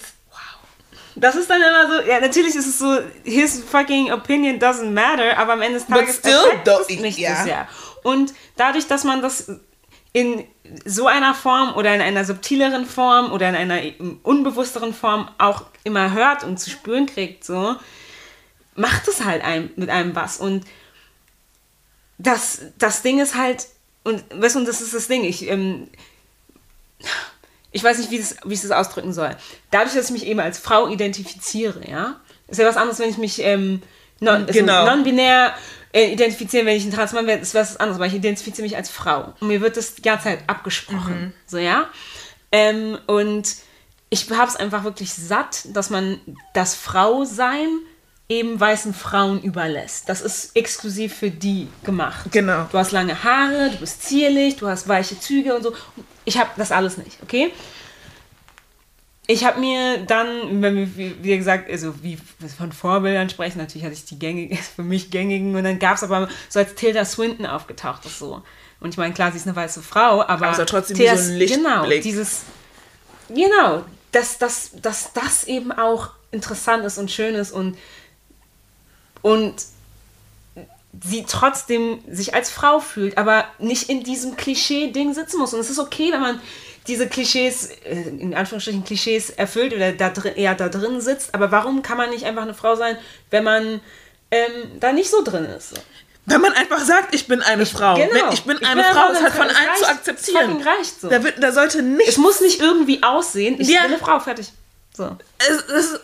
[1.17, 5.37] das ist dann immer so, ja, natürlich ist es so, his fucking opinion doesn't matter,
[5.37, 7.37] aber am Ende des Tages though, es nicht ja.
[7.37, 7.69] so sehr.
[8.03, 9.51] Und dadurch, dass man das
[10.13, 10.45] in
[10.85, 13.81] so einer Form oder in einer subtileren Form oder in einer
[14.23, 17.77] unbewussteren Form auch immer hört und zu spüren kriegt, so,
[18.75, 20.39] macht es halt einem, mit einem was.
[20.39, 20.65] Und
[22.23, 23.67] das, das Ding ist halt,
[24.05, 25.89] und weißt du, das ist das Ding, ich, ähm,
[27.73, 29.37] ich weiß nicht, wie, das, wie ich das ausdrücken soll.
[29.71, 33.19] Dadurch, dass ich mich eben als Frau identifiziere, ja, ist ja was anderes, wenn ich
[33.19, 33.83] mich ähm,
[34.21, 34.87] non, also Genau.
[34.87, 35.55] non-binär
[35.93, 38.91] äh, identifizieren, wenn ich ein Transmann wäre, ist was anderes, weil ich identifiziere mich als
[38.91, 39.35] Frau.
[39.41, 41.89] Und mir wird das die ganze Zeit abgesprochen, so, ja.
[42.53, 43.57] Ähm, und
[44.09, 46.21] ich habe es einfach wirklich satt, dass man
[46.53, 47.69] das Frausein
[48.31, 50.09] eben weißen Frauen überlässt.
[50.09, 52.27] Das ist exklusiv für die gemacht.
[52.31, 52.69] Genau.
[52.71, 55.75] Du hast lange Haare, du bist zierlich, du hast weiche Züge und so.
[56.25, 57.51] Ich habe das alles nicht, okay?
[59.27, 62.19] Ich habe mir dann, wenn wir, wie gesagt, also wie
[62.57, 66.05] von Vorbildern sprechen, natürlich hatte ich die gängigen, für mich gängigen und dann gab es
[66.05, 68.43] aber so als Tilda Swinton aufgetaucht ist so.
[68.79, 71.33] Und ich meine, klar, sie ist eine weiße Frau, aber, Aber war trotzdem wie so
[71.33, 72.03] ein Genau, Lichtblick.
[72.03, 72.43] dieses,
[73.29, 77.77] genau, dass, dass, dass das eben auch interessant ist und schön ist und,
[79.23, 79.55] und
[81.05, 85.55] sie trotzdem sich als Frau fühlt, aber nicht in diesem Klischee-Ding sitzen muss.
[85.55, 86.41] Und es ist okay, wenn man
[86.87, 91.35] diese Klischees, äh, in Anführungsstrichen Klischees erfüllt oder da drin, eher da drin sitzt.
[91.35, 92.97] Aber warum kann man nicht einfach eine Frau sein,
[93.31, 93.81] wenn man
[94.31, 95.71] ähm, da nicht so drin ist?
[95.71, 95.77] So.
[96.27, 97.95] Wenn man einfach sagt, ich bin eine Frau.
[97.95, 98.33] genau.
[98.33, 100.63] Ich bin Ich eine bin Frau, ist halt von allen zu akzeptieren.
[100.63, 101.09] Reicht so.
[101.09, 102.09] Da, wird, da sollte nicht.
[102.09, 103.57] Es muss nicht irgendwie aussehen.
[103.61, 103.83] Ich Ja.
[103.83, 104.53] bin eine Frau, fertig.
[104.97, 105.17] So.
[105.39, 106.01] Es, es,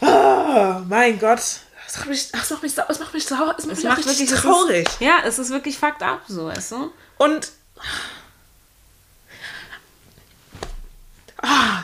[0.00, 1.40] oh, mein Gott.
[1.86, 3.54] Das macht mich, das macht mich, es macht mich sauer.
[3.58, 4.88] Es macht Es mich macht wirklich traurig.
[4.88, 6.92] Ist, ja, es ist wirklich fucked up, so, weißt du?
[7.18, 7.50] Und.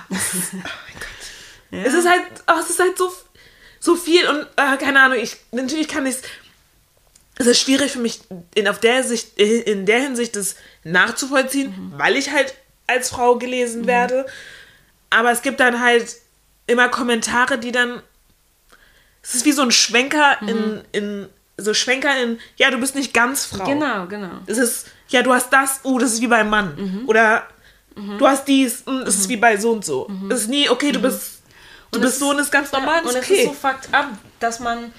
[0.09, 1.03] Das ist, oh mein Gott.
[1.85, 3.13] Es ist halt, oh, es ist halt so,
[3.81, 6.17] so viel und äh, keine Ahnung, ich natürlich kann ich
[7.39, 8.21] es ist schwierig für mich
[8.55, 12.55] in auf der Sicht in der Hinsicht das nachzuvollziehen, weil ich halt
[12.87, 14.27] als Frau gelesen werde.
[15.11, 16.17] Aber es gibt dann halt
[16.67, 18.03] immer Kommentare, die dann
[19.23, 23.13] es ist wie so ein Schwenker in, in so Schwenker in ja, du bist nicht
[23.13, 23.65] ganz Frau.
[23.65, 24.31] Genau, genau.
[24.47, 26.75] Es ist, ja, du hast das, oh, das ist wie beim Mann.
[26.77, 27.09] Mhm.
[27.09, 27.49] Oder
[27.97, 30.09] du hast dies, mm, das ist wie bei so und so.
[30.31, 31.43] Es ist nie, okay, du bist,
[31.91, 32.03] du Mhm.
[32.03, 33.43] Und bist es so und ist ganz normal, und ist es okay.
[33.43, 34.93] ist so fucked up, dass man.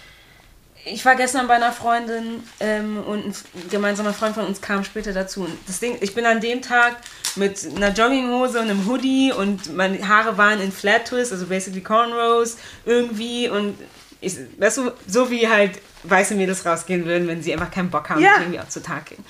[0.90, 5.12] Ich war gestern bei einer Freundin ähm, und ein gemeinsamer Freund von uns kam später
[5.14, 5.42] dazu.
[5.42, 6.98] Und das Ding, ich bin an dem Tag
[7.36, 11.82] mit einer Jogginghose und einem Hoodie und meine Haare waren in Flat Twist, also basically
[11.82, 13.50] Cornrows irgendwie.
[13.50, 13.78] Und
[14.22, 18.10] ich, weißt du, so wie halt weiße Mädels rausgehen würden, wenn sie einfach keinen Bock
[18.10, 18.40] haben, Ja.
[18.40, 19.24] irgendwie auch zu Tag gehen.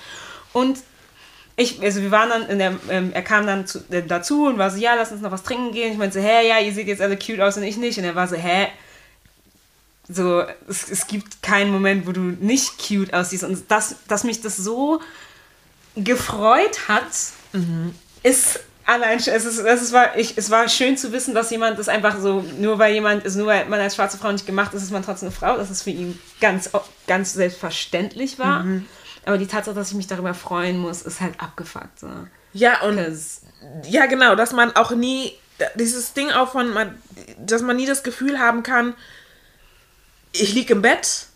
[0.54, 0.80] Und
[1.56, 4.70] ich, also wir waren dann, der, ähm, er kam dann zu, äh, dazu und war
[4.70, 5.92] so, ja, lass uns noch was trinken gehen.
[5.92, 7.98] Ich meinte so, hä, ja, ihr seht jetzt alle cute aus und ich nicht.
[7.98, 8.68] Und er war so, hä,
[10.10, 13.44] so, es, es gibt keinen Moment, wo du nicht cute aussiehst.
[13.44, 15.02] Und das, dass mich das so
[15.96, 17.08] gefreut hat,
[17.54, 17.94] mhm.
[18.24, 21.90] ist allein es ist, es war ich, es war schön zu wissen, dass jemand das
[21.90, 24.84] einfach so nur weil jemand ist nur weil man als schwarze Frau nicht gemacht ist,
[24.84, 26.70] ist man trotzdem eine Frau, dass es für ihn ganz
[27.06, 28.64] ganz selbstverständlich war.
[28.64, 28.86] Mhm.
[29.26, 32.00] Aber die Tatsache, dass ich mich darüber freuen muss, ist halt abgefuckt.
[32.00, 32.08] So.
[32.54, 32.98] Ja, und
[33.84, 35.34] ja, genau, dass man auch nie,
[35.76, 36.74] dieses Ding auch von,
[37.38, 38.94] dass man nie das Gefühl haben kann,
[40.34, 41.28] ich liege im Bett,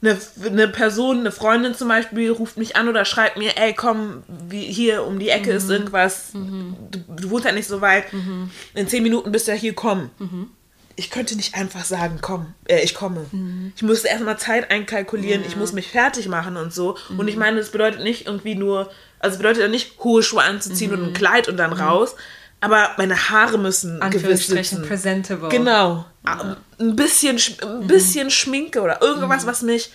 [0.00, 4.24] eine, eine Person, eine Freundin zum Beispiel, ruft mich an oder schreibt mir, ey, komm,
[4.48, 5.56] wie, hier um die Ecke mhm.
[5.56, 6.76] ist irgendwas, mhm.
[6.90, 8.50] du, du wohnst ja nicht so weit, mhm.
[8.74, 10.10] in zehn Minuten bist du ja hier, komm.
[10.18, 10.50] Mhm
[10.96, 13.26] ich könnte nicht einfach sagen, komm, äh, ich komme.
[13.32, 13.72] Mhm.
[13.76, 15.48] Ich musste erstmal Zeit einkalkulieren, ja.
[15.48, 16.96] ich muss mich fertig machen und so.
[17.08, 17.18] Mhm.
[17.20, 20.92] Und ich meine, das bedeutet nicht irgendwie nur, also bedeutet ja nicht, hohe Schuhe anzuziehen
[20.92, 20.98] mhm.
[20.98, 21.80] und ein Kleid und dann mhm.
[21.80, 22.16] raus.
[22.62, 24.82] Aber meine Haare müssen gewiss sitzen.
[24.82, 25.48] presentable.
[25.48, 26.06] Genau.
[26.24, 26.56] Ja.
[26.78, 27.86] Ein bisschen, ein mhm.
[27.88, 29.48] bisschen Schminke oder irgendwas, mhm.
[29.48, 29.90] was mich,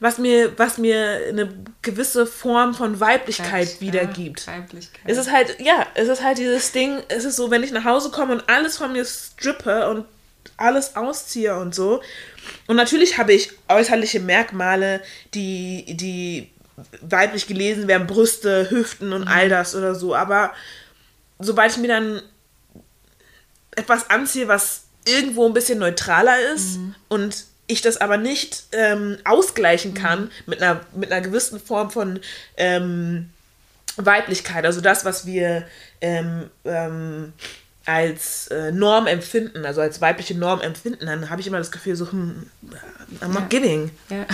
[0.00, 1.52] was mir, was mir eine
[1.82, 4.46] gewisse Form von Weiblichkeit Weiblich, wiedergibt.
[4.46, 5.02] Ja, Weiblichkeit.
[5.04, 7.84] Es ist halt, ja, es ist halt dieses Ding, es ist so, wenn ich nach
[7.84, 10.06] Hause komme und alles von mir strippe und
[10.56, 12.00] alles ausziehe und so.
[12.68, 15.02] Und natürlich habe ich äußerliche Merkmale,
[15.34, 16.50] die, die
[17.02, 19.28] weiblich gelesen werden, Brüste, Hüften und mhm.
[19.28, 20.14] all das oder so.
[20.14, 20.52] Aber
[21.38, 22.22] sobald ich mir dann
[23.72, 26.94] etwas anziehe, was irgendwo ein bisschen neutraler ist mhm.
[27.08, 30.30] und ich das aber nicht ähm, ausgleichen kann mhm.
[30.46, 32.20] mit, einer, mit einer gewissen Form von
[32.56, 33.30] ähm,
[33.96, 35.66] Weiblichkeit, also das, was wir
[36.00, 37.32] ähm, ähm
[37.84, 41.96] als äh, Norm empfinden, also als weibliche Norm empfinden, dann habe ich immer das Gefühl,
[41.96, 42.48] so, hm,
[43.20, 43.46] I'm not ja.
[43.48, 43.90] giving.
[44.08, 44.24] Ja.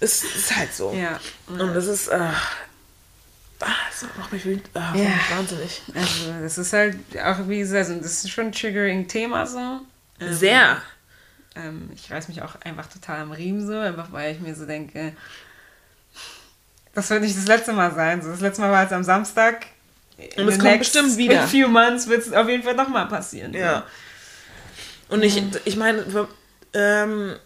[0.00, 0.92] Es ist halt so.
[0.92, 1.18] Ja.
[1.48, 2.10] Und das ist,
[3.62, 5.10] äh, das macht mich wütend, ah, ja.
[5.36, 5.82] wahnsinnig.
[5.94, 9.80] Also, das ist halt auch, wie gesagt, das ist schon ein triggering Thema so.
[10.20, 10.82] Ähm, Sehr.
[11.54, 14.66] Ähm, ich reiß mich auch einfach total am Riemen so, einfach weil ich mir so
[14.66, 15.14] denke,
[16.94, 18.22] das wird nicht das letzte Mal sein.
[18.22, 19.66] So, das letzte Mal war jetzt am Samstag
[20.36, 21.34] und es kommt bestimmt wieder.
[21.34, 23.54] In a few months wird es auf jeden Fall nochmal passieren.
[23.54, 23.84] Ja.
[25.08, 26.04] Und ich, ich meine,
[26.72, 27.36] ähm,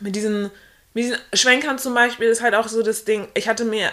[0.00, 0.50] mit diesen,
[0.94, 3.90] mit diesen Schwenkern zum Beispiel ist halt auch so das Ding, ich hatte mir,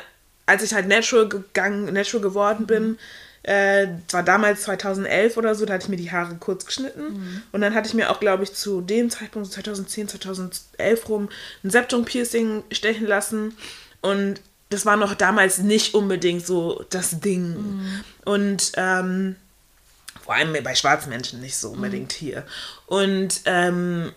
[0.48, 2.98] als ich halt natural gegangen, natural geworden bin,
[3.44, 7.14] äh, war damals 2011 oder so, da hatte ich mir die Haare kurz geschnitten.
[7.14, 7.44] Mhm.
[7.52, 11.30] Und dann hatte ich mir auch, glaube ich, zu dem Zeitpunkt, 2010, 2011 rum,
[11.64, 13.56] ein Septum-Piercing stechen lassen.
[14.02, 17.52] Und das war noch damals nicht unbedingt so das Ding.
[17.52, 18.04] Mhm.
[18.26, 19.36] Und ähm,
[20.24, 22.26] vor allem bei schwarzen Menschen nicht so unbedingt mhm.
[22.26, 22.44] hier.
[22.86, 24.12] Und ähm,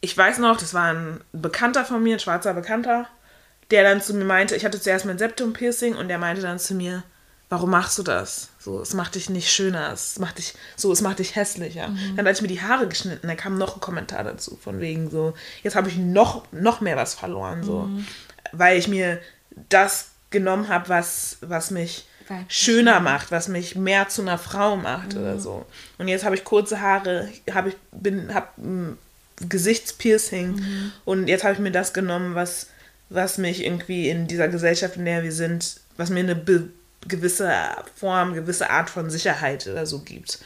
[0.00, 3.08] ich weiß noch, das war ein Bekannter von mir, ein schwarzer Bekannter,
[3.70, 6.74] der dann zu mir meinte, ich hatte zuerst mein Septum-Piercing und der meinte dann zu
[6.74, 7.02] mir,
[7.48, 8.50] warum machst du das?
[8.58, 11.88] So, es macht dich nicht schöner, es macht dich, so, es macht dich hässlicher.
[11.88, 12.16] Mhm.
[12.16, 15.10] Dann hatte ich mir die Haare geschnitten, dann kam noch ein Kommentar dazu, von wegen
[15.10, 17.82] so, jetzt habe ich noch, noch mehr was verloren, so.
[17.82, 18.06] Mhm.
[18.52, 19.20] Weil ich mir
[19.68, 22.06] das genommen habe, was, was mich
[22.48, 25.20] schöner macht, was mich mehr zu einer Frau macht mhm.
[25.20, 25.66] oder so.
[25.96, 28.98] Und jetzt habe ich kurze Haare, habe ich bin habe ein
[29.36, 30.92] Gesichtspiercing mhm.
[31.04, 32.68] und jetzt habe ich mir das genommen, was
[33.10, 36.40] was mich irgendwie in dieser Gesellschaft, in der wir sind, was mir eine
[37.06, 37.52] gewisse
[37.94, 40.38] Form, gewisse Art von Sicherheit oder so gibt.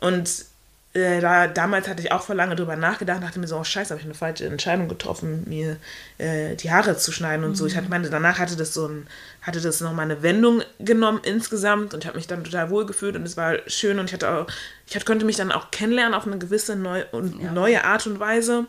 [0.00, 0.46] Und
[0.94, 3.90] äh, da, damals hatte ich auch vor lange drüber nachgedacht, dachte mir so, oh scheiße,
[3.90, 5.78] habe ich eine falsche Entscheidung getroffen, mir
[6.18, 7.54] äh, die Haare zu schneiden und mhm.
[7.54, 7.66] so.
[7.66, 9.06] Ich hatte, meine, danach hatte das so ein,
[9.40, 13.16] hatte das nochmal eine Wendung genommen insgesamt und ich habe mich dann total wohl gefühlt
[13.16, 14.46] und es war schön und ich hatte auch,
[14.86, 17.52] ich hatte, konnte mich dann auch kennenlernen auf eine gewisse neu, und ja.
[17.52, 18.66] neue Art und Weise.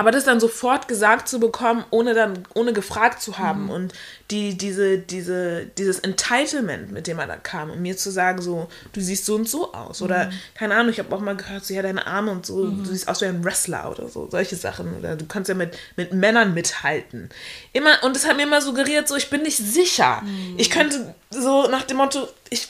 [0.00, 3.70] Aber das dann sofort gesagt zu bekommen, ohne dann, ohne gefragt zu haben mhm.
[3.70, 3.94] und
[4.30, 8.68] die, diese, diese, dieses Entitlement, mit dem er da kam, und mir zu sagen, so,
[8.92, 10.00] du siehst so und so aus.
[10.00, 10.32] Oder, mhm.
[10.54, 12.84] keine Ahnung, ich habe auch mal gehört, so, ja, deine Arme und so, mhm.
[12.84, 14.96] du siehst aus wie ein Wrestler oder so, solche Sachen.
[14.96, 17.28] Oder du kannst ja mit, mit Männern mithalten.
[17.72, 20.22] Immer, und das hat mir immer suggeriert, so, ich bin nicht sicher.
[20.22, 20.54] Mhm.
[20.58, 22.68] Ich könnte so nach dem Motto, ich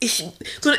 [0.00, 0.24] ich,
[0.60, 0.70] so,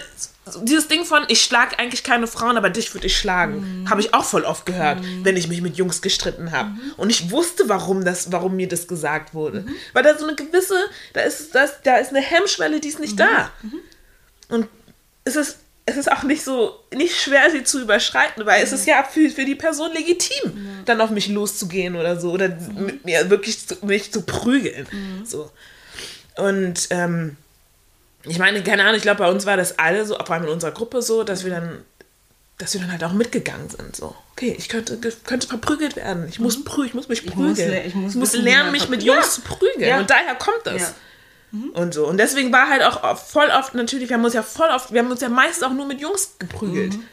[0.61, 3.89] dieses Ding von, ich schlage eigentlich keine Frauen, aber dich würde ich schlagen, mhm.
[3.89, 5.25] habe ich auch voll oft gehört, mhm.
[5.25, 6.69] wenn ich mich mit Jungs gestritten habe.
[6.69, 6.93] Mhm.
[6.97, 9.61] Und ich wusste, warum, das, warum mir das gesagt wurde.
[9.61, 9.75] Mhm.
[9.93, 10.75] Weil da so eine gewisse,
[11.13, 13.17] da ist, das, da ist eine Hemmschwelle, die ist nicht mhm.
[13.17, 13.51] da.
[13.63, 13.79] Mhm.
[14.49, 14.67] Und
[15.23, 15.57] es ist,
[15.87, 19.29] es ist auch nicht so, nicht schwer, sie zu überschreiten, weil es ist ja für,
[19.29, 23.77] für die Person legitim, dann auf mich loszugehen oder so, oder mit mir wirklich zu,
[23.85, 24.87] mich zu prügeln.
[25.25, 25.51] So.
[26.37, 27.37] Und, ähm,
[28.27, 30.49] ich meine, keine Ahnung, ich glaube, bei uns war das alle so, vor allem in
[30.49, 31.83] unserer Gruppe so, dass wir dann,
[32.57, 33.95] dass wir dann halt auch mitgegangen sind.
[33.95, 36.27] So, okay, ich könnte, könnte verprügelt werden.
[36.29, 36.65] Ich muss, mhm.
[36.65, 37.73] prü ich muss mich prügeln.
[37.85, 39.31] Ich muss, ich muss, ich muss lernen, mich mit Jungs ja.
[39.31, 39.89] zu prügeln.
[39.89, 39.99] Ja.
[39.99, 40.81] Und daher kommt das.
[40.81, 40.93] Ja.
[41.73, 42.07] Und so.
[42.07, 44.99] Und deswegen war halt auch voll oft natürlich, wir haben uns ja voll oft, wir
[44.99, 46.93] haben uns ja meistens auch nur mit Jungs geprügelt.
[46.93, 47.03] Mhm.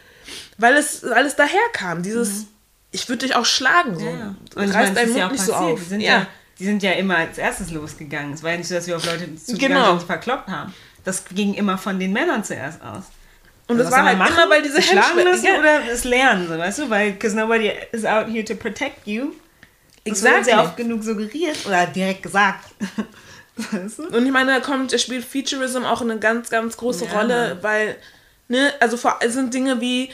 [0.59, 2.03] Weil es alles daherkam.
[2.03, 2.47] Dieses,
[2.91, 3.99] ich würde dich auch schlagen.
[3.99, 4.07] So.
[4.07, 4.35] Ja.
[4.55, 5.73] Und reißt meine, deinen ja Mund auch nicht so passiert.
[5.73, 5.81] auf.
[5.81, 6.19] Die sind ja.
[6.19, 6.27] ja.
[6.59, 8.33] die sind ja immer als erstes losgegangen.
[8.33, 9.85] Es war ja nicht so, dass wir auf Leute zugegangen Genau.
[9.85, 10.75] sind und sie verkloppt haben.
[11.05, 13.05] Das ging immer von den Männern zuerst aus.
[13.69, 15.59] Und Also das war halt man immer, weil diese Hemmschwelle- lassen Ja.
[15.59, 16.91] oder das Lernen, so, weißt du?
[16.91, 19.33] Weil, because nobody is out here to protect you.
[20.05, 20.51] Das wird Exactly.
[20.53, 22.65] ja oft genug suggeriert oder direkt gesagt.
[23.57, 24.09] weißt du?
[24.09, 27.59] Und ich meine, da kommt, es spielt Featureism auch eine ganz, ganz große Ja, Rolle,
[27.63, 27.97] weil,
[28.49, 30.11] ne, also vor, es sind Dinge wie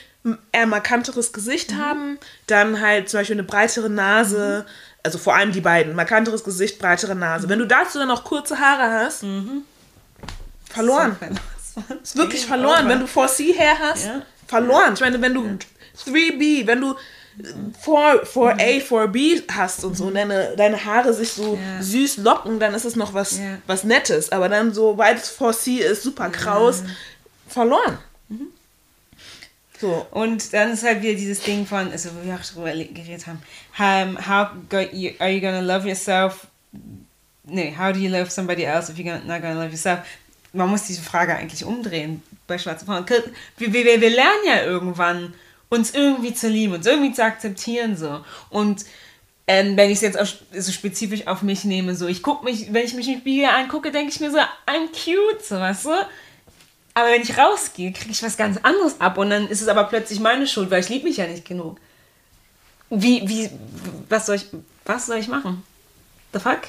[0.53, 1.79] eher markanteres Gesicht Mhm.
[1.79, 4.67] haben, dann halt zum Beispiel eine breitere Nase,
[5.03, 7.47] also vor allem die beiden, markanteres Gesicht, breitere Nase.
[7.47, 7.51] Mhm.
[7.51, 9.23] Wenn du dazu dann noch kurze Haare hast,
[10.71, 11.17] verloren.
[12.03, 12.89] Ist wirklich verloren.
[12.89, 14.23] Wenn du 4C Hair hast, Ja.
[14.47, 14.95] verloren.
[14.95, 15.59] Ich meine, wenn du
[16.07, 16.95] 3B, wenn du
[17.81, 21.81] 4, 4A, 4B hast und so und deine, deine Haare sich so Ja.
[21.83, 23.59] süß locken, dann ist es noch was, Ja.
[23.69, 24.33] was Nettes.
[24.33, 26.83] Aber dann, sobald es 4C ist, super kraus,
[27.47, 27.99] verloren.
[29.81, 30.05] So.
[30.11, 33.41] Und dann ist halt wieder dieses Ding von, also wo wir auch drüber geredet haben,
[33.79, 36.49] um, how go you, are you gonna love yourself?
[37.45, 40.01] Nee, how do you love somebody else if you're not gonna love yourself?
[40.53, 43.05] Man muss diese Frage eigentlich umdrehen bei schwarzen Frauen.
[43.59, 45.35] Wir, wir, wir lernen ja irgendwann,
[45.69, 48.25] uns irgendwie zu lieben, uns irgendwie zu akzeptieren so.
[48.51, 48.85] Und
[49.47, 52.73] ähm, wenn ich es jetzt auch so spezifisch auf mich nehme, so ich gucke mich,
[52.73, 55.91] wenn ich mich im Spiegel angucke, denke ich mir so, I'm cute, so weißt du?
[56.95, 59.85] Aber wenn ich rausgehe, kriege ich was ganz anderes ab und dann ist es aber
[59.85, 61.79] plötzlich meine Schuld, weil ich liebe mich ja nicht genug.
[62.91, 63.51] Wie, wie,
[64.09, 64.47] was soll ich,
[64.85, 65.63] was soll ich machen?
[66.33, 66.61] The fuck?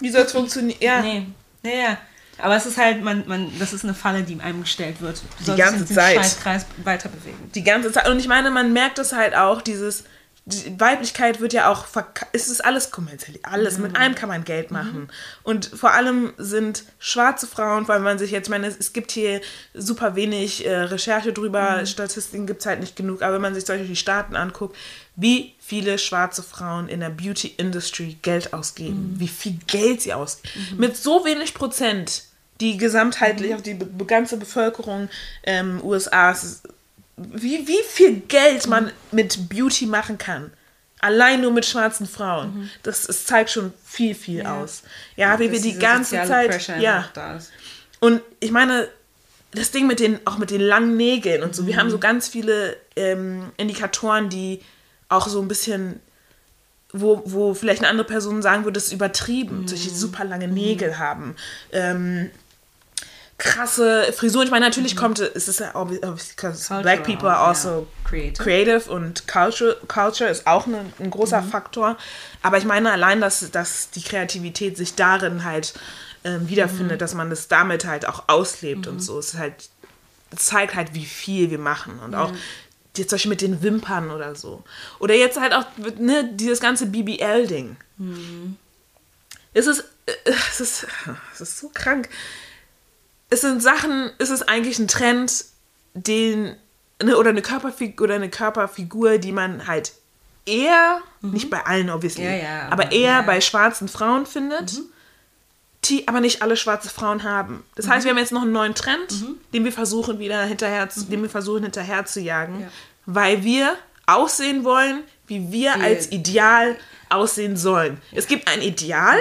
[0.00, 0.78] Wie soll es funktionieren?
[0.80, 1.00] Ja.
[1.00, 1.26] Nee,
[1.62, 1.98] ja, ja.
[2.38, 5.22] Aber es ist halt, man, man, das ist eine Falle, die einem gestellt wird.
[5.38, 6.16] Du sollst ganze Zeit.
[6.16, 7.50] Scheißkreis weiter bewegen.
[7.54, 8.08] Die ganze Zeit.
[8.08, 10.04] Und ich meine, man merkt es halt auch, dieses.
[10.46, 11.86] Die Weiblichkeit wird ja auch
[12.32, 15.08] es ist alles kommerziell, alles, mit allem kann man Geld machen.
[15.42, 19.40] Und vor allem sind schwarze Frauen, weil man sich jetzt, ich meine, es, gibt hier
[19.72, 23.64] super wenig äh, Recherche drüber, Statistiken gibt es halt nicht genug, aber wenn man sich
[23.64, 24.76] zum Beispiel die Staaten anguckt,
[25.16, 30.52] wie viele schwarze Frauen in der Beauty Industry Geld ausgeben, wie viel Geld sie ausgeben.
[30.76, 32.24] Mit so wenig Prozent,
[32.60, 35.08] die gesamtheitlich auf die be ganze Bevölkerung
[35.44, 36.62] ähm, USAs
[37.16, 40.50] wie, wie viel Geld man mit Beauty machen kann.
[41.00, 42.70] Allein nur mit schwarzen Frauen.
[42.82, 44.60] Das, es zeigt schon viel, viel Ja.
[44.60, 44.82] aus.
[45.16, 46.50] Ja, wie wir die ganze Zeit.
[46.50, 47.10] Pressure Ja.
[48.00, 48.88] Und ich meine,
[49.52, 52.28] das Ding mit den, auch mit den langen Nägeln und so, wir haben so ganz
[52.28, 54.60] viele ähm, Indikatoren, die
[55.08, 56.00] auch so ein bisschen,
[56.92, 60.98] wo, wo vielleicht eine andere Person sagen würde, das ist übertrieben, solche super lange Nägel
[60.98, 61.36] haben.
[61.72, 62.30] Ähm,
[63.36, 64.46] krasse Frisuren.
[64.46, 68.08] Ich meine, natürlich kommt es, ist ja obvi- obviously, black people are also ja.
[68.08, 68.42] Creative.
[68.42, 71.96] creative und culture, culture ist auch ne, ein großer Faktor.
[72.42, 75.74] Aber ich meine allein, dass, dass die Kreativität sich darin halt
[76.22, 79.18] ähm, wiederfindet, dass man das damit halt auch auslebt und so.
[79.18, 79.68] Es ist halt,
[80.30, 81.98] es zeigt halt, wie viel wir machen.
[82.04, 82.32] Und auch
[82.96, 84.62] jetzt zum Beispiel mit den Wimpern oder so.
[84.98, 85.66] Oder jetzt halt auch
[85.98, 87.76] ne, dieses ganze BBL-Ding.
[89.52, 90.12] Es ist, äh,
[90.50, 90.86] es ist,
[91.34, 92.08] es ist so krank.
[93.30, 95.44] Es sind Sachen, es ist eigentlich ein Trend,
[95.94, 96.56] den,
[97.02, 99.92] ne, oder eine Körperfigur, oder eine Körperfigur, die man halt
[100.46, 103.22] eher, nicht bei allen obviously, Ja, ja, aber aber- eher ja.
[103.22, 104.82] bei schwarzen Frauen findet,
[105.88, 107.64] die aber nicht alle schwarze Frauen haben.
[107.74, 111.04] Das heißt, wir haben jetzt noch einen neuen Trend, den wir versuchen wieder hinterher, zu,
[111.04, 112.68] den wir versuchen hinterher zu jagen, Ja.
[113.06, 113.74] weil wir
[114.06, 116.76] aussehen wollen, wie wir als Ideal
[117.08, 117.98] aussehen sollen.
[118.12, 119.18] Es gibt ein Ideal.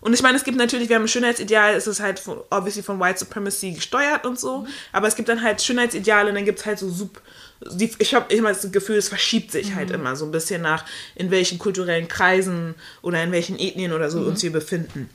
[0.00, 2.82] Und ich meine, es gibt natürlich, wir haben ein Schönheitsideal, es ist halt von, obviously
[2.82, 6.58] von White Supremacy gesteuert und so, aber es gibt dann halt Schönheitsideale und dann gibt
[6.58, 7.22] es halt so sub,
[7.70, 10.84] die, ich habe immer das Gefühl, es verschiebt sich halt immer so ein bisschen nach,
[11.14, 15.08] in welchen kulturellen Kreisen oder in welchen Ethnien oder so uns wir befinden.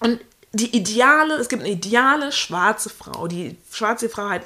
[0.00, 0.20] Und
[0.52, 4.44] die Ideale, es gibt eine ideale schwarze Frau, die schwarze Frau halt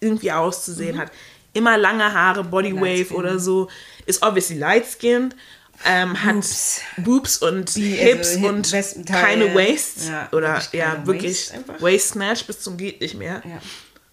[0.00, 1.12] irgendwie auszusehen hat.
[1.52, 3.68] Immer lange Haare, Bodywave oder so,
[4.06, 5.34] ist obviously light-skinned,
[5.84, 6.44] ähm, hat
[6.98, 7.38] Boobs.
[7.38, 10.08] Und Wie, Hips also, und keine Waists.
[10.08, 11.82] Ja, oder wirklich ja, wirklich Waist einfach.
[11.82, 13.42] Waist Snatch bis zum geht nicht mehr.
[13.44, 13.60] Ja.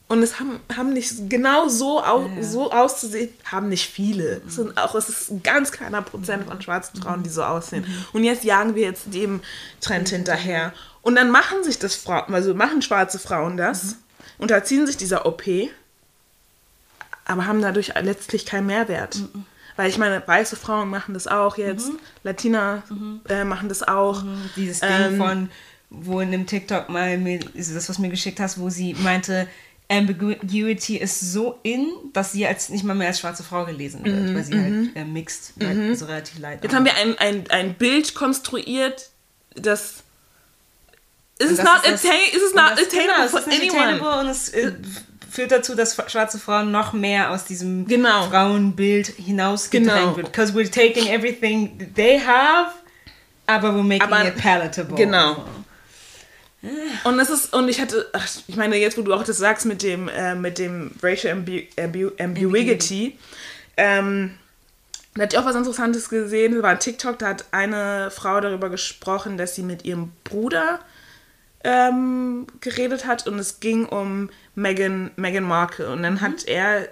[0.09, 4.41] Und es haben, haben nicht genau so, au, so auszusehen, haben nicht viele.
[4.47, 7.85] Es sind auch, es ist ein ganz kleiner Prozent von schwarzen Frauen, die so aussehen.
[8.13, 9.41] Und jetzt jagen wir jetzt dem
[9.81, 10.71] Trend hinterher.
[11.01, 13.97] Und dann machen sich das Frauen, also machen schwarze Frauen das,
[14.37, 15.43] unterziehen sich dieser OP,
[17.25, 19.19] aber haben dadurch letztlich keinen Mehrwert.
[19.75, 21.91] Weil ich meine, weiße Frauen machen das auch jetzt,
[22.23, 22.83] Latina
[23.29, 24.23] äh, machen das auch.
[24.55, 25.49] Dieses Ding Ähm, von,
[25.89, 28.93] wo in dem TikTok mal, mir, ist das, was du mir geschickt hast, wo sie
[28.95, 29.47] meinte,
[29.89, 34.35] Ambiguity ist so in, dass sie als nicht mal mehr als schwarze Frau gelesen wird,
[34.35, 37.73] weil sie halt äh, mixed, weil so relativ light Jetzt haben wir ein, ein, ein
[37.75, 39.09] Bild konstruiert,
[39.55, 40.03] das
[41.39, 43.47] Is Und it das not, ist attain, is not das- attainable genau, es for ist
[43.47, 44.19] anyone?
[44.19, 44.71] und es äh,
[45.29, 48.27] führt dazu, dass schwarze Frauen noch mehr aus diesem Genau.
[48.29, 50.17] Frauenbild hinausgedrängt Genau.
[50.17, 50.31] wird.
[50.31, 52.71] Because we're taking everything they have,
[53.45, 54.95] aber we're making Aber- it palatable.
[54.97, 55.45] Genau.
[57.03, 59.65] Und es ist, und ich hatte, ach, ich meine, jetzt wo du auch das sagst
[59.65, 63.17] mit dem, äh, mit dem Racial Ambu Ambu Ambiguity,
[63.77, 64.33] ähm,
[65.13, 68.39] da hatte ich auch was Interessantes gesehen, das war ein TikTok, da hat eine Frau
[68.39, 70.79] darüber gesprochen, dass sie mit ihrem Bruder
[71.63, 75.89] ähm, geredet hat und es ging um Meghan, Meghan Markle.
[75.91, 76.87] Und dann hat er,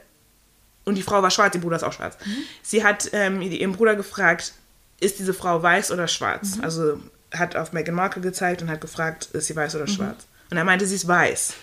[0.85, 2.17] und die Frau war schwarz, ihr Bruder ist auch schwarz,
[2.61, 4.53] sie hat ähm, ihren Bruder gefragt,
[4.99, 6.57] ist diese Frau weiß oder schwarz?
[6.61, 6.99] Also
[7.34, 10.27] hat auf Meghan Markle gezeigt und hat gefragt, ist sie weiß oder schwarz?
[10.52, 11.53] Und er meinte, sie ist weiß.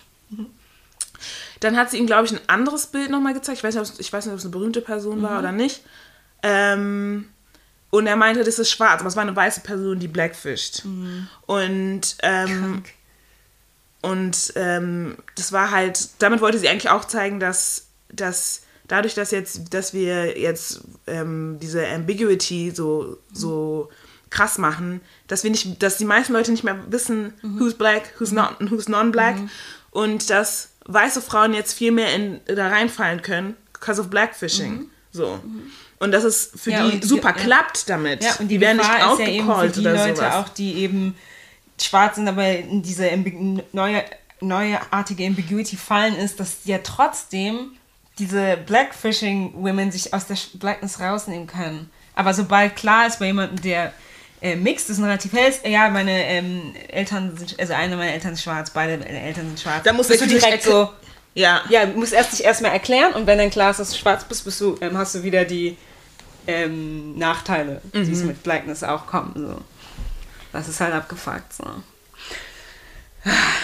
[1.60, 3.58] Dann hat sie ihm, glaube ich, ein anderes Bild nochmal gezeigt.
[3.58, 5.52] Ich weiß, nicht, ob es, ich weiß nicht, ob es eine berühmte Person war oder
[5.52, 5.82] nicht.
[6.42, 7.28] Ähm,
[7.90, 10.82] und er meinte, das ist schwarz, aber es war eine weiße Person, die blackfischt.
[11.46, 12.82] Und, ähm,
[14.00, 19.30] und ähm, das war halt, damit wollte sie eigentlich auch zeigen, dass, dass dadurch, dass
[19.30, 23.90] jetzt, dass wir jetzt ähm, diese Ambiguity so, so
[24.32, 28.32] krass machen, dass wir nicht, dass die meisten Leute nicht mehr wissen, who's black, who's
[28.32, 29.36] not, who's non-black
[29.90, 34.86] und dass weiße Frauen jetzt viel mehr in, da reinfallen können, because of blackfishing.
[35.12, 35.38] So.
[35.98, 37.34] Und dass es für Ja, die die- super ja.
[37.34, 38.24] klappt damit.
[38.24, 40.34] Ja, und die, werden nicht Gefahr ja für outgecallt die oder Leute sowas.
[40.34, 41.14] auch, die eben
[41.80, 43.08] schwarz sind, aber in diese
[43.72, 44.02] neue,
[44.40, 47.72] neuartige Ambiguity fallen ist, dass ja trotzdem
[48.18, 51.90] diese Blackfishing-Women sich aus der Blackness rausnehmen können.
[52.14, 53.92] Aber sobald klar ist bei jemandem, der
[54.42, 58.12] äh, mixed ist und relativ hell ist, ja, meine ähm, Eltern sind, also eine meiner
[58.12, 59.84] Eltern ist schwarz, beide Eltern sind schwarz.
[59.84, 60.90] Da muss bist du direkt so,
[61.34, 61.62] Ja.
[61.70, 64.24] ja, du musst erst dich erstmal erklären und wenn dann klar ist, dass du schwarz
[64.24, 65.76] bist, bist du, ähm, hast du wieder die
[66.48, 68.12] ähm, Nachteile, die Mhm.
[68.12, 69.32] es mit Blackness auch kommen.
[69.36, 69.60] So.
[70.52, 71.52] Das ist halt abgefuckt.
[71.52, 71.64] So.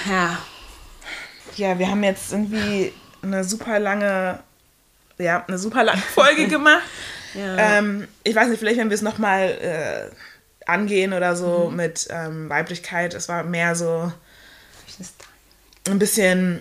[0.08, 0.38] Ja.
[1.56, 2.92] Ja, wir haben jetzt irgendwie
[3.22, 4.38] eine super lange,
[5.18, 6.84] ja, eine super lange Folge gemacht.
[7.34, 7.78] Ja.
[7.78, 10.14] Ähm, ich weiß nicht, vielleicht wenn wir es nochmal äh,
[10.68, 11.36] angehen oder Mhm.
[11.36, 13.14] so mit ähm, Weiblichkeit.
[13.14, 14.12] Es war mehr so
[15.88, 16.60] ein bisschen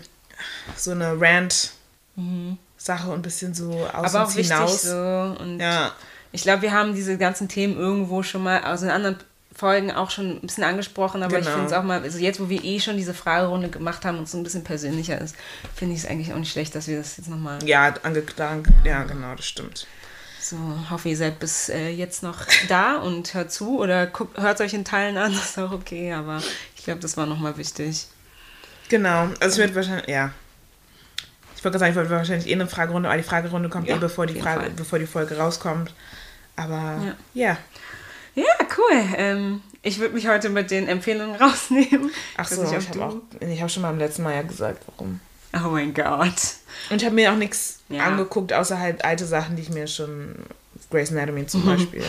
[0.76, 4.06] so eine Rant-Sache und ein bisschen so aus Mhm.
[4.06, 4.82] Aber auch uns wichtig hinaus.
[4.84, 5.36] so.
[5.40, 5.94] Und Ja.
[6.32, 9.18] ich glaube, wir haben diese ganzen Themen irgendwo schon mal, also in anderen
[9.56, 11.58] Folgen auch schon ein bisschen angesprochen, aber ich Genau.
[11.58, 14.26] finde es auch mal, also jetzt, wo wir eh schon diese Fragerunde gemacht haben und
[14.26, 15.36] es so ein bisschen persönlicher ist,
[15.76, 18.68] finde ich es eigentlich auch nicht schlecht, dass wir das jetzt nochmal Ja, angeklagt.
[18.86, 19.88] Ja, genau, das stimmt.
[20.50, 20.56] So,
[20.90, 24.74] hoffe, ihr seid bis äh, jetzt noch da und hört zu oder guckt, hört euch
[24.74, 26.42] in Teilen an, das ist auch okay, aber
[26.78, 28.08] ich glaube, das war nochmal wichtig.
[28.88, 29.24] Genau.
[29.42, 30.32] Also es wird wahrscheinlich, ja.
[31.58, 34.00] Ich wollte sagen, ich wollte wahrscheinlich eh eine Fragerunde, aber die Fragerunde kommt Ja, eh,
[34.00, 34.70] bevor die, Frage, Fall.
[34.70, 35.94] bevor die Folge rauskommt.
[36.56, 37.58] Aber ja.
[38.36, 38.44] Ja,
[38.78, 39.04] cool.
[39.18, 42.10] Ähm, ich würde mich heute mit den Empfehlungen rausnehmen.
[42.38, 45.20] Ach Ich so, ich habe ich habe schon mal im letzten Mal ja gesagt, warum.
[45.54, 46.34] Oh mein Gott.
[46.90, 48.04] Und ich habe mir auch nichts Ja.
[48.06, 50.36] angeguckt, außer halt alte Sachen, die ich mir schon,
[50.92, 51.48] Grey's Anatomy Mhm.
[51.48, 52.04] zum Beispiel.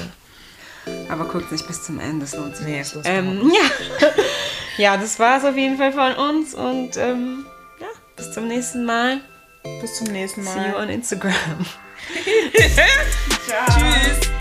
[1.10, 2.88] Aber guckt nicht bis zum Ende, das lohnt sich Nee, nicht.
[2.88, 4.08] es lohnt Ähm, ja.
[4.76, 7.44] ja, das war es auf jeden Fall von uns und ähm,
[7.80, 7.86] ja,
[8.16, 9.20] bis zum nächsten Mal.
[9.80, 10.82] Bis zum nächsten See you Mal.
[10.84, 11.32] on Instagram.
[13.46, 14.37] Tschüss.